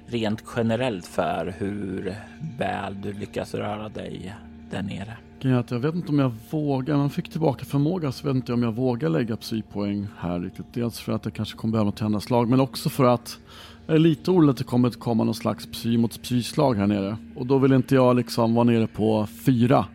rent 0.05 0.43
generellt 0.55 1.05
för 1.05 1.55
hur 1.57 2.15
väl 2.57 3.01
du 3.01 3.13
lyckas 3.13 3.53
röra 3.53 3.89
dig 3.89 4.35
där 4.71 4.81
nere. 4.81 5.17
Jag 5.39 5.79
vet 5.79 5.95
inte 5.95 6.09
om 6.09 6.19
jag 6.19 6.31
vågar, 6.49 6.97
man 6.97 7.09
fick 7.09 7.29
tillbaka 7.29 7.65
förmåga 7.65 8.11
så 8.11 8.27
vet 8.27 8.35
inte 8.35 8.53
om 8.53 8.63
jag 8.63 8.71
vågar 8.71 9.09
lägga 9.09 9.37
psypoäng 9.37 10.07
här 10.17 10.39
riktigt. 10.39 10.65
Dels 10.73 10.99
för 10.99 11.11
att 11.11 11.25
jag 11.25 11.33
kanske 11.33 11.57
kommer 11.57 11.71
behöva 11.71 11.91
tända 11.91 12.19
slag 12.19 12.49
men 12.49 12.59
också 12.59 12.89
för 12.89 13.05
att 13.05 13.39
jag 13.85 13.95
är 13.95 13.99
lite 13.99 14.31
orolig 14.31 14.51
att 14.51 14.57
det 14.57 14.63
kommer 14.63 14.87
att 14.87 14.99
komma 14.99 15.23
någon 15.23 15.35
slags 15.35 15.71
psy 15.71 15.97
mot 15.97 16.21
psyslag 16.21 16.75
här 16.75 16.87
nere. 16.87 17.17
Och 17.35 17.45
då 17.45 17.57
vill 17.57 17.73
inte 17.73 17.95
jag 17.95 18.15
liksom 18.15 18.55
vara 18.55 18.63
nere 18.63 18.87
på 18.87 19.27
fyra 19.45 19.85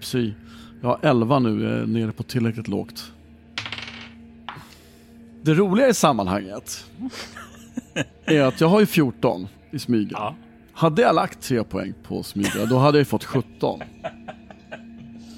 psy. 0.00 0.32
Jag 0.82 0.88
har 0.88 0.98
elva 1.02 1.38
nu, 1.38 1.62
jag 1.62 1.72
är 1.72 1.86
nere 1.86 2.12
på 2.12 2.22
tillräckligt 2.22 2.68
lågt. 2.68 3.13
Det 5.44 5.54
roliga 5.54 5.88
i 5.88 5.94
sammanhanget 5.94 6.84
är 8.24 8.42
att 8.42 8.60
jag 8.60 8.68
har 8.68 8.80
ju 8.80 8.86
14 8.86 9.48
i 9.70 9.78
smyga. 9.78 10.10
Ja. 10.12 10.34
Hade 10.72 11.02
jag 11.02 11.14
lagt 11.14 11.42
tre 11.42 11.64
poäng 11.64 11.94
på 12.02 12.22
smyga, 12.22 12.66
då 12.70 12.78
hade 12.78 12.98
jag 12.98 13.06
fått 13.06 13.24
17. 13.24 13.80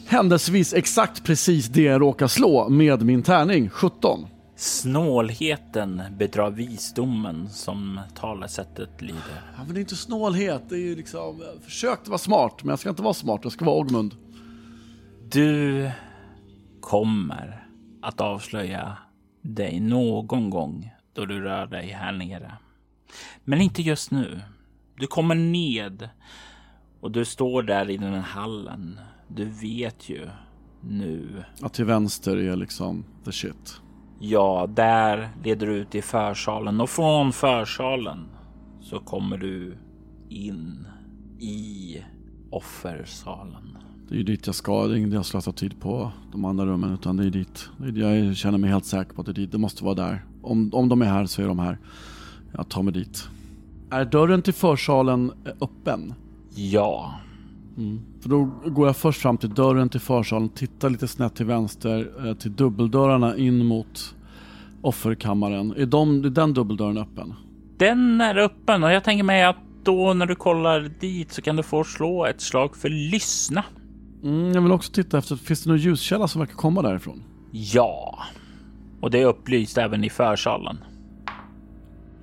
Händelsevis 0.06 0.74
exakt 0.74 1.24
precis 1.24 1.66
det 1.66 1.82
jag 1.82 2.00
råkar 2.00 2.26
slå 2.26 2.68
med 2.68 3.02
min 3.02 3.22
tärning, 3.22 3.68
17. 3.68 4.26
Snålheten 4.56 6.02
bedrar 6.18 6.50
visdomen 6.50 7.48
som 7.48 8.00
talesättet 8.14 9.02
lyder. 9.02 9.42
Ja, 9.56 9.64
men 9.64 9.74
det 9.74 9.78
är 9.78 9.82
inte 9.82 9.96
snålhet, 9.96 10.62
det 10.68 10.74
är 10.74 10.80
ju 10.80 10.96
liksom, 10.96 11.42
jag 11.54 11.64
försökte 11.64 12.10
vara 12.10 12.18
smart, 12.18 12.54
men 12.62 12.68
jag 12.70 12.78
ska 12.78 12.88
inte 12.88 13.02
vara 13.02 13.14
smart, 13.14 13.40
jag 13.42 13.52
ska 13.52 13.64
vara 13.64 13.76
Ogmund. 13.76 14.14
Du 15.30 15.90
kommer 16.80 17.66
att 18.02 18.20
avslöja 18.20 18.96
dig 19.46 19.80
någon 19.80 20.50
gång 20.50 20.90
då 21.12 21.26
du 21.26 21.40
rör 21.40 21.66
dig 21.66 21.88
här 21.88 22.12
nere. 22.12 22.52
Men 23.44 23.60
inte 23.60 23.82
just 23.82 24.10
nu. 24.10 24.40
Du 24.96 25.06
kommer 25.06 25.34
ned 25.34 26.08
och 27.00 27.10
du 27.10 27.24
står 27.24 27.62
där 27.62 27.90
i 27.90 27.96
den 27.96 28.14
här 28.14 28.20
hallen. 28.20 29.00
Du 29.28 29.44
vet 29.44 30.08
ju 30.08 30.28
nu. 30.80 31.44
Att 31.62 31.74
till 31.74 31.84
vänster 31.84 32.36
är 32.36 32.56
liksom 32.56 33.04
the 33.24 33.32
shit. 33.32 33.80
Ja, 34.20 34.66
där 34.68 35.30
leder 35.44 35.66
du 35.66 35.72
ut 35.72 35.94
i 35.94 36.02
försalen 36.02 36.80
och 36.80 36.90
från 36.90 37.32
försalen 37.32 38.28
så 38.80 38.98
kommer 38.98 39.36
du 39.36 39.78
in 40.28 40.86
i 41.40 41.96
offersalen. 42.50 43.78
Det 44.08 44.14
är 44.14 44.18
ju 44.18 44.24
dit 44.24 44.46
jag 44.46 44.54
ska. 44.54 44.86
Det 44.86 44.94
är 44.94 44.96
inget 44.96 45.12
jag 45.12 45.26
slösar 45.26 45.52
tid 45.52 45.80
på 45.80 46.12
de 46.32 46.44
andra 46.44 46.66
rummen 46.66 46.94
utan 46.94 47.16
det 47.16 47.24
är 47.24 47.30
dit. 47.30 47.68
Jag 47.94 48.36
känner 48.36 48.58
mig 48.58 48.70
helt 48.70 48.84
säker 48.84 49.12
på 49.12 49.20
att 49.20 49.26
det 49.26 49.32
är 49.32 49.34
dit. 49.34 49.52
Det 49.52 49.58
måste 49.58 49.84
vara 49.84 49.94
där. 49.94 50.24
Om, 50.42 50.70
om 50.72 50.88
de 50.88 51.02
är 51.02 51.06
här 51.06 51.26
så 51.26 51.42
är 51.42 51.46
de 51.46 51.58
här. 51.58 51.78
Jag 52.52 52.68
tar 52.68 52.82
mig 52.82 52.92
dit. 52.92 53.28
Är 53.90 54.04
dörren 54.04 54.42
till 54.42 54.54
försalen 54.54 55.32
öppen? 55.60 56.14
Ja. 56.54 57.14
Mm. 57.76 58.00
För 58.20 58.28
då 58.28 58.50
går 58.66 58.86
jag 58.86 58.96
först 58.96 59.20
fram 59.20 59.38
till 59.38 59.54
dörren 59.54 59.88
till 59.88 60.00
försalen, 60.00 60.48
tittar 60.48 60.90
lite 60.90 61.08
snett 61.08 61.34
till 61.34 61.46
vänster 61.46 62.26
eh, 62.26 62.34
till 62.34 62.56
dubbeldörrarna 62.56 63.36
in 63.36 63.66
mot 63.66 64.14
offerkammaren. 64.82 65.74
Är, 65.76 65.86
de, 65.86 66.24
är 66.24 66.30
den 66.30 66.54
dubbeldörren 66.54 66.98
öppen? 66.98 67.34
Den 67.76 68.20
är 68.20 68.36
öppen 68.36 68.84
och 68.84 68.92
jag 68.92 69.04
tänker 69.04 69.24
mig 69.24 69.44
att 69.44 69.56
då 69.82 70.14
när 70.14 70.26
du 70.26 70.34
kollar 70.34 70.90
dit 71.00 71.32
så 71.32 71.42
kan 71.42 71.56
du 71.56 71.62
få 71.62 71.84
slå 71.84 72.26
ett 72.26 72.40
slag 72.40 72.76
för 72.76 72.88
lyssna. 72.88 73.64
Mm, 74.22 74.52
jag 74.52 74.62
vill 74.62 74.72
också 74.72 74.92
titta 74.92 75.18
efter, 75.18 75.36
finns 75.36 75.62
det 75.62 75.70
någon 75.70 75.78
ljuskälla 75.78 76.28
som 76.28 76.40
verkar 76.40 76.54
komma 76.54 76.82
därifrån? 76.82 77.22
Ja, 77.50 78.18
och 79.00 79.10
det 79.10 79.22
är 79.22 79.26
upplyst 79.26 79.78
även 79.78 80.04
i 80.04 80.10
försalen. 80.10 80.78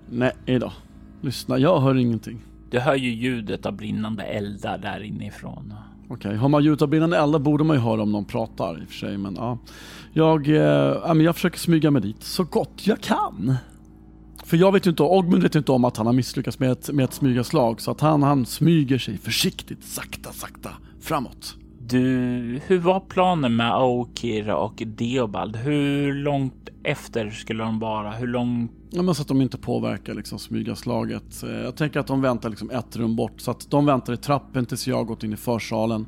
Nej 0.09 0.59
då. 0.59 0.73
Lyssna, 1.21 1.57
jag 1.57 1.79
hör 1.79 1.95
ingenting. 1.95 2.39
Du 2.71 2.79
hör 2.79 2.95
ju 2.95 3.09
ljudet 3.09 3.65
av 3.65 3.73
brinnande 3.73 4.23
eldar 4.23 4.77
där 4.77 5.03
inifrån. 5.03 5.73
Okej, 6.05 6.15
okay. 6.15 6.35
har 6.35 6.49
man 6.49 6.63
ljudet 6.63 6.81
av 6.81 6.87
brinnande 6.87 7.17
eldar 7.17 7.39
borde 7.39 7.63
man 7.63 7.75
ju 7.75 7.81
höra 7.81 8.01
om 8.01 8.11
någon 8.11 8.25
pratar 8.25 8.81
i 8.81 8.83
och 8.83 8.87
för 8.87 8.95
sig, 8.95 9.17
men 9.17 9.35
ja. 9.35 9.57
Jag, 10.13 10.47
eh, 10.47 11.23
jag 11.23 11.35
försöker 11.35 11.59
smyga 11.59 11.91
mig 11.91 12.01
dit 12.01 12.23
så 12.23 12.43
gott 12.43 12.87
jag 12.87 13.01
kan. 13.01 13.55
För 14.45 14.57
jag 14.57 14.71
vet 14.71 14.85
ju 14.85 14.89
inte, 14.89 15.03
Ogmund 15.03 15.43
vet 15.43 15.55
ju 15.55 15.59
inte 15.59 15.71
om 15.71 15.85
att 15.85 15.97
han 15.97 16.05
har 16.05 16.13
misslyckats 16.13 16.59
med 16.59 16.71
ett, 16.71 16.89
med 16.89 17.03
ett 17.03 17.13
smygaslag, 17.13 17.81
så 17.81 17.91
att 17.91 18.01
han, 18.01 18.23
han 18.23 18.45
smyger 18.45 18.97
sig 18.97 19.17
försiktigt, 19.17 19.83
sakta, 19.83 20.31
sakta 20.31 20.69
framåt. 21.01 21.55
Du, 21.87 21.99
hur 22.67 22.79
var 22.79 22.99
planen 22.99 23.55
med 23.55 23.73
Aokira 23.73 24.57
och 24.57 24.83
Deobald? 24.85 25.55
Hur 25.55 26.13
långt 26.13 26.69
efter 26.83 27.29
skulle 27.29 27.63
de 27.63 27.79
vara? 27.79 28.11
Hur 28.11 28.27
långt? 28.27 28.71
Ja, 28.89 29.01
men 29.01 29.15
så 29.15 29.21
att 29.21 29.27
de 29.27 29.41
inte 29.41 29.57
påverkar 29.57 30.13
liksom 30.13 30.39
smygaslaget. 30.39 31.43
Eh, 31.43 31.49
jag 31.49 31.75
tänker 31.75 31.99
att 31.99 32.07
de 32.07 32.21
väntar 32.21 32.49
liksom 32.49 32.69
ett 32.69 32.95
rum 32.95 33.15
bort. 33.15 33.41
Så 33.41 33.51
att 33.51 33.71
de 33.71 33.85
väntar 33.85 34.13
i 34.13 34.17
trappen 34.17 34.65
tills 34.65 34.87
jag 34.87 34.95
har 34.95 35.03
gått 35.03 35.23
in 35.23 35.33
i 35.33 35.37
försalen. 35.37 36.05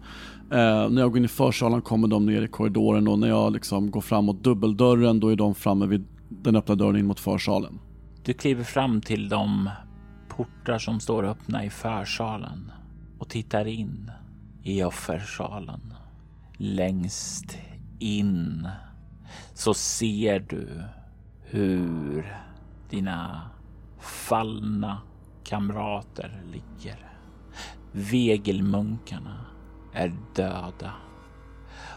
Eh, 0.51 0.89
när 0.89 1.01
jag 1.01 1.09
går 1.11 1.17
in 1.17 1.25
i 1.25 1.27
försalen 1.27 1.81
kommer 1.81 2.07
de 2.07 2.25
ner 2.25 2.41
i 2.41 2.47
korridoren 2.47 3.07
och 3.07 3.19
när 3.19 3.27
jag 3.27 3.53
liksom 3.53 3.91
går 3.91 4.01
fram 4.01 4.25
mot 4.25 4.43
dubbeldörren 4.43 5.19
då 5.19 5.29
är 5.29 5.35
de 5.35 5.55
framme 5.55 5.85
vid 5.85 6.05
den 6.29 6.55
öppna 6.55 6.75
dörren 6.75 6.97
in 6.97 7.05
mot 7.05 7.19
försalen. 7.19 7.79
Du 8.23 8.33
kliver 8.33 8.63
fram 8.63 9.01
till 9.01 9.29
de 9.29 9.69
portar 10.29 10.77
som 10.77 10.99
står 10.99 11.25
öppna 11.25 11.65
i 11.65 11.69
försalen 11.69 12.71
och 13.19 13.29
tittar 13.29 13.65
in 13.65 14.11
i 14.65 14.83
offersalen. 14.83 15.93
Längst 16.57 17.57
in 17.99 18.67
så 19.53 19.73
ser 19.73 20.39
du 20.39 20.83
hur 21.43 22.37
dina 22.89 23.49
fallna 23.99 25.01
kamrater 25.43 26.43
ligger. 26.51 27.11
Vegelmunkarna 27.91 29.45
är 29.93 30.13
döda 30.35 30.91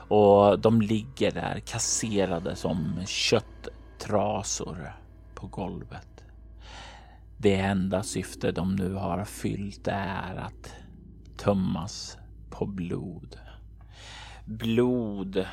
och 0.08 0.58
de 0.58 0.82
ligger 0.82 1.30
där 1.30 1.60
kasserade 1.60 2.56
som 2.56 3.02
kötttrasor 3.06 4.92
på 5.34 5.46
golvet. 5.46 6.24
Det 7.36 7.54
enda 7.54 8.02
syfte 8.02 8.52
de 8.52 8.76
nu 8.76 8.94
har 8.94 9.24
fyllt 9.24 9.88
är 9.88 10.36
att 10.36 10.72
tömmas 11.36 12.17
på 12.50 12.66
blod. 12.66 13.36
Blod 14.44 15.46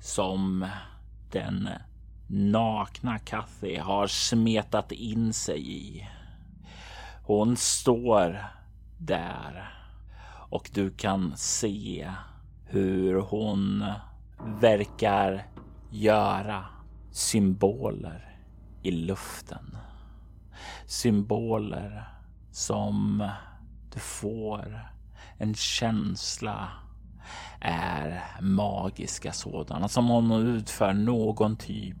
som 0.00 0.66
den 1.32 1.68
nakna 2.26 3.18
Kathy 3.18 3.76
har 3.78 4.06
smetat 4.06 4.92
in 4.92 5.32
sig 5.32 5.72
i. 5.72 6.08
Hon 7.24 7.56
står 7.56 8.44
där 8.98 9.74
och 10.50 10.70
du 10.74 10.90
kan 10.90 11.32
se 11.36 12.10
hur 12.66 13.20
hon 13.20 13.84
verkar 14.60 15.46
göra 15.90 16.64
symboler 17.10 18.36
i 18.82 18.90
luften. 18.90 19.76
Symboler 20.86 22.08
som 22.50 23.28
Du 23.94 24.00
får 24.00 24.90
en 25.40 25.54
känsla 25.54 26.68
är 27.60 28.22
magiska 28.40 29.32
sådana 29.32 29.88
som 29.88 30.10
om 30.10 30.30
hon 30.30 30.46
utför 30.46 30.92
någon 30.92 31.56
typ 31.56 31.96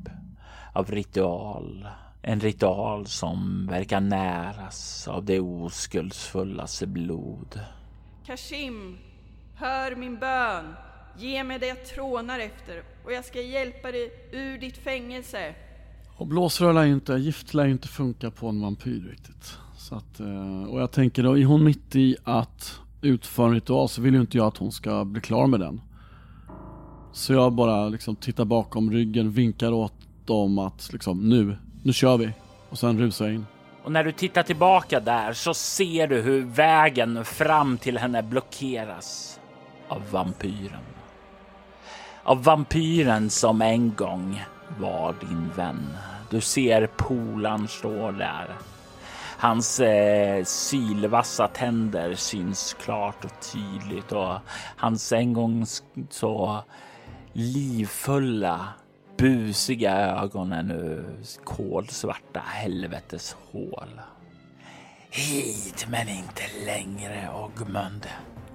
av 0.72 0.90
ritual. 0.90 1.88
En 2.22 2.40
ritual 2.40 3.06
som 3.06 3.66
verkar 3.70 4.00
näras 4.00 5.08
av 5.08 5.24
det 5.24 5.40
oskuldsfullaste 5.40 6.86
blod. 6.86 7.60
Kashim, 8.26 8.98
hör 9.54 9.96
min 9.96 10.18
bön. 10.18 10.74
Ge 11.18 11.44
mig 11.44 11.58
det 11.58 11.66
jag 11.66 11.86
trånar 11.86 12.38
efter 12.38 12.82
och 13.04 13.12
jag 13.12 13.24
ska 13.24 13.40
hjälpa 13.40 13.92
dig 13.92 14.28
ur 14.32 14.58
ditt 14.58 14.76
fängelse. 14.76 15.54
Och 16.16 16.26
blåsrör 16.26 16.72
lär 16.72 16.84
ju 16.84 16.92
inte, 16.92 17.12
gift 17.12 17.54
lär 17.54 17.64
ju 17.64 17.72
inte 17.72 17.88
funka 17.88 18.30
på 18.30 18.48
en 18.48 18.62
vampyr 18.62 19.08
riktigt. 19.10 19.58
Så 19.76 19.94
att, 19.94 20.20
eh, 20.20 20.64
och 20.64 20.80
jag 20.80 20.90
tänker 20.90 21.22
då, 21.22 21.38
är 21.38 21.44
hon 21.44 21.64
mitt 21.64 21.96
i 21.96 22.16
att 22.24 22.80
utför 23.02 23.44
en 23.44 23.54
ritual 23.54 23.88
så 23.88 24.02
vill 24.02 24.14
ju 24.14 24.20
inte 24.20 24.36
jag 24.36 24.46
att 24.46 24.56
hon 24.56 24.72
ska 24.72 25.04
bli 25.04 25.20
klar 25.20 25.46
med 25.46 25.60
den. 25.60 25.80
Så 27.12 27.32
jag 27.32 27.52
bara 27.52 27.88
liksom 27.88 28.16
tittar 28.16 28.44
bakom 28.44 28.90
ryggen, 28.90 29.30
vinkar 29.30 29.72
åt 29.72 29.94
dem 30.24 30.58
att 30.58 30.92
liksom 30.92 31.28
nu, 31.28 31.56
nu 31.82 31.92
kör 31.92 32.16
vi. 32.16 32.32
Och 32.70 32.78
sen 32.78 32.98
rusar 32.98 33.24
jag 33.26 33.34
in. 33.34 33.46
Och 33.84 33.92
när 33.92 34.04
du 34.04 34.12
tittar 34.12 34.42
tillbaka 34.42 35.00
där 35.00 35.32
så 35.32 35.54
ser 35.54 36.06
du 36.06 36.20
hur 36.20 36.44
vägen 36.44 37.24
fram 37.24 37.78
till 37.78 37.98
henne 37.98 38.22
blockeras 38.22 39.40
av 39.88 40.02
vampyren. 40.10 40.80
Av 42.22 42.44
vampyren 42.44 43.30
som 43.30 43.62
en 43.62 43.94
gång 43.94 44.42
var 44.78 45.14
din 45.20 45.50
vän. 45.56 45.96
Du 46.30 46.40
ser 46.40 46.86
polan 46.96 47.68
stå 47.68 48.10
där. 48.10 48.48
Hans 49.40 49.80
eh, 49.80 50.44
sylvassa 50.44 51.48
tänder 51.48 52.14
syns 52.14 52.76
klart 52.84 53.24
och 53.24 53.52
tydligt 53.52 54.12
och 54.12 54.34
hans 54.76 55.12
en 55.12 55.32
gång 55.32 55.66
så 56.10 56.64
livfulla 57.32 58.68
busiga 59.16 59.96
ögon 59.96 60.52
är 60.52 60.62
nu 60.62 61.04
kolsvarta 61.44 62.40
helveteshål. 62.44 64.00
Hit 65.10 65.86
men 65.90 66.08
inte 66.08 66.42
längre, 66.66 67.28
Ogmund. 67.34 68.06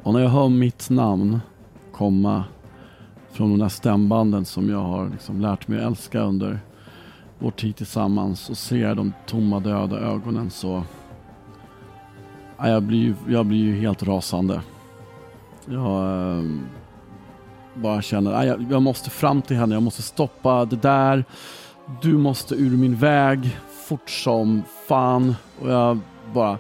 Och 0.04 0.14
när 0.14 0.20
jag 0.20 0.30
hör 0.30 0.50
mitt 0.50 0.90
namn 0.90 1.40
komma 1.92 2.44
från 3.32 3.50
de 3.50 3.60
där 3.60 3.70
stämbanden 3.70 4.46
som 4.46 4.70
jag 4.70 4.80
har 4.80 5.10
liksom 5.10 5.42
lärt 5.42 5.68
mig 5.68 5.80
att 5.80 5.86
älska 5.86 6.20
under 6.20 6.60
vår 7.40 7.52
tid 7.52 7.76
tillsammans 7.76 8.50
och 8.50 8.58
ser 8.58 8.96
de 8.96 9.14
tomma 9.26 9.60
döda 9.60 10.00
ögonen 10.00 10.52
så... 10.52 10.84
Ja, 12.58 12.70
jag, 12.70 12.84
blir 12.84 13.00
ju, 13.00 13.16
jag 13.28 13.46
blir 13.46 13.58
ju 13.58 13.80
helt 13.80 14.04
rasande. 14.04 14.62
Jag 15.66 16.12
ehm, 16.38 16.66
bara 17.74 18.02
känner 18.02 18.46
jag, 18.46 18.66
jag 18.72 18.82
måste 18.82 19.10
fram 19.10 19.42
till 19.42 19.58
henne, 19.58 19.76
jag 19.76 19.84
måste 19.84 20.02
stoppa 20.02 20.66
det 20.66 20.76
där. 20.76 21.26
Du 22.02 22.18
måste 22.18 22.56
ur 22.56 22.78
min 22.78 22.96
väg 22.96 23.58
fort 23.88 24.10
som 24.10 24.64
fan. 24.88 25.36
Och 25.60 25.72
jag 25.72 26.00
bara... 26.34 26.58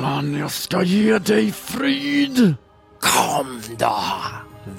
Man, 0.00 0.34
jag 0.34 0.50
ska 0.50 0.82
ge 0.82 1.18
dig 1.18 1.52
frid! 1.52 2.54
Kom 3.00 3.60
då! 3.78 4.02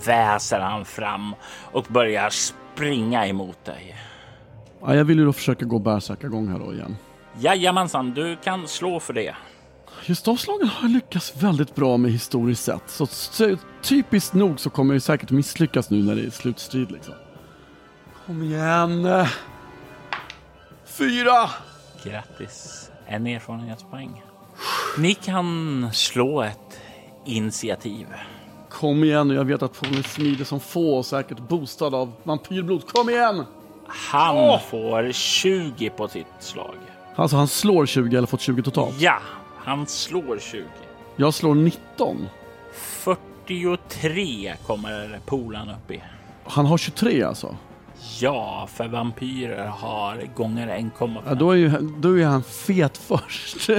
Väser 0.05 0.59
han 0.59 0.85
fram 0.85 1.35
och 1.71 1.85
börjar 1.89 2.29
springa 2.77 3.27
emot 3.27 3.65
dig. 3.65 3.95
Ja, 4.81 4.95
jag 4.95 5.05
vill 5.05 5.19
ju 5.19 5.25
då 5.25 5.33
försöka 5.33 5.65
gå 5.65 5.79
bärsärkagång 5.79 6.47
här 6.47 6.59
då 6.59 6.73
igen. 6.73 6.95
Jajamensan, 7.39 8.11
du 8.13 8.37
kan 8.43 8.67
slå 8.67 8.99
för 8.99 9.13
det. 9.13 9.35
Just 10.05 10.27
avslagen 10.27 10.67
har 10.67 10.81
jag 10.81 10.91
lyckats 10.91 11.43
väldigt 11.43 11.75
bra 11.75 11.97
med 11.97 12.11
historiskt 12.11 12.63
sett. 12.63 12.89
Så, 12.89 13.05
så 13.05 13.57
typiskt 13.81 14.33
nog 14.33 14.59
så 14.59 14.69
kommer 14.69 14.95
jag 14.95 15.01
säkert 15.01 15.31
misslyckas 15.31 15.89
nu 15.89 16.03
när 16.03 16.15
det 16.15 16.21
är 16.21 16.29
slutstrid 16.29 16.91
liksom. 16.91 17.13
Kom 18.25 18.43
igen! 18.43 19.25
Fyra! 20.85 21.49
Grattis! 22.03 22.89
En 23.05 23.27
erfarenhetspoäng. 23.27 24.23
Ni 24.97 25.13
kan 25.13 25.89
slå 25.93 26.41
ett 26.41 26.79
initiativ. 27.25 28.07
Kom 28.79 29.03
igen 29.03 29.27
nu, 29.27 29.35
jag 29.35 29.45
vet 29.45 29.63
att 29.63 29.75
är 29.97 30.03
smidig 30.03 30.47
som 30.47 30.59
få 30.59 30.97
och 30.97 31.05
säkert 31.05 31.37
boostad 31.39 31.95
av 31.95 32.11
vampyrblod. 32.23 32.87
Kom 32.87 33.09
igen! 33.09 33.43
Han 33.87 34.37
oh! 34.37 34.59
får 34.59 35.11
20 35.11 35.89
på 35.89 36.07
sitt 36.07 36.25
slag. 36.39 36.75
Alltså 37.15 37.37
han 37.37 37.47
slår 37.47 37.85
20 37.85 38.17
eller 38.17 38.27
fått 38.27 38.41
20 38.41 38.63
totalt? 38.63 38.95
Ja, 38.99 39.19
han 39.57 39.87
slår 39.87 40.39
20. 40.39 40.63
Jag 41.15 41.33
slår 41.33 41.55
19. 41.55 42.27
43 42.73 44.53
kommer 44.67 45.19
polan 45.25 45.69
upp 45.69 45.91
i. 45.91 46.03
Han 46.43 46.65
har 46.65 46.77
23 46.77 47.23
alltså? 47.23 47.55
Ja, 48.19 48.67
för 48.73 48.87
vampyrer 48.87 49.65
har 49.65 50.21
gånger 50.35 50.67
1,5. 50.67 51.17
Ja, 51.27 51.35
då, 51.35 51.51
är 51.51 51.55
ju, 51.55 51.69
då 51.99 52.19
är 52.19 52.25
han 52.25 52.43
fet 52.43 52.97
först. 53.07 53.69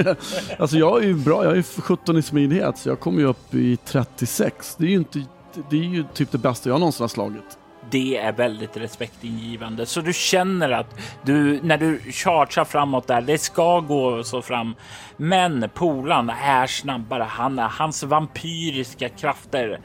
alltså 0.59 0.77
jag 0.77 1.03
är 1.03 1.07
ju 1.07 1.13
bra, 1.13 1.43
jag 1.43 1.57
är 1.57 1.81
17 1.81 2.17
i 2.17 2.21
smidighet 2.21 2.77
så 2.77 2.89
jag 2.89 2.99
kommer 2.99 3.19
ju 3.19 3.25
upp 3.25 3.53
i 3.53 3.77
36. 3.77 4.75
Det 4.75 4.85
är 4.85 4.89
ju, 4.89 4.95
inte, 4.95 5.23
det 5.69 5.77
är 5.77 5.83
ju 5.83 6.05
typ 6.13 6.31
det 6.31 6.37
bästa 6.37 6.69
jag 6.69 6.79
någonsin 6.79 7.03
har 7.03 7.07
slagit 7.07 7.57
det 7.91 8.17
är 8.17 8.31
väldigt 8.31 8.77
respektingivande. 8.77 9.85
Så 9.85 10.01
du 10.01 10.13
känner 10.13 10.69
att 10.69 10.99
du 11.23 11.59
när 11.63 11.77
du 11.77 11.99
chargear 12.11 12.65
framåt 12.65 13.07
där, 13.07 13.21
det 13.21 13.37
ska 13.37 13.79
gå 13.79 14.23
så 14.23 14.41
fram. 14.41 14.75
Men 15.17 15.69
polan 15.73 16.29
är 16.29 16.67
snabbare. 16.67 17.23
Han, 17.23 17.57
hans 17.59 18.03
vampyriska 18.03 19.09
krafter 19.09 19.79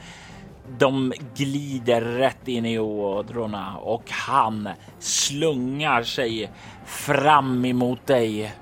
de 0.78 1.12
glider 1.34 2.00
rätt 2.00 2.48
in 2.48 2.66
i 2.66 2.78
ådrorna 2.78 3.76
och 3.76 4.10
han 4.10 4.68
slungar 4.98 6.02
sig 6.02 6.50
fram 6.84 7.64
emot 7.64 8.06
dig 8.06 8.54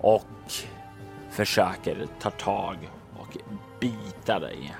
och 0.00 0.24
försöker 1.30 2.06
ta 2.20 2.30
tag 2.30 2.76
och 3.16 3.36
bita 3.80 4.38
dig. 4.38 4.74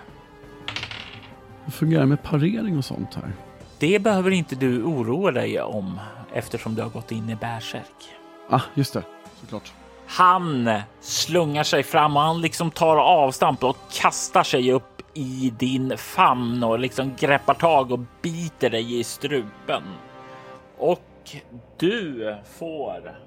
Hur 1.65 1.73
fungerar 1.73 2.01
det 2.01 2.07
med 2.07 2.23
parering 2.23 2.79
och 2.79 2.85
sånt 2.85 3.15
här? 3.15 3.33
Det 3.79 3.99
behöver 3.99 4.31
inte 4.31 4.55
du 4.55 4.83
oroa 4.83 5.31
dig 5.31 5.61
om 5.61 6.01
eftersom 6.33 6.75
du 6.75 6.83
har 6.83 6.89
gått 6.89 7.13
in 7.13 7.31
i 7.31 7.37
bärsärk. 7.37 8.15
Ah, 8.51 8.61
just 8.75 8.93
det. 8.93 9.03
Såklart. 9.41 9.73
Han 10.07 10.71
slungar 11.01 11.63
sig 11.65 11.83
fram 11.83 12.17
och 12.17 12.23
han 12.23 12.41
liksom 12.41 12.71
tar 12.71 12.97
avstamp 12.97 13.65
och 13.65 13.77
kastar 13.93 14.43
sig 14.43 14.73
upp 14.73 14.96
i 15.17 15.53
din 15.59 15.99
famn 15.99 16.65
och 16.65 16.79
liksom 16.79 17.13
greppar 17.19 17.55
tag 17.55 17.93
och 17.93 18.01
biter 18.23 18.71
dig 18.71 19.01
i 19.01 19.05
strupen. 19.05 19.83
Och 20.79 21.37
du 21.77 22.37
får 22.59 23.19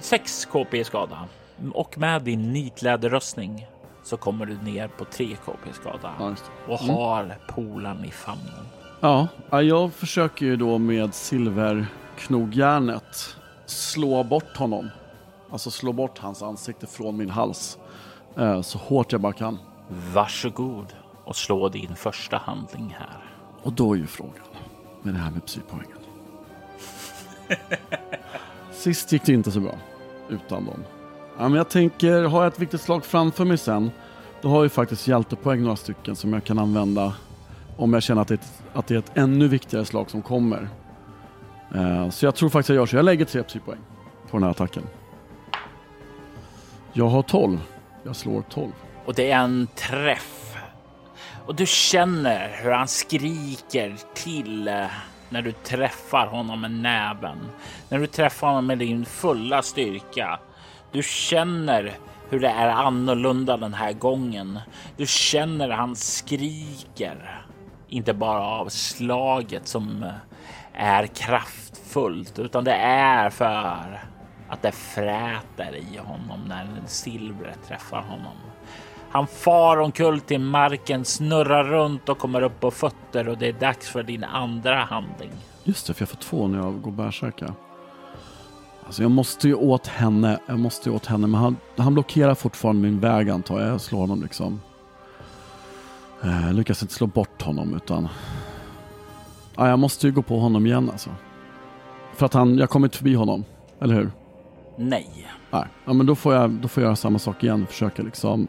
6 0.00 0.44
KP 0.44 0.84
skada 0.84 1.24
och 1.74 1.98
med 1.98 2.22
din 2.22 2.52
nitläderröstning 2.52 3.66
så 4.04 4.16
kommer 4.16 4.46
du 4.46 4.56
ner 4.62 4.88
på 4.88 5.04
3 5.04 5.36
KP 5.44 5.72
skada 5.72 6.36
och 6.68 6.82
mm. 6.82 6.94
har 6.94 7.36
polan 7.48 8.04
i 8.04 8.10
famnen. 8.10 8.64
Ja, 9.00 9.28
jag 9.62 9.92
försöker 9.92 10.46
ju 10.46 10.56
då 10.56 10.78
med 10.78 11.14
silverknogjärnet 11.14 13.36
slå 13.66 14.24
bort 14.24 14.56
honom. 14.56 14.90
Alltså 15.50 15.70
slå 15.70 15.92
bort 15.92 16.18
hans 16.18 16.42
ansikte 16.42 16.86
från 16.86 17.16
min 17.16 17.30
hals 17.30 17.78
eh, 18.36 18.62
så 18.62 18.78
hårt 18.78 19.12
jag 19.12 19.20
bara 19.20 19.32
kan. 19.32 19.58
Varsågod 19.88 20.92
och 21.24 21.36
slå 21.36 21.68
din 21.68 21.96
första 21.96 22.36
handling 22.36 22.96
här. 22.98 23.24
Och 23.62 23.72
då 23.72 23.92
är 23.92 23.96
ju 23.96 24.06
frågan 24.06 24.46
med 25.02 25.14
det 25.14 25.20
här 25.20 25.30
med 25.30 25.46
psypoängen. 25.46 25.98
Sist 28.72 29.12
gick 29.12 29.24
det 29.24 29.32
inte 29.32 29.50
så 29.50 29.60
bra 29.60 29.74
utan 30.28 30.64
dem. 30.64 30.84
Ja, 31.38 31.48
men 31.48 31.54
jag 31.54 31.68
tänker, 31.68 32.22
har 32.22 32.42
jag 32.42 32.52
ett 32.52 32.58
viktigt 32.58 32.80
slag 32.80 33.04
framför 33.04 33.44
mig 33.44 33.58
sen, 33.58 33.90
då 34.40 34.48
har 34.48 34.62
jag 34.62 34.72
faktiskt 34.72 35.08
hjältepoäng 35.08 35.62
några 35.62 35.76
stycken 35.76 36.16
som 36.16 36.32
jag 36.32 36.44
kan 36.44 36.58
använda 36.58 37.14
om 37.76 37.92
jag 37.92 38.02
känner 38.02 38.22
att 38.22 38.28
det 38.28 38.34
är 38.34 38.38
ett, 38.38 38.62
att 38.72 38.86
det 38.86 38.94
är 38.94 38.98
ett 38.98 39.12
ännu 39.14 39.48
viktigare 39.48 39.84
slag 39.84 40.10
som 40.10 40.22
kommer. 40.22 40.68
Uh, 41.74 42.10
så 42.10 42.26
jag 42.26 42.34
tror 42.34 42.48
faktiskt 42.48 42.68
jag 42.68 42.76
gör 42.76 42.86
så. 42.86 42.96
Jag 42.96 43.04
lägger 43.04 43.24
tre 43.24 43.42
psypoäng 43.42 43.78
på 44.30 44.36
den 44.36 44.42
här 44.42 44.50
attacken. 44.50 44.82
Jag 46.92 47.08
har 47.08 47.22
12. 47.22 47.60
Jag 48.02 48.16
slår 48.16 48.42
12. 48.42 48.72
Och 49.08 49.14
det 49.14 49.30
är 49.30 49.38
en 49.38 49.68
träff. 49.74 50.56
Och 51.46 51.54
du 51.54 51.66
känner 51.66 52.48
hur 52.62 52.70
han 52.70 52.88
skriker 52.88 53.96
till 54.14 54.68
eh, 54.68 54.86
när 55.28 55.42
du 55.42 55.52
träffar 55.52 56.26
honom 56.26 56.60
med 56.60 56.70
näven. 56.70 57.38
När 57.88 57.98
du 57.98 58.06
träffar 58.06 58.46
honom 58.46 58.66
med 58.66 58.78
din 58.78 59.04
fulla 59.04 59.62
styrka. 59.62 60.38
Du 60.92 61.02
känner 61.02 61.92
hur 62.30 62.40
det 62.40 62.48
är 62.48 62.68
annorlunda 62.68 63.56
den 63.56 63.74
här 63.74 63.92
gången. 63.92 64.60
Du 64.96 65.06
känner 65.06 65.68
han 65.68 65.96
skriker. 65.96 67.44
Inte 67.88 68.14
bara 68.14 68.44
av 68.44 68.68
slaget 68.68 69.66
som 69.66 70.02
eh, 70.02 70.92
är 70.92 71.06
kraftfullt, 71.06 72.38
utan 72.38 72.64
det 72.64 72.74
är 72.74 73.30
för 73.30 74.00
att 74.48 74.62
det 74.62 74.72
fräter 74.72 75.76
i 75.76 75.98
honom 75.98 76.40
när 76.48 76.66
silvret 76.86 77.58
träffar 77.68 78.02
honom. 78.02 78.36
Han 79.10 79.26
far 79.26 79.76
omkull 79.80 80.20
till 80.20 80.40
marken, 80.40 81.04
snurrar 81.04 81.64
runt 81.64 82.08
och 82.08 82.18
kommer 82.18 82.42
upp 82.42 82.60
på 82.60 82.70
fötter 82.70 83.28
och 83.28 83.38
det 83.38 83.46
är 83.48 83.52
dags 83.52 83.88
för 83.88 84.02
din 84.02 84.24
andra 84.24 84.74
handling. 84.84 85.30
Just 85.64 85.86
det, 85.86 85.94
för 85.94 86.02
jag 86.02 86.08
får 86.08 86.16
två 86.16 86.48
när 86.48 86.58
jag 86.58 86.82
går 86.82 86.90
bärsärka. 86.90 87.54
Alltså 88.86 89.02
jag 89.02 89.10
måste 89.10 89.48
ju 89.48 89.54
åt 89.54 89.86
henne, 89.86 90.38
jag 90.46 90.58
måste 90.58 90.88
ju 90.88 90.94
åt 90.96 91.06
henne, 91.06 91.26
men 91.26 91.40
han, 91.40 91.56
han 91.76 91.94
blockerar 91.94 92.34
fortfarande 92.34 92.82
min 92.82 93.00
väg 93.00 93.30
antar 93.30 93.60
jag. 93.60 93.68
Jag 93.72 93.80
slår 93.80 93.98
honom 94.00 94.22
liksom. 94.22 94.60
Eh, 96.24 96.46
Jag 96.46 96.54
lyckas 96.54 96.82
inte 96.82 96.94
slå 96.94 97.06
bort 97.06 97.42
honom 97.42 97.74
utan... 97.74 98.08
Ja, 99.56 99.68
jag 99.68 99.78
måste 99.78 100.06
ju 100.06 100.12
gå 100.12 100.22
på 100.22 100.38
honom 100.38 100.66
igen 100.66 100.90
alltså. 100.90 101.10
För 102.16 102.26
att 102.26 102.34
han, 102.34 102.58
jag 102.58 102.70
kommer 102.70 102.86
inte 102.86 102.96
förbi 102.96 103.14
honom, 103.14 103.44
eller 103.80 103.94
hur? 103.94 104.10
Nej. 104.76 105.26
Nej, 105.50 105.64
ja, 105.84 105.92
men 105.92 106.06
då 106.06 106.14
får, 106.14 106.34
jag, 106.34 106.50
då 106.50 106.68
får 106.68 106.82
jag 106.82 106.88
göra 106.88 106.96
samma 106.96 107.18
sak 107.18 107.44
igen. 107.44 107.66
Försöka 107.66 108.02
liksom 108.02 108.48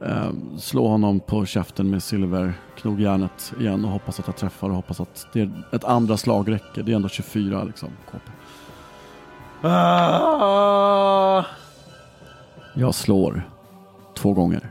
eh, 0.00 0.30
slå 0.58 0.88
honom 0.88 1.20
på 1.20 1.46
käften 1.46 1.90
med 1.90 2.02
silverknogjärnet 2.02 3.52
igen 3.60 3.84
och 3.84 3.90
hoppas 3.90 4.20
att 4.20 4.26
jag 4.26 4.36
träffar 4.36 4.68
och 4.68 4.74
hoppas 4.74 5.00
att 5.00 5.26
det 5.32 5.40
är 5.40 5.50
ett 5.72 5.84
andra 5.84 6.16
slag 6.16 6.50
räcker. 6.50 6.82
Det 6.82 6.92
är 6.92 6.96
ändå 6.96 7.08
24 7.08 7.64
liksom. 7.64 7.88
KP. 8.10 8.30
Ah! 9.68 11.44
Jag 12.74 12.94
slår 12.94 13.50
två 14.14 14.32
gånger. 14.32 14.70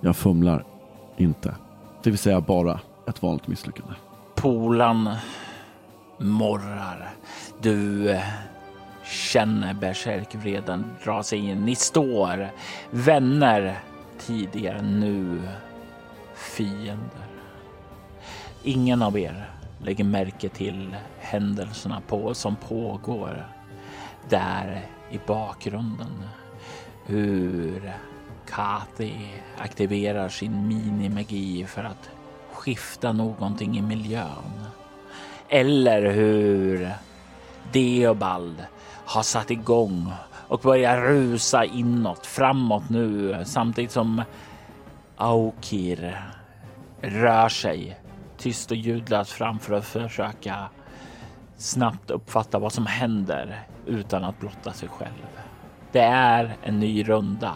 Jag 0.00 0.16
fumlar 0.16 0.64
inte. 1.16 1.54
Det 2.02 2.10
vill 2.10 2.18
säga 2.18 2.40
bara 2.40 2.80
ett 3.08 3.22
vanligt 3.22 3.46
misslyckande. 3.46 3.94
Polan 4.34 5.10
morrar. 6.18 7.10
Du 7.60 8.10
eh, 8.10 8.20
känner 9.04 9.74
bärsärkvreden 9.74 10.84
dra 11.04 11.22
sig 11.22 11.38
in. 11.38 11.64
Ni 11.64 11.74
står 11.74 12.50
vänner 12.90 13.78
tidigare, 14.26 14.82
nu 14.82 15.42
fiender. 16.34 17.26
Ingen 18.62 19.02
av 19.02 19.18
er 19.18 19.50
lägger 19.84 20.04
märke 20.04 20.48
till 20.48 20.96
händelserna 21.18 22.00
på, 22.06 22.34
som 22.34 22.56
pågår 22.56 23.46
där 24.28 24.86
i 25.10 25.20
bakgrunden. 25.26 26.22
Hur 27.06 27.92
Kati 28.46 29.14
aktiverar 29.58 30.28
sin 30.28 30.68
minimagi 30.68 31.66
för 31.66 31.84
att 31.84 32.10
skifta 32.52 33.12
någonting 33.12 33.78
i 33.78 33.82
miljön. 33.82 34.66
Eller 35.48 36.10
hur 36.12 36.90
Deobald 37.72 38.64
har 39.04 39.22
satt 39.22 39.50
igång 39.50 40.12
och 40.52 40.60
börjar 40.60 41.00
rusa 41.00 41.64
inåt, 41.64 42.26
framåt 42.26 42.88
nu 42.88 43.36
samtidigt 43.44 43.90
som 43.90 44.22
Aukir 45.16 46.20
rör 47.00 47.48
sig 47.48 48.00
tyst 48.38 48.70
och 48.70 48.76
ljudlöst 48.76 49.32
fram 49.32 49.58
för 49.58 49.74
att 49.74 49.84
försöka 49.84 50.56
snabbt 51.56 52.10
uppfatta 52.10 52.58
vad 52.58 52.72
som 52.72 52.86
händer 52.86 53.60
utan 53.86 54.24
att 54.24 54.40
blotta 54.40 54.72
sig 54.72 54.88
själv. 54.88 55.26
Det 55.92 56.00
är 56.02 56.56
en 56.62 56.80
ny 56.80 57.02
runda 57.08 57.54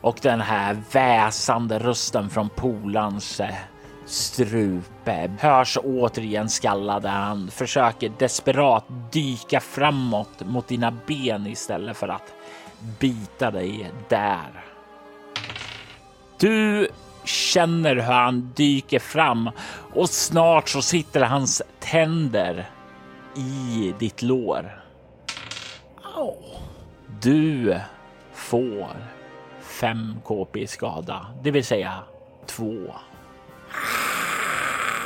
och 0.00 0.18
den 0.22 0.40
här 0.40 0.76
väsande 0.92 1.78
rösten 1.78 2.30
från 2.30 2.48
polans 2.48 3.40
eh, 3.40 3.54
strupe 4.10 5.30
hörs 5.38 5.78
återigen 5.84 6.48
skalla 6.48 7.00
där 7.00 7.10
han 7.10 7.50
försöker 7.50 8.12
desperat 8.18 8.84
dyka 9.12 9.60
framåt 9.60 10.40
mot 10.40 10.68
dina 10.68 10.90
ben 11.06 11.46
istället 11.46 11.96
för 11.96 12.08
att 12.08 12.34
bita 12.98 13.50
dig 13.50 13.90
där. 14.08 14.64
Du 16.38 16.88
känner 17.24 17.94
hur 17.94 18.02
han 18.02 18.52
dyker 18.56 18.98
fram 18.98 19.50
och 19.94 20.10
snart 20.10 20.68
så 20.68 20.82
sitter 20.82 21.20
hans 21.20 21.62
tänder 21.78 22.70
i 23.36 23.94
ditt 23.98 24.22
lår. 24.22 24.82
Du 27.22 27.80
får 28.32 28.96
5 29.60 30.14
KP 30.24 30.66
skada, 30.66 31.26
det 31.42 31.50
vill 31.50 31.64
säga 31.64 31.94
2. 32.46 32.92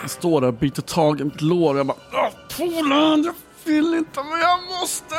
Jag 0.05 0.11
står 0.11 0.41
där 0.41 0.49
och 0.49 0.55
biter 0.55 0.83
tag 0.83 1.21
i 1.21 1.25
mitt 1.25 1.41
lår 1.41 1.73
och 1.75 1.79
jag 1.79 1.87
bara 1.87 1.97
"Åh, 2.13 2.29
Polen, 2.59 3.25
jag 3.25 3.35
vill 3.65 3.95
inte 3.95 4.21
men 4.23 4.39
jag 4.41 4.59
måste! 4.81 5.15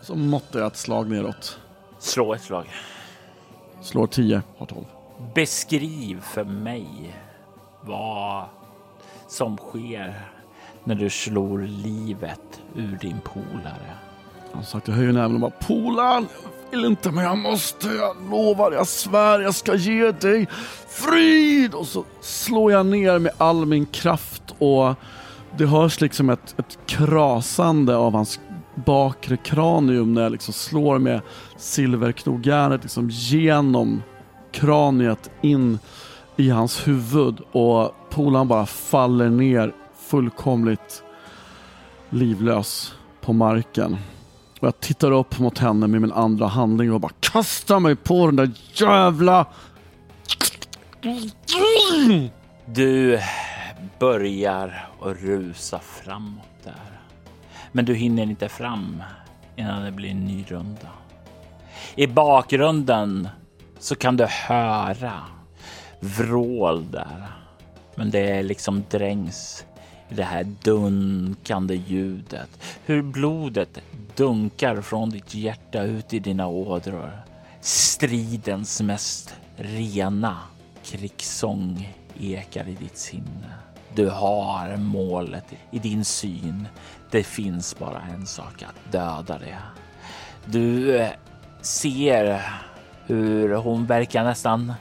Så 0.00 0.14
måttar 0.14 0.58
jag 0.60 0.66
ett 0.66 0.76
slag 0.76 1.10
neråt. 1.10 1.58
Slå 1.98 2.34
ett 2.34 2.42
slag. 2.42 2.64
Slår 3.82 4.06
10, 4.06 4.42
har 4.58 4.66
12. 4.66 4.84
Beskriv 5.34 6.20
för 6.20 6.44
mig 6.44 7.16
vad 7.80 8.44
som 9.28 9.56
sker 9.56 10.20
när 10.84 10.94
du 10.94 11.10
slår 11.10 11.58
livet 11.58 12.60
ur 12.74 12.98
din 13.00 13.20
polare. 13.24 13.94
Han 14.52 14.64
sagt 14.64 14.88
jag 14.88 14.94
höjer 14.94 15.12
näven 15.12 15.34
och 15.34 15.40
bara 15.40 15.50
Polan, 15.66 16.26
vill 16.74 16.84
inte 16.84 17.10
men 17.10 17.24
jag 17.24 17.38
måste. 17.38 17.88
Jag 17.88 18.16
lovar, 18.30 18.72
jag 18.72 18.86
svär, 18.86 19.40
jag 19.40 19.54
ska 19.54 19.74
ge 19.74 20.10
dig 20.10 20.48
frid. 20.88 21.74
Och 21.74 21.86
så 21.86 22.04
slår 22.20 22.72
jag 22.72 22.86
ner 22.86 23.18
med 23.18 23.32
all 23.38 23.66
min 23.66 23.86
kraft 23.86 24.42
och 24.58 24.94
det 25.56 25.66
hörs 25.66 26.00
liksom 26.00 26.30
ett, 26.30 26.54
ett 26.58 26.78
krasande 26.86 27.96
av 27.96 28.12
hans 28.12 28.40
bakre 28.74 29.36
kranium 29.36 30.14
när 30.14 30.22
jag 30.22 30.32
liksom 30.32 30.54
slår 30.54 30.98
med 30.98 31.20
silverknogjärnet 31.56 32.82
liksom 32.82 33.10
genom 33.10 34.02
kraniet 34.52 35.30
in 35.42 35.78
i 36.36 36.50
hans 36.50 36.88
huvud 36.88 37.40
och 37.52 37.94
Polan 38.10 38.48
bara 38.48 38.66
faller 38.66 39.28
ner 39.28 39.72
fullkomligt 40.08 41.02
livlös 42.10 42.94
på 43.20 43.32
marken. 43.32 43.96
Och 44.64 44.68
jag 44.68 44.80
tittar 44.80 45.10
upp 45.10 45.38
mot 45.38 45.58
henne 45.58 45.86
med 45.86 46.00
min 46.00 46.12
andra 46.12 46.46
handling 46.46 46.92
och 46.92 47.00
bara 47.00 47.12
kastar 47.20 47.80
mig 47.80 47.96
på 47.96 48.26
den 48.26 48.36
där 48.36 48.50
jävla... 48.72 49.46
Du 52.66 53.20
börjar 53.98 54.88
att 55.00 55.16
rusa 55.16 55.78
framåt 55.78 56.64
där. 56.64 57.00
Men 57.72 57.84
du 57.84 57.94
hinner 57.94 58.22
inte 58.22 58.48
fram 58.48 59.02
innan 59.56 59.84
det 59.84 59.92
blir 59.92 60.10
en 60.10 60.24
ny 60.24 60.44
runda. 60.48 60.88
I 61.94 62.06
bakgrunden 62.06 63.28
så 63.78 63.94
kan 63.94 64.16
du 64.16 64.24
höra 64.24 65.12
vrål 66.00 66.90
där. 66.90 67.26
Men 67.94 68.10
det 68.10 68.30
är 68.30 68.42
liksom 68.42 68.84
drängs 68.90 69.64
det 70.08 70.22
här 70.22 70.44
dunkande 70.62 71.74
ljudet. 71.74 72.48
Hur 72.84 73.02
blodet 73.02 73.80
dunkar 74.16 74.80
från 74.80 75.10
ditt 75.10 75.34
hjärta 75.34 75.82
ut 75.82 76.14
i 76.14 76.18
dina 76.18 76.46
ådror. 76.46 77.10
Stridens 77.60 78.80
mest 78.80 79.34
rena 79.56 80.38
krigssång 80.84 81.94
ekar 82.20 82.68
i 82.68 82.74
ditt 82.74 82.98
sinne. 82.98 83.54
Du 83.94 84.08
har 84.08 84.76
målet 84.76 85.44
i 85.70 85.78
din 85.78 86.04
syn. 86.04 86.68
Det 87.10 87.22
finns 87.22 87.78
bara 87.78 88.02
en 88.14 88.26
sak 88.26 88.62
att 88.62 88.92
döda 88.92 89.38
det. 89.38 89.58
Du 90.44 91.08
ser 91.60 92.42
hur 93.06 93.54
hon 93.54 93.86
verkar 93.86 94.24
nästan 94.24 94.72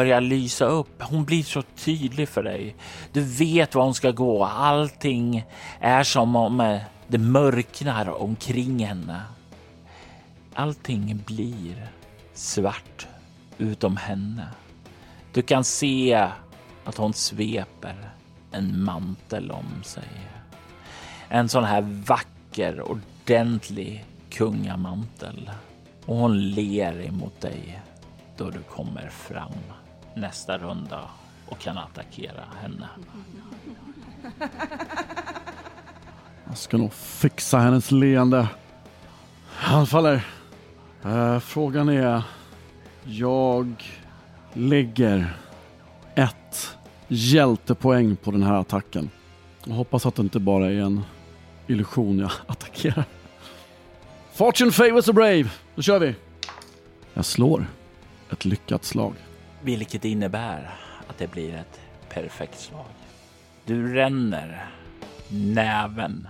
börjar 0.00 0.20
lysa 0.20 0.64
upp. 0.64 1.02
Hon 1.02 1.24
blir 1.24 1.42
så 1.42 1.62
tydlig 1.62 2.28
för 2.28 2.42
dig. 2.42 2.76
Du 3.12 3.20
vet 3.20 3.74
var 3.74 3.84
hon 3.84 3.94
ska 3.94 4.10
gå. 4.10 4.44
Allting 4.44 5.44
är 5.80 6.02
som 6.02 6.36
om 6.36 6.60
eh, 6.60 6.80
det 7.08 7.18
mörknar 7.18 8.22
omkring 8.22 8.86
henne. 8.86 9.22
Allting 10.54 11.22
blir 11.26 11.88
svart 12.34 13.06
utom 13.58 13.96
henne. 13.96 14.48
Du 15.32 15.42
kan 15.42 15.64
se 15.64 16.28
att 16.84 16.96
hon 16.96 17.12
sveper 17.12 18.10
en 18.52 18.84
mantel 18.84 19.50
om 19.50 19.82
sig. 19.82 20.10
En 21.28 21.48
sån 21.48 21.64
här 21.64 21.80
vacker, 22.06 22.90
ordentlig 22.90 24.04
kungamantel. 24.30 25.50
Och 26.06 26.16
hon 26.16 26.50
ler 26.50 27.06
emot 27.06 27.40
dig 27.40 27.80
då 28.36 28.50
du 28.50 28.62
kommer 28.62 29.08
fram 29.08 29.52
nästa 30.14 30.58
runda 30.58 31.00
och 31.46 31.58
kan 31.58 31.78
attackera 31.78 32.44
henne. 32.62 32.88
Jag 36.46 36.58
ska 36.58 36.76
nog 36.76 36.92
fixa 36.92 37.58
hennes 37.58 37.90
leende. 37.90 38.48
Han 39.46 39.86
faller. 39.86 40.26
Eh, 41.04 41.38
frågan 41.38 41.88
är... 41.88 42.22
Jag 43.04 43.98
lägger 44.52 45.36
ett 46.14 46.76
hjältepoäng 47.08 48.16
på 48.16 48.30
den 48.30 48.42
här 48.42 48.54
attacken. 48.54 49.10
Jag 49.64 49.74
hoppas 49.74 50.06
att 50.06 50.14
det 50.14 50.22
inte 50.22 50.40
bara 50.40 50.66
är 50.66 50.80
en 50.80 51.00
illusion 51.66 52.18
jag 52.18 52.30
attackerar. 52.46 53.04
Fortune 54.32 54.72
favors 54.72 55.04
the 55.04 55.12
brave. 55.12 55.50
Då 55.74 55.82
kör 55.82 55.98
vi. 55.98 56.14
Jag 57.14 57.24
slår 57.24 57.66
ett 58.30 58.44
lyckat 58.44 58.84
slag. 58.84 59.14
Vilket 59.62 60.04
innebär 60.04 60.74
att 61.08 61.18
det 61.18 61.30
blir 61.30 61.54
ett 61.54 61.80
perfekt 62.08 62.60
slag. 62.60 62.86
Du 63.64 63.94
ränner 63.94 64.66
näven 65.28 66.28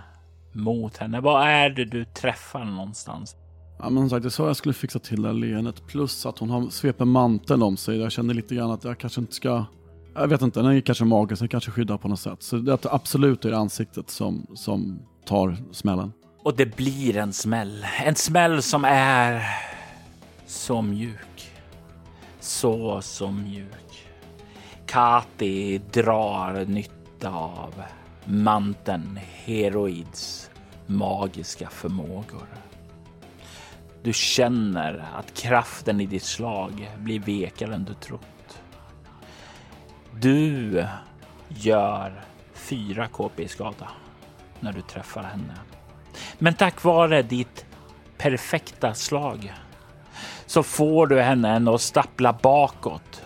mot 0.52 0.96
henne. 0.96 1.20
Vad 1.20 1.48
är 1.48 1.70
det 1.70 1.84
du 1.84 2.04
träffar 2.04 2.64
någonstans? 2.64 3.36
Ja, 3.78 3.90
men 3.90 4.02
som 4.02 4.10
sagt, 4.10 4.24
jag 4.24 4.32
sa 4.32 4.42
att 4.42 4.48
jag 4.48 4.56
skulle 4.56 4.74
fixa 4.74 4.98
till 4.98 5.22
det 5.22 5.28
här 5.28 5.34
leendet. 5.34 5.86
Plus 5.86 6.26
att 6.26 6.38
hon 6.38 6.50
har 6.50 6.70
sveper 6.70 7.04
mantel 7.04 7.62
om 7.62 7.76
sig. 7.76 7.98
Jag 8.00 8.12
känner 8.12 8.34
lite 8.34 8.54
grann 8.54 8.70
att 8.70 8.84
jag 8.84 8.98
kanske 8.98 9.20
inte 9.20 9.34
ska... 9.34 9.64
Jag 10.14 10.28
vet 10.28 10.42
inte, 10.42 10.60
den 10.62 10.76
är 10.76 10.80
kanske 10.80 11.04
så 11.36 11.44
jag 11.44 11.50
kanske 11.50 11.70
skyddar 11.70 11.98
på 11.98 12.08
något 12.08 12.20
sätt. 12.20 12.42
Så 12.42 12.56
det 12.56 12.72
är 12.72 12.94
absolut 12.94 13.44
är 13.44 13.50
det 13.50 13.58
ansiktet 13.58 14.10
som, 14.10 14.46
som 14.54 15.02
tar 15.26 15.56
smällen. 15.72 16.12
Och 16.42 16.56
det 16.56 16.76
blir 16.76 17.16
en 17.16 17.32
smäll. 17.32 17.86
En 18.04 18.14
smäll 18.14 18.62
som 18.62 18.84
är 18.84 19.42
så 20.46 20.82
mjuk. 20.82 21.29
Så, 22.40 23.02
så 23.02 23.30
mjuk. 23.30 24.06
Kati 24.86 25.78
drar 25.78 26.64
nytta 26.66 27.30
av 27.30 27.82
manteln 28.24 29.20
Heroids 29.44 30.50
magiska 30.86 31.70
förmågor. 31.70 32.46
Du 34.02 34.12
känner 34.12 35.04
att 35.14 35.34
kraften 35.34 36.00
i 36.00 36.06
ditt 36.06 36.22
slag 36.22 36.90
blir 36.98 37.20
vekare 37.20 37.74
än 37.74 37.84
du 37.84 37.94
trott. 37.94 38.62
Du 40.20 40.86
gör 41.48 42.24
4 42.54 43.08
KP 43.08 43.48
skada 43.48 43.88
när 44.60 44.72
du 44.72 44.80
träffar 44.80 45.22
henne. 45.22 45.54
Men 46.38 46.54
tack 46.54 46.84
vare 46.84 47.22
ditt 47.22 47.66
perfekta 48.18 48.94
slag 48.94 49.52
så 50.50 50.62
får 50.62 51.06
du 51.06 51.20
henne 51.20 51.74
att 51.74 51.80
stappla 51.80 52.32
bakåt. 52.32 53.22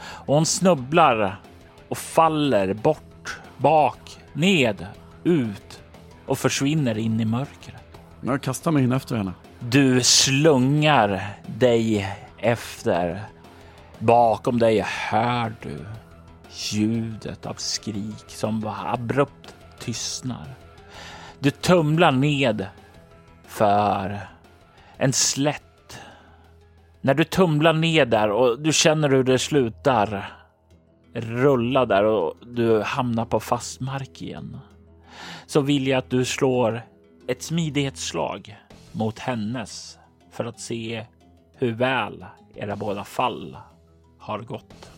Och 0.00 0.34
hon 0.34 0.46
snubblar 0.46 1.40
och 1.88 1.98
faller 1.98 2.74
bort, 2.74 3.40
bak, 3.56 4.18
ned, 4.32 4.86
ut 5.24 5.82
och 6.26 6.38
försvinner 6.38 6.98
in 6.98 7.20
i 7.20 7.24
mörkret. 7.24 8.00
Jag 8.20 8.42
kastar 8.42 8.70
mig 8.70 8.82
in 8.82 8.92
efter 8.92 9.16
henne. 9.16 9.32
Du 9.60 10.02
slungar 10.02 11.36
dig 11.46 12.16
efter. 12.38 13.24
Bakom 13.98 14.58
dig 14.58 14.84
hör 14.86 15.54
du 15.62 15.86
ljudet 16.50 17.46
av 17.46 17.54
skrik 17.54 18.24
som 18.28 18.74
abrupt 18.86 19.54
tystnar. 19.78 20.54
Du 21.38 21.50
tumlar 21.50 22.12
ned 22.12 22.66
för 23.46 24.20
en 24.96 25.12
slätt. 25.12 25.62
När 27.04 27.14
du 27.14 27.24
tumlar 27.24 27.72
ner 27.72 28.06
där 28.06 28.30
och 28.30 28.60
du 28.60 28.72
känner 28.72 29.08
hur 29.08 29.24
det 29.24 29.38
slutar 29.38 30.32
rulla 31.14 31.86
där 31.86 32.04
och 32.04 32.34
du 32.46 32.82
hamnar 32.82 33.24
på 33.24 33.40
fast 33.40 33.80
mark 33.80 34.22
igen. 34.22 34.58
Så 35.46 35.60
vill 35.60 35.86
jag 35.86 35.98
att 35.98 36.10
du 36.10 36.24
slår 36.24 36.82
ett 37.28 37.42
smidighetsslag 37.42 38.56
mot 38.92 39.18
hennes 39.18 39.98
för 40.30 40.44
att 40.44 40.60
se 40.60 41.06
hur 41.56 41.72
väl 41.72 42.24
era 42.54 42.76
båda 42.76 43.04
fall 43.04 43.56
har 44.18 44.38
gått. 44.38 44.90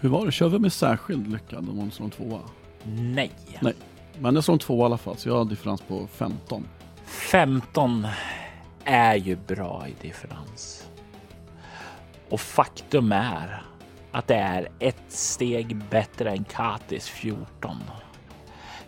Hur 0.00 0.08
var 0.08 0.26
det? 0.26 0.32
Kör 0.32 0.48
vi 0.48 0.58
med 0.58 0.72
särskild 0.72 1.32
lyckad 1.32 1.68
om 1.68 1.78
hon 1.78 1.90
slår 1.90 2.04
en 2.04 2.10
tvåa? 2.10 2.40
Nej. 2.84 3.30
Nej. 3.60 3.74
Men 4.18 4.34
jag 4.34 4.44
slår 4.44 4.52
en 4.52 4.58
tvåa 4.58 4.82
i 4.82 4.84
alla 4.84 4.98
fall, 4.98 5.16
så 5.16 5.28
jag 5.28 5.36
har 5.36 5.44
differens 5.44 5.80
på 5.80 6.06
15. 6.06 6.64
15 7.04 8.06
är 8.84 9.14
ju 9.14 9.36
bra 9.36 9.86
i 9.88 10.06
differens. 10.06 10.88
Och 12.30 12.40
faktum 12.40 13.12
är 13.12 13.62
att 14.12 14.26
det 14.26 14.34
är 14.34 14.68
ett 14.78 15.02
steg 15.08 15.76
bättre 15.76 16.30
än 16.30 16.44
Katis 16.44 17.08
14. 17.08 17.76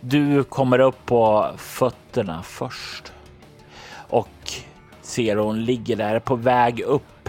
Du 0.00 0.44
kommer 0.44 0.78
upp 0.78 1.06
på 1.06 1.50
fötterna 1.56 2.42
först 2.42 3.12
och 4.08 4.52
ser 5.02 5.36
hon 5.36 5.64
ligger 5.64 5.96
där 5.96 6.20
på 6.20 6.36
väg 6.36 6.80
upp. 6.80 7.28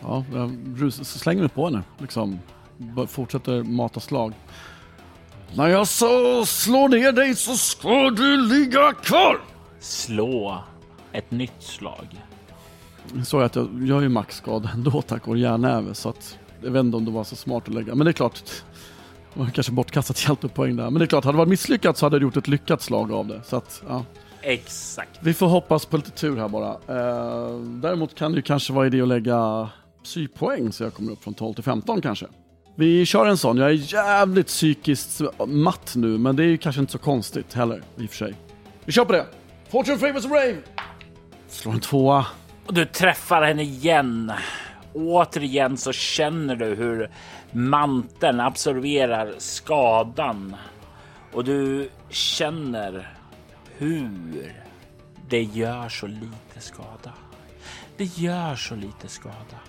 Ja, 0.00 0.24
jag 0.34 0.92
slänger 0.92 1.40
mig 1.40 1.48
på 1.48 1.64
henne, 1.64 1.82
liksom 1.98 2.38
fortsätter 3.08 3.62
mata 3.62 4.00
slag. 4.00 4.32
När 5.54 5.68
jag 5.68 5.88
så 5.88 6.46
slår 6.46 6.88
ner 6.88 7.12
dig 7.12 7.36
så 7.36 7.56
ska 7.56 8.10
du 8.10 8.36
ligga 8.36 8.92
kvar! 8.92 9.40
Slå 9.80 10.64
ett 11.12 11.30
nytt 11.30 11.62
slag. 11.62 12.06
Jag 13.14 13.26
såg 13.26 13.42
att 13.42 13.56
jag 13.56 13.68
gör 13.82 14.00
ju 14.00 14.08
maxskada 14.08 14.70
ändå 14.74 15.02
tack 15.02 15.26
vare 15.26 15.38
järnäve 15.38 15.94
så 15.94 16.08
att 16.08 16.38
jag 16.62 16.70
vet 16.70 16.80
inte 16.80 16.96
om 16.96 17.04
det 17.04 17.10
var 17.10 17.24
så 17.24 17.36
smart 17.36 17.68
att 17.68 17.74
lägga. 17.74 17.94
Men 17.94 18.04
det 18.04 18.10
är 18.10 18.12
klart, 18.12 18.42
det 19.34 19.40
var 19.40 19.46
kanske 19.46 19.72
bortkastat 19.72 20.28
hjältepoäng 20.28 20.76
där. 20.76 20.84
Men 20.84 20.94
det 20.94 21.04
är 21.04 21.06
klart, 21.06 21.24
hade 21.24 21.34
det 21.34 21.38
varit 21.38 21.48
misslyckat 21.48 21.96
så 21.96 22.06
hade 22.06 22.16
jag 22.16 22.22
gjort 22.22 22.36
ett 22.36 22.48
lyckat 22.48 22.82
slag 22.82 23.12
av 23.12 23.26
det. 23.26 23.42
Så 23.44 23.56
att, 23.56 23.82
ja. 23.88 24.04
Exakt. 24.42 25.10
Vi 25.20 25.34
får 25.34 25.46
hoppas 25.46 25.86
på 25.86 25.96
lite 25.96 26.10
tur 26.10 26.36
här 26.36 26.48
bara. 26.48 26.70
Eh, 26.70 27.58
däremot 27.60 28.14
kan 28.14 28.32
det 28.32 28.36
ju 28.36 28.42
kanske 28.42 28.72
vara 28.72 28.86
idé 28.86 29.02
att 29.02 29.08
lägga 29.08 29.68
psypoäng 30.04 30.72
så 30.72 30.82
jag 30.84 30.94
kommer 30.94 31.12
upp 31.12 31.22
från 31.24 31.34
12 31.34 31.54
till 31.54 31.64
15 31.64 32.00
kanske. 32.00 32.26
Vi 32.74 33.06
kör 33.06 33.26
en 33.26 33.36
sån. 33.36 33.56
Jag 33.56 33.68
är 33.68 33.94
jävligt 33.94 34.46
psykiskt 34.46 35.20
matt 35.46 35.92
nu, 35.96 36.18
men 36.18 36.36
det 36.36 36.42
är 36.42 36.46
ju 36.46 36.58
kanske 36.58 36.80
inte 36.80 36.92
så 36.92 36.98
konstigt 36.98 37.54
heller 37.54 37.82
i 37.96 38.06
och 38.06 38.10
för 38.10 38.16
sig. 38.16 38.34
Vi 38.84 38.92
kör 38.92 39.04
på 39.04 39.12
det. 39.12 39.26
Fortune 39.70 39.98
favors 39.98 40.26
Brave! 40.26 40.56
Slår 41.50 41.72
en 41.72 41.80
tvåa. 41.80 42.26
Och 42.66 42.74
du 42.74 42.84
träffar 42.84 43.42
henne 43.42 43.62
igen. 43.62 44.32
Återigen 44.94 45.76
så 45.76 45.92
känner 45.92 46.56
du 46.56 46.64
hur 46.64 47.10
manteln 47.52 48.40
absorberar 48.40 49.34
skadan 49.38 50.56
och 51.32 51.44
du 51.44 51.90
känner 52.08 53.16
hur 53.76 54.62
det 55.28 55.42
gör 55.42 55.88
så 55.88 56.06
lite 56.06 56.60
skada. 56.60 57.12
Det 57.96 58.04
gör 58.04 58.56
så 58.56 58.74
lite 58.74 59.08
skada. 59.08 59.60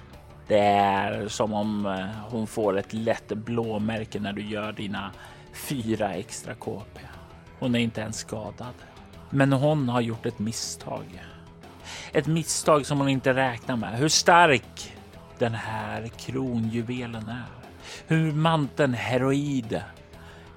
Det 0.47 0.59
är 0.59 1.27
som 1.27 1.53
om 1.53 1.85
eh, 1.85 2.05
hon 2.29 2.47
får 2.47 2.77
ett 2.77 2.93
lätt 2.93 3.27
blåmärke 3.27 4.19
när 4.19 4.33
du 4.33 4.41
gör 4.41 4.71
dina 4.71 5.11
fyra 5.53 6.13
extra 6.13 6.53
KP. 6.53 6.99
Hon 7.59 7.75
är 7.75 7.79
inte 7.79 8.01
ens 8.01 8.17
skadad, 8.17 8.73
men 9.29 9.53
hon 9.53 9.89
har 9.89 10.01
gjort 10.01 10.25
ett 10.25 10.39
misstag. 10.39 11.23
Ett 12.13 12.27
misstag 12.27 12.85
som 12.85 12.99
hon 12.99 13.09
inte 13.09 13.33
räknar 13.33 13.75
med. 13.75 13.97
Hur 13.97 14.09
stark 14.09 14.95
den 15.39 15.53
här 15.53 16.07
kronjuvelen 16.07 17.29
är. 17.29 17.45
Hur 18.07 18.31
manteln 18.31 18.93
heroid 18.93 19.81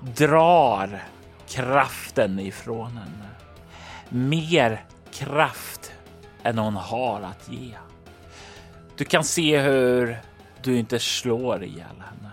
drar 0.00 1.02
kraften 1.48 2.38
ifrån 2.38 2.90
henne. 2.90 3.28
Mer 4.08 4.84
kraft 5.12 5.92
än 6.42 6.58
hon 6.58 6.76
har 6.76 7.22
att 7.22 7.48
ge. 7.52 7.74
Du 8.96 9.04
kan 9.04 9.24
se 9.24 9.60
hur 9.60 10.18
du 10.62 10.78
inte 10.78 10.98
slår 10.98 11.64
ihjäl 11.64 12.02
henne. 12.10 12.30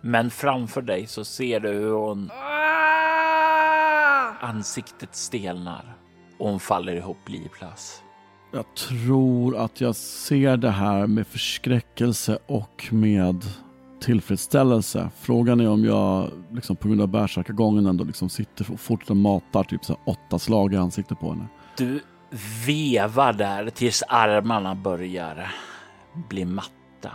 Men 0.00 0.30
framför 0.30 0.82
dig 0.82 1.06
så 1.06 1.24
ser 1.24 1.60
du 1.60 1.68
hur 1.68 1.92
hon... 1.92 2.30
Ansiktet 4.40 5.14
stelnar 5.14 5.94
och 6.38 6.48
hon 6.48 6.60
faller 6.60 6.96
ihop 6.96 7.28
livlös. 7.28 8.03
Jag 8.54 8.74
tror 8.74 9.56
att 9.56 9.80
jag 9.80 9.96
ser 9.96 10.56
det 10.56 10.70
här 10.70 11.06
med 11.06 11.26
förskräckelse 11.26 12.38
och 12.46 12.88
med 12.90 13.44
tillfredsställelse. 14.00 15.10
Frågan 15.16 15.60
är 15.60 15.68
om 15.68 15.84
jag 15.84 16.30
liksom 16.52 16.76
på 16.76 16.88
grund 16.88 17.00
av 17.00 17.08
bärsärkagången 17.08 17.86
ändå 17.86 18.04
liksom 18.04 18.28
sitter 18.28 18.72
och 18.72 18.80
fortsätter 18.80 19.14
matar 19.14 19.64
typ 19.64 19.84
så 19.84 19.98
åtta 20.06 20.38
slag 20.38 20.74
i 20.74 20.76
ansiktet 20.76 21.20
på 21.20 21.30
henne. 21.30 21.46
Du 21.76 22.00
vevar 22.66 23.32
där 23.32 23.70
tills 23.70 24.02
armarna 24.08 24.74
börjar 24.74 25.54
bli 26.28 26.44
matta. 26.44 27.10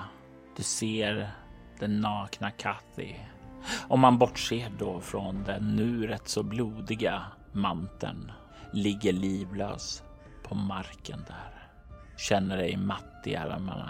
Du 0.58 0.64
ser 0.64 1.32
den 1.80 2.02
nakna 2.02 2.52
Kathy. 2.52 3.14
Om 3.88 4.00
man 4.00 4.18
bortser 4.18 4.72
då 4.80 5.00
från 5.00 5.44
den 5.44 5.76
nu 5.76 6.08
rätt 6.08 6.28
så 6.28 6.44
blodiga 6.44 7.22
manteln 7.54 8.32
ligger 8.74 9.14
livlös 9.14 10.04
på 10.50 10.56
marken 10.56 11.26
där. 11.28 11.68
Känner 12.18 12.58
dig 12.58 12.78
matt 12.78 13.22
i 13.26 13.36
armarna. 13.36 13.89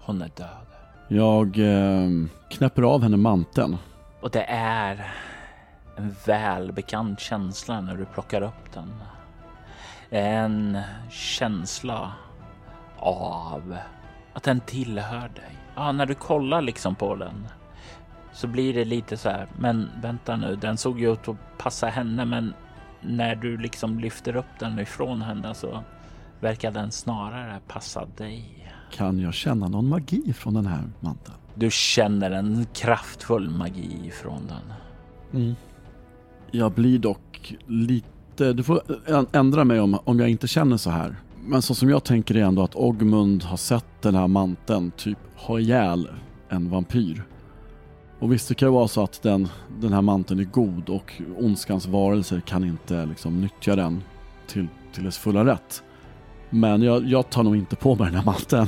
Hon 0.00 0.22
är 0.22 0.30
död. 0.36 0.66
Jag 1.08 1.58
eh, 1.58 2.08
knäpper 2.50 2.82
av 2.82 3.02
henne 3.02 3.16
manteln. 3.16 3.78
Och 4.20 4.30
det 4.30 4.44
är 4.48 5.12
en 5.96 6.16
välbekant 6.26 7.20
känsla 7.20 7.80
när 7.80 7.96
du 7.96 8.04
plockar 8.04 8.42
upp 8.42 8.72
den. 8.74 8.92
En 10.10 10.78
känsla 11.10 12.12
av 12.98 13.76
att 14.32 14.42
den 14.42 14.60
tillhör 14.60 15.28
dig. 15.28 15.58
Ja, 15.74 15.92
när 15.92 16.06
du 16.06 16.14
kollar 16.14 16.62
liksom 16.62 16.94
på 16.94 17.14
den 17.14 17.46
så 18.32 18.46
blir 18.46 18.74
det 18.74 18.84
lite 18.84 19.16
så 19.16 19.28
här. 19.28 19.46
Men 19.58 19.90
vänta 20.02 20.36
nu, 20.36 20.56
den 20.56 20.76
såg 20.76 21.00
ju 21.00 21.12
ut 21.12 21.28
att 21.28 21.36
passa 21.58 21.86
henne, 21.86 22.24
men 22.24 22.54
när 23.02 23.34
du 23.34 23.56
liksom 23.56 23.98
lyfter 23.98 24.36
upp 24.36 24.58
den 24.58 24.78
ifrån 24.78 25.22
henne 25.22 25.54
så 25.54 25.84
verkar 26.40 26.70
den 26.70 26.90
snarare 26.90 27.60
passa 27.68 28.06
dig. 28.16 28.68
Kan 28.92 29.18
jag 29.18 29.34
känna 29.34 29.68
någon 29.68 29.88
magi 29.88 30.32
från 30.32 30.54
den 30.54 30.66
här 30.66 30.82
manteln? 31.00 31.36
Du 31.54 31.70
känner 31.70 32.30
en 32.30 32.66
kraftfull 32.74 33.50
magi 33.50 34.10
från 34.22 34.46
den. 34.46 34.72
Mm. 35.42 35.54
Jag 36.50 36.72
blir 36.72 36.98
dock 36.98 37.56
lite... 37.66 38.52
Du 38.52 38.62
får 38.62 38.82
ändra 39.32 39.64
mig 39.64 39.80
om, 39.80 39.98
om 40.04 40.20
jag 40.20 40.28
inte 40.28 40.48
känner 40.48 40.76
så 40.76 40.90
här. 40.90 41.16
Men 41.44 41.62
så 41.62 41.74
som 41.74 41.88
jag 41.88 42.04
tänker 42.04 42.36
är 42.36 42.44
ändå 42.44 42.62
att 42.62 42.76
Ogmund 42.76 43.42
har 43.42 43.56
sett 43.56 44.02
den 44.02 44.14
här 44.14 44.28
manteln 44.28 44.90
typ 44.96 45.18
ha 45.34 45.60
ihjäl 45.60 46.08
en 46.48 46.70
vampyr. 46.70 47.24
Och 48.22 48.32
visst, 48.32 48.48
det 48.48 48.54
kan 48.54 48.68
ju 48.68 48.72
vara 48.72 48.88
så 48.88 49.02
att 49.02 49.22
den, 49.22 49.48
den 49.80 49.92
här 49.92 50.02
manteln 50.02 50.40
är 50.40 50.44
god 50.44 50.88
och 50.88 51.12
ondskans 51.38 51.86
varelser 51.86 52.40
kan 52.40 52.64
inte 52.64 53.06
liksom 53.06 53.40
nyttja 53.40 53.76
den 53.76 54.02
till, 54.46 54.68
till 54.92 55.04
dess 55.04 55.18
fulla 55.18 55.44
rätt. 55.44 55.82
Men 56.50 56.82
jag, 56.82 57.04
jag 57.04 57.30
tar 57.30 57.42
nog 57.42 57.56
inte 57.56 57.76
på 57.76 57.94
mig 57.94 58.06
den 58.06 58.14
här 58.14 58.24
manteln. 58.24 58.66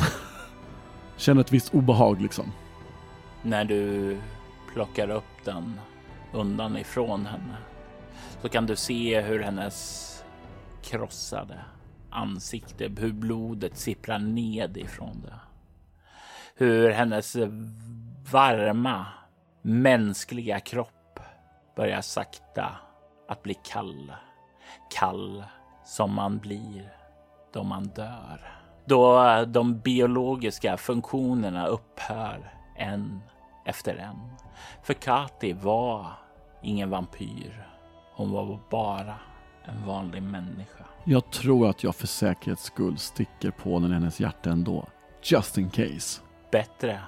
Känner 1.17 1.41
ett 1.41 1.53
visst 1.53 1.75
obehag 1.75 2.23
liksom. 2.23 2.53
När 3.43 3.65
du 3.65 4.17
plockar 4.73 5.11
upp 5.11 5.45
den 5.45 5.81
undan 6.33 6.77
ifrån 6.77 7.27
henne 7.27 7.57
så 8.43 8.49
kan 8.49 8.67
du 8.67 8.77
se 8.77 9.21
hur 9.21 9.41
hennes 9.41 10.11
krossade 10.83 11.59
ansikte, 12.11 12.91
hur 12.99 13.13
blodet 13.13 13.77
sipprar 13.77 14.19
ned 14.19 14.77
ifrån 14.77 15.23
det. 15.23 15.41
Hur 16.55 16.91
hennes 16.91 17.37
varma 18.31 19.07
mänskliga 19.67 20.61
kropp 20.61 21.21
börjar 21.77 22.01
sakta 22.01 22.77
att 23.29 23.43
bli 23.43 23.55
kall. 23.55 24.13
Kall 24.91 25.45
som 25.85 26.15
man 26.15 26.39
blir 26.39 26.97
då 27.53 27.63
man 27.63 27.85
dör. 27.85 28.61
Då 28.85 29.45
de 29.45 29.79
biologiska 29.79 30.77
funktionerna 30.77 31.67
upphör 31.67 32.53
en 32.77 33.21
efter 33.65 33.97
en. 33.97 34.17
För 34.83 34.95
Kati 34.95 35.53
var 35.53 36.13
ingen 36.63 36.91
vampyr. 36.91 37.69
Hon 38.15 38.31
var 38.31 38.59
bara 38.71 39.15
en 39.65 39.87
vanlig 39.87 40.23
människa. 40.23 40.85
Jag 41.05 41.31
tror 41.31 41.69
att 41.69 41.85
jag 41.85 41.95
för 41.95 42.07
säkerhets 42.07 42.63
skull 42.63 42.99
sticker 42.99 43.51
på 43.51 43.79
den 43.79 43.91
i 43.91 43.95
hennes 43.95 44.21
hjärta 44.21 44.51
ändå. 44.51 44.89
Just 45.23 45.59
in 45.59 45.71
case. 45.71 46.23
Bättre 46.53 47.01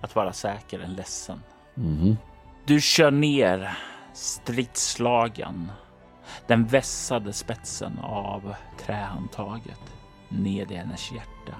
att 0.00 0.14
vara 0.16 0.32
säker 0.32 0.80
än 0.80 0.94
ledsen. 0.94 1.42
Mm. 1.76 2.16
Du 2.64 2.80
kör 2.80 3.10
ner 3.10 3.78
stridslagen, 4.12 5.72
den 6.46 6.66
vässade 6.66 7.32
spetsen 7.32 7.98
av 7.98 8.54
trähandtaget 8.78 9.94
ned 10.28 10.70
i 10.70 10.74
hennes 10.74 11.12
hjärta. 11.12 11.54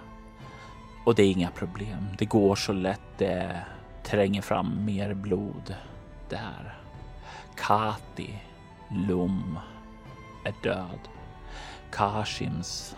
Och 1.05 1.15
det 1.15 1.23
är 1.23 1.31
inga 1.31 1.51
problem. 1.51 2.07
Det 2.19 2.25
går 2.25 2.57
så 2.57 2.73
lätt. 2.73 3.19
Det 3.19 3.61
tränger 4.03 4.43
fram 4.43 4.85
mer 4.85 5.15
blod 5.15 5.75
där. 6.29 6.79
Kati 7.57 8.39
Lum 8.89 9.59
är 10.45 10.55
död. 10.63 11.09
Kashims 11.91 12.97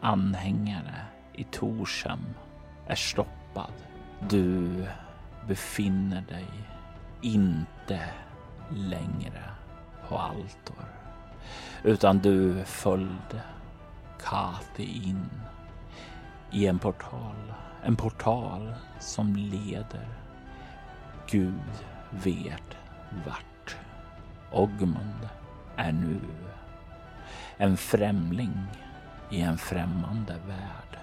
anhängare 0.00 0.94
i 1.34 1.44
Torshem 1.44 2.34
är 2.86 2.94
stoppad. 2.94 3.72
Du 4.28 4.86
befinner 5.48 6.24
dig 6.28 6.48
inte 7.20 8.00
längre 8.70 9.42
på 10.08 10.18
Altor, 10.18 10.84
utan 11.82 12.18
du 12.18 12.64
följde 12.64 13.42
Kati 14.24 15.08
in 15.08 15.30
i 16.50 16.66
en 16.66 16.78
portal. 16.78 17.54
En 17.82 17.96
portal 17.96 18.74
som 19.00 19.36
leder 19.36 20.08
Gud 21.30 21.84
vet 22.10 22.76
vart. 23.26 23.76
Ogmund 24.52 25.28
är 25.76 25.92
nu 25.92 26.20
en 27.56 27.76
främling 27.76 28.66
i 29.30 29.40
en 29.40 29.58
främmande 29.58 30.36
värld. 30.46 30.98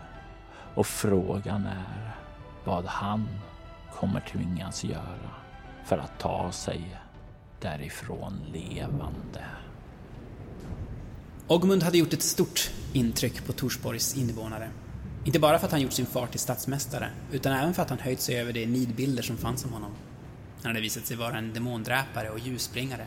Och 0.76 0.88
frågan 0.88 1.66
är 1.66 2.16
vad 2.64 2.86
han 2.86 3.28
kommer 3.94 4.20
tvingas 4.20 4.84
göra 4.84 5.32
för 5.86 5.98
att 5.98 6.20
ta 6.20 6.52
sig 6.52 6.98
därifrån 7.60 8.40
levande. 8.54 9.46
Ogmund 11.48 11.84
hade 11.84 11.98
gjort 11.98 12.14
ett 12.14 12.24
stort 12.24 12.72
intryck 12.94 13.46
på 13.46 13.54
Torsborgs 13.54 14.18
invånare. 14.18 14.70
Inte 15.26 15.40
bara 15.40 15.60
för 15.60 15.66
att 15.66 15.72
han 15.72 15.82
gjort 15.82 15.92
sin 15.92 16.06
far 16.06 16.28
till 16.28 16.40
statsmästare, 16.40 17.10
utan 17.32 17.54
även 17.54 17.74
för 17.74 17.82
att 17.82 17.90
han 17.90 18.00
höjt 18.00 18.22
sig 18.22 18.40
över 18.40 18.54
de 18.54 18.66
nidbilder 18.66 19.24
som 19.24 19.38
fanns 19.38 19.66
om 19.66 19.74
honom. 19.74 19.92
Han 20.64 20.72
hade 20.72 20.82
visat 20.82 21.06
sig 21.06 21.18
vara 21.18 21.38
en 21.38 21.54
demondräpare 21.54 22.30
och 22.30 22.40
ljusbringare. 22.40 23.06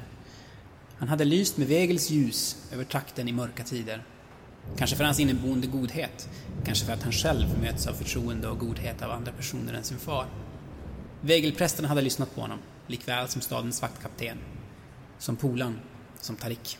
Han 0.98 1.08
hade 1.08 1.24
lyst 1.24 1.56
med 1.56 1.68
Vegels 1.68 2.10
ljus 2.10 2.56
över 2.72 2.84
trakten 2.84 3.28
i 3.28 3.32
mörka 3.32 3.64
tider. 3.64 4.02
Kanske 4.76 4.96
för 4.96 5.04
hans 5.04 5.20
inneboende 5.20 5.66
godhet, 5.66 6.28
kanske 6.64 6.86
för 6.86 6.92
att 6.92 7.02
han 7.02 7.12
själv 7.12 7.60
möts 7.62 7.86
av 7.86 7.92
förtroende 7.92 8.48
och 8.48 8.58
godhet 8.58 9.02
av 9.02 9.10
andra 9.10 9.32
personer 9.32 9.74
än 9.74 9.84
sin 9.84 9.98
far. 9.98 10.26
Vägelprästen 11.26 11.84
hade 11.84 12.00
lyssnat 12.00 12.34
på 12.34 12.40
honom, 12.40 12.58
likväl 12.86 13.28
som 13.28 13.40
stadens 13.40 13.82
vaktkapten. 13.82 14.38
Som 15.18 15.36
Polan, 15.36 15.80
som 16.20 16.36
Tarik. 16.36 16.78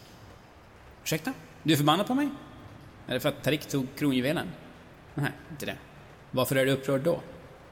Ursäkta? 1.03 1.33
Du 1.63 1.73
är 1.73 1.77
förbannad 1.77 2.07
på 2.07 2.15
mig? 2.15 2.29
Är 3.07 3.15
det 3.15 3.21
för 3.21 3.29
att 3.29 3.43
Tarik 3.43 3.67
tog 3.67 3.87
kronjuvelen? 3.97 4.49
Nej, 5.15 5.33
inte 5.51 5.67
det. 5.67 5.77
Varför 6.31 6.57
är 6.57 6.67
du 6.67 6.73
upprörd 6.73 7.01
då? 7.01 7.21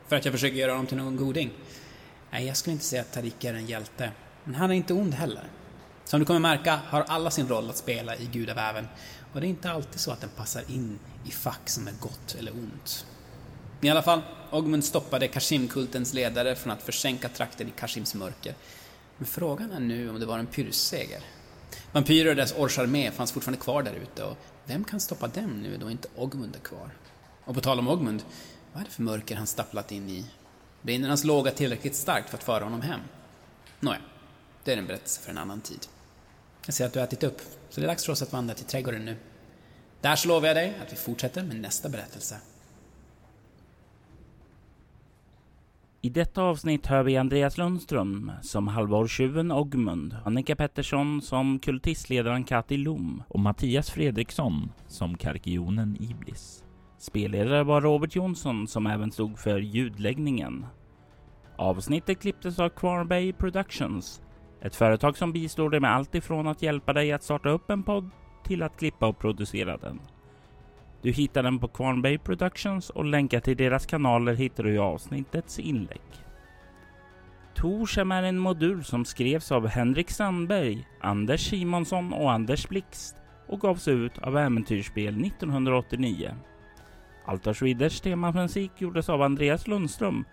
För 0.08 0.16
att 0.16 0.24
jag 0.24 0.34
försöker 0.34 0.56
göra 0.56 0.72
honom 0.72 0.86
till 0.86 0.96
någon 0.96 1.16
goding? 1.16 1.50
Nej, 2.30 2.46
jag 2.46 2.56
skulle 2.56 2.72
inte 2.72 2.84
säga 2.84 3.02
att 3.02 3.12
Tarik 3.12 3.44
är 3.44 3.54
en 3.54 3.66
hjälte. 3.66 4.10
Men 4.44 4.54
han 4.54 4.70
är 4.70 4.74
inte 4.74 4.94
ond 4.94 5.14
heller. 5.14 5.44
Som 6.04 6.20
du 6.20 6.26
kommer 6.26 6.40
märka 6.40 6.80
har 6.86 7.00
alla 7.00 7.30
sin 7.30 7.48
roll 7.48 7.70
att 7.70 7.76
spela 7.76 8.16
i 8.16 8.26
gudaväven. 8.26 8.88
Och 9.32 9.40
det 9.40 9.46
är 9.46 9.50
inte 9.50 9.70
alltid 9.70 10.00
så 10.00 10.10
att 10.10 10.20
den 10.20 10.30
passar 10.36 10.62
in 10.68 10.98
i 11.24 11.30
fack 11.30 11.68
som 11.68 11.88
är 11.88 11.94
gott 12.00 12.36
eller 12.38 12.52
ont. 12.52 13.06
I 13.80 13.90
alla 13.90 14.02
fall, 14.02 14.22
Ogmund 14.52 14.84
stoppade 14.84 15.28
Kashim-kultens 15.28 16.14
ledare 16.14 16.54
från 16.54 16.72
att 16.72 16.82
försänka 16.82 17.28
trakten 17.28 17.68
i 17.68 17.70
Kashims 17.70 18.14
mörker. 18.14 18.54
Men 19.16 19.26
frågan 19.26 19.72
är 19.72 19.80
nu 19.80 20.10
om 20.10 20.20
det 20.20 20.26
var 20.26 20.38
en 20.38 20.46
pyrrusseger. 20.46 21.20
Vampyrer 21.92 22.30
och 22.30 22.36
deras 22.36 22.54
orcharmé 22.58 23.10
fanns 23.10 23.32
fortfarande 23.32 23.62
kvar 23.62 23.82
där 23.82 23.94
ute 23.94 24.24
och 24.24 24.36
vem 24.64 24.84
kan 24.84 25.00
stoppa 25.00 25.28
dem 25.28 25.62
nu 25.62 25.76
då 25.76 25.90
inte 25.90 26.08
Ogmund 26.16 26.56
är 26.56 26.60
kvar? 26.60 26.90
Och 27.44 27.54
på 27.54 27.60
tal 27.60 27.78
om 27.78 27.88
Ogmund, 27.88 28.24
vad 28.72 28.80
är 28.80 28.84
det 28.84 28.92
för 28.92 29.02
mörker 29.02 29.36
han 29.36 29.46
stapplat 29.46 29.92
in 29.92 30.08
i? 30.08 30.24
Brinner 30.82 31.08
hans 31.08 31.24
låga 31.24 31.50
tillräckligt 31.50 31.96
starkt 31.96 32.30
för 32.30 32.38
att 32.38 32.44
föra 32.44 32.64
honom 32.64 32.80
hem? 32.80 33.00
Nåja, 33.80 34.00
det 34.64 34.72
är 34.72 34.76
en 34.76 34.86
berättelse 34.86 35.20
för 35.20 35.30
en 35.30 35.38
annan 35.38 35.60
tid. 35.60 35.86
Jag 36.66 36.74
ser 36.74 36.86
att 36.86 36.92
du 36.92 36.98
har 36.98 37.06
ätit 37.06 37.22
upp, 37.22 37.40
så 37.70 37.80
det 37.80 37.86
är 37.86 37.88
dags 37.88 38.04
för 38.04 38.12
oss 38.12 38.22
att 38.22 38.32
vandra 38.32 38.54
till 38.54 38.64
trädgården 38.64 39.04
nu. 39.04 39.16
Där 40.00 40.16
så 40.16 40.28
lovar 40.28 40.48
jag 40.48 40.56
dig 40.56 40.78
att 40.86 40.92
vi 40.92 40.96
fortsätter 40.96 41.42
med 41.42 41.56
nästa 41.56 41.88
berättelse. 41.88 42.36
I 46.04 46.10
detta 46.10 46.42
avsnitt 46.42 46.86
hör 46.86 47.02
vi 47.02 47.16
Andreas 47.16 47.58
Lundström 47.58 48.32
som 48.42 48.68
halvårstjuven 48.68 49.52
Ogmund, 49.52 50.16
Annika 50.24 50.56
Pettersson 50.56 51.22
som 51.22 51.58
kultistledaren 51.58 52.44
Kati 52.44 52.76
Lom 52.76 53.22
och 53.28 53.40
Mattias 53.40 53.90
Fredriksson 53.90 54.72
som 54.86 55.16
karkionen 55.16 55.96
Iblis. 56.00 56.64
Spelledare 56.98 57.64
var 57.64 57.80
Robert 57.80 58.16
Jonsson 58.16 58.68
som 58.68 58.86
även 58.86 59.12
stod 59.12 59.38
för 59.38 59.58
ljudläggningen. 59.58 60.66
Avsnittet 61.56 62.20
klipptes 62.20 62.58
av 62.58 62.68
Quarbay 62.68 63.32
Productions, 63.32 64.22
ett 64.62 64.76
företag 64.76 65.16
som 65.16 65.32
bistår 65.32 65.70
dig 65.70 65.80
med 65.80 65.94
allt 65.94 66.14
ifrån 66.14 66.46
att 66.46 66.62
hjälpa 66.62 66.92
dig 66.92 67.12
att 67.12 67.22
starta 67.22 67.48
upp 67.48 67.70
en 67.70 67.82
podd 67.82 68.10
till 68.44 68.62
att 68.62 68.78
klippa 68.78 69.06
och 69.06 69.18
producera 69.18 69.76
den. 69.76 70.00
Du 71.02 71.12
hittar 71.12 71.42
den 71.42 71.58
på 71.58 71.68
Quarnbay 71.68 72.18
Productions 72.18 72.90
och 72.90 73.04
länkar 73.04 73.40
till 73.40 73.56
deras 73.56 73.86
kanaler 73.86 74.34
hittar 74.34 74.64
du 74.64 74.74
i 74.74 74.78
avsnittets 74.78 75.58
inlägg. 75.58 76.00
Torshem 77.54 78.12
är 78.12 78.22
en 78.22 78.38
modul 78.38 78.84
som 78.84 79.04
skrevs 79.04 79.52
av 79.52 79.66
Henrik 79.66 80.10
Sandberg, 80.10 80.86
Anders 81.00 81.50
Simonsson 81.50 82.12
och 82.12 82.32
Anders 82.32 82.68
Blixt 82.68 83.16
och 83.46 83.60
gavs 83.60 83.88
ut 83.88 84.18
av 84.18 84.38
Äventyrsspel 84.38 85.24
1989. 85.24 86.34
Altar 87.24 87.52
Swedish 87.52 88.02
temamusik 88.02 88.70
gjordes 88.78 89.08
av 89.08 89.22
Andreas 89.22 89.66
Lundström. 89.66 90.24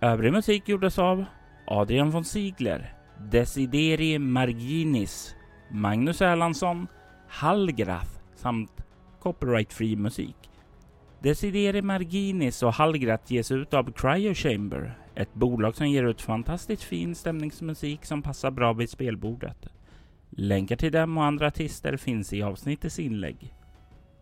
Övrig 0.00 0.32
musik 0.32 0.68
gjordes 0.68 0.98
av 0.98 1.24
Adrian 1.66 2.10
von 2.10 2.24
Ziegler, 2.24 2.94
Desideri 3.30 4.18
Marginis, 4.18 5.34
Magnus 5.70 6.22
Erlandsson, 6.22 6.86
Hallgraf 7.28 8.18
samt 8.34 8.85
copyright-free 9.26 9.96
musik. 9.96 10.36
Desideri 11.22 11.82
Marginis 11.82 12.62
och 12.62 12.74
Hallgrat 12.74 13.30
ges 13.30 13.50
ut 13.50 13.74
av 13.74 13.92
Cryo 13.92 14.34
Chamber, 14.34 14.98
ett 15.14 15.34
bolag 15.34 15.76
som 15.76 15.88
ger 15.88 16.04
ut 16.04 16.22
fantastiskt 16.22 16.82
fin 16.82 17.14
stämningsmusik 17.14 18.04
som 18.04 18.22
passar 18.22 18.50
bra 18.50 18.72
vid 18.72 18.90
spelbordet. 18.90 19.66
Länkar 20.30 20.76
till 20.76 20.92
dem 20.92 21.18
och 21.18 21.24
andra 21.24 21.46
artister 21.46 21.96
finns 21.96 22.32
i 22.32 22.42
avsnittets 22.42 22.98
inlägg. 22.98 23.54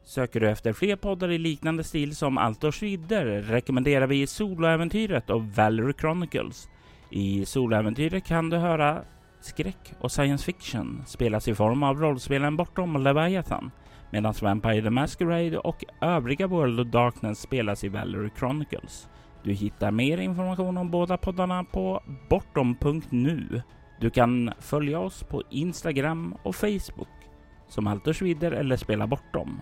Söker 0.04 0.40
du 0.40 0.50
efter 0.50 0.72
fler 0.72 0.96
poddar 0.96 1.30
i 1.30 1.38
liknande 1.38 1.84
stil 1.84 2.16
som 2.16 2.38
Altors 2.38 2.82
vidder 2.82 3.26
rekommenderar 3.42 4.06
vi 4.06 4.26
Soloäventyret 4.26 5.30
och 5.30 5.44
Valerie 5.44 5.94
Chronicles. 6.00 6.68
I 7.10 7.44
Soloäventyret 7.44 8.26
kan 8.26 8.50
du 8.50 8.56
höra 8.56 9.02
skräck 9.40 9.94
och 10.00 10.12
science 10.12 10.44
fiction 10.44 11.02
spelas 11.06 11.48
i 11.48 11.54
form 11.54 11.82
av 11.82 12.00
rollspelen 12.00 12.56
Bortom 12.56 12.96
och 12.96 13.02
Leviathan 13.02 13.70
medan 14.14 14.34
Vampire 14.42 14.82
the 14.82 14.90
Masquerade 14.90 15.58
och 15.58 15.84
övriga 16.00 16.46
World 16.46 16.80
of 16.80 16.86
Darkness 16.86 17.40
spelas 17.40 17.84
i 17.84 17.88
Valery 17.88 18.30
Chronicles. 18.38 19.08
Du 19.42 19.52
hittar 19.52 19.90
mer 19.90 20.18
information 20.18 20.78
om 20.78 20.90
båda 20.90 21.16
poddarna 21.16 21.64
på 21.64 22.02
bortom.nu. 22.30 23.62
Du 24.00 24.10
kan 24.10 24.52
följa 24.58 24.98
oss 24.98 25.22
på 25.22 25.42
Instagram 25.50 26.36
och 26.42 26.56
Facebook 26.56 27.08
som 27.68 27.86
Altersvidder 27.86 28.52
eller 28.52 28.76
Spela 28.76 29.06
Bortom. 29.06 29.60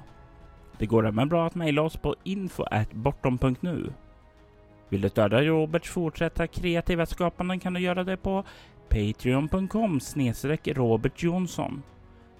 Det 0.78 0.86
går 0.86 1.06
även 1.06 1.28
bra 1.28 1.46
att 1.46 1.54
mejla 1.54 1.82
oss 1.82 1.96
på 1.96 2.14
info.bortom.nu. 2.24 3.92
Vill 4.88 5.00
du 5.00 5.08
stödja 5.08 5.42
Roberts 5.42 5.90
fortsatta 5.90 6.46
kreativa 6.46 7.06
skapande 7.06 7.58
kan 7.58 7.74
du 7.74 7.80
göra 7.80 8.04
det 8.04 8.16
på 8.16 8.44
patreon.com 8.88 10.00
Robert 10.64 11.22
Jonsson. 11.22 11.82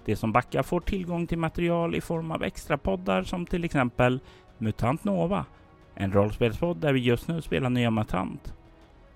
De 0.05 0.15
som 0.15 0.31
backar 0.31 0.63
får 0.63 0.79
tillgång 0.79 1.27
till 1.27 1.37
material 1.37 1.95
i 1.95 2.01
form 2.01 2.31
av 2.31 2.43
extra 2.43 2.77
poddar 2.77 3.23
som 3.23 3.45
till 3.45 3.63
exempel 3.63 4.19
Mutant 4.57 5.03
Nova, 5.03 5.45
en 5.95 6.13
rollspelspodd 6.13 6.77
där 6.77 6.93
vi 6.93 6.99
just 6.99 7.27
nu 7.27 7.41
spelar 7.41 7.69
nya 7.69 7.91
MUTANT. 7.91 8.53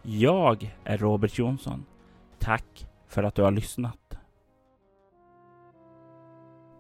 Jag 0.02 0.76
är 0.84 0.98
Robert 0.98 1.38
Jonsson. 1.40 1.86
Tack 2.40 2.88
för 3.08 3.24
att 3.24 3.36
du 3.36 3.42
har 3.42 3.52
lyssnat. 3.52 4.18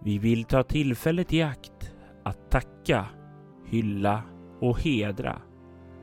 Vi 0.03 0.18
vill 0.18 0.43
ta 0.43 0.64
tillfället 0.64 1.34
i 1.34 1.41
akt 1.41 1.93
att 2.24 2.51
tacka, 2.51 3.05
hylla 3.66 4.22
och 4.60 4.80
hedra 4.80 5.41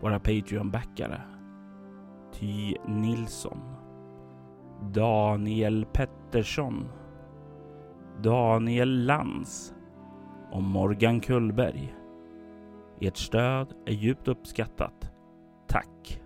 våra 0.01 0.19
Patreon-backare. 0.19 1.21
Ty 2.33 2.75
Nilsson 2.87 3.61
Daniel 4.93 5.87
Pettersson 5.93 6.89
Daniel 8.23 9.05
Lantz 9.07 9.75
och 10.53 10.62
Morgan 10.62 11.21
Kullberg. 11.21 11.95
Ert 13.01 13.17
stöd 13.17 13.73
är 13.87 13.93
djupt 13.93 14.29
uppskattat. 14.29 15.11
Tack! 15.69 16.24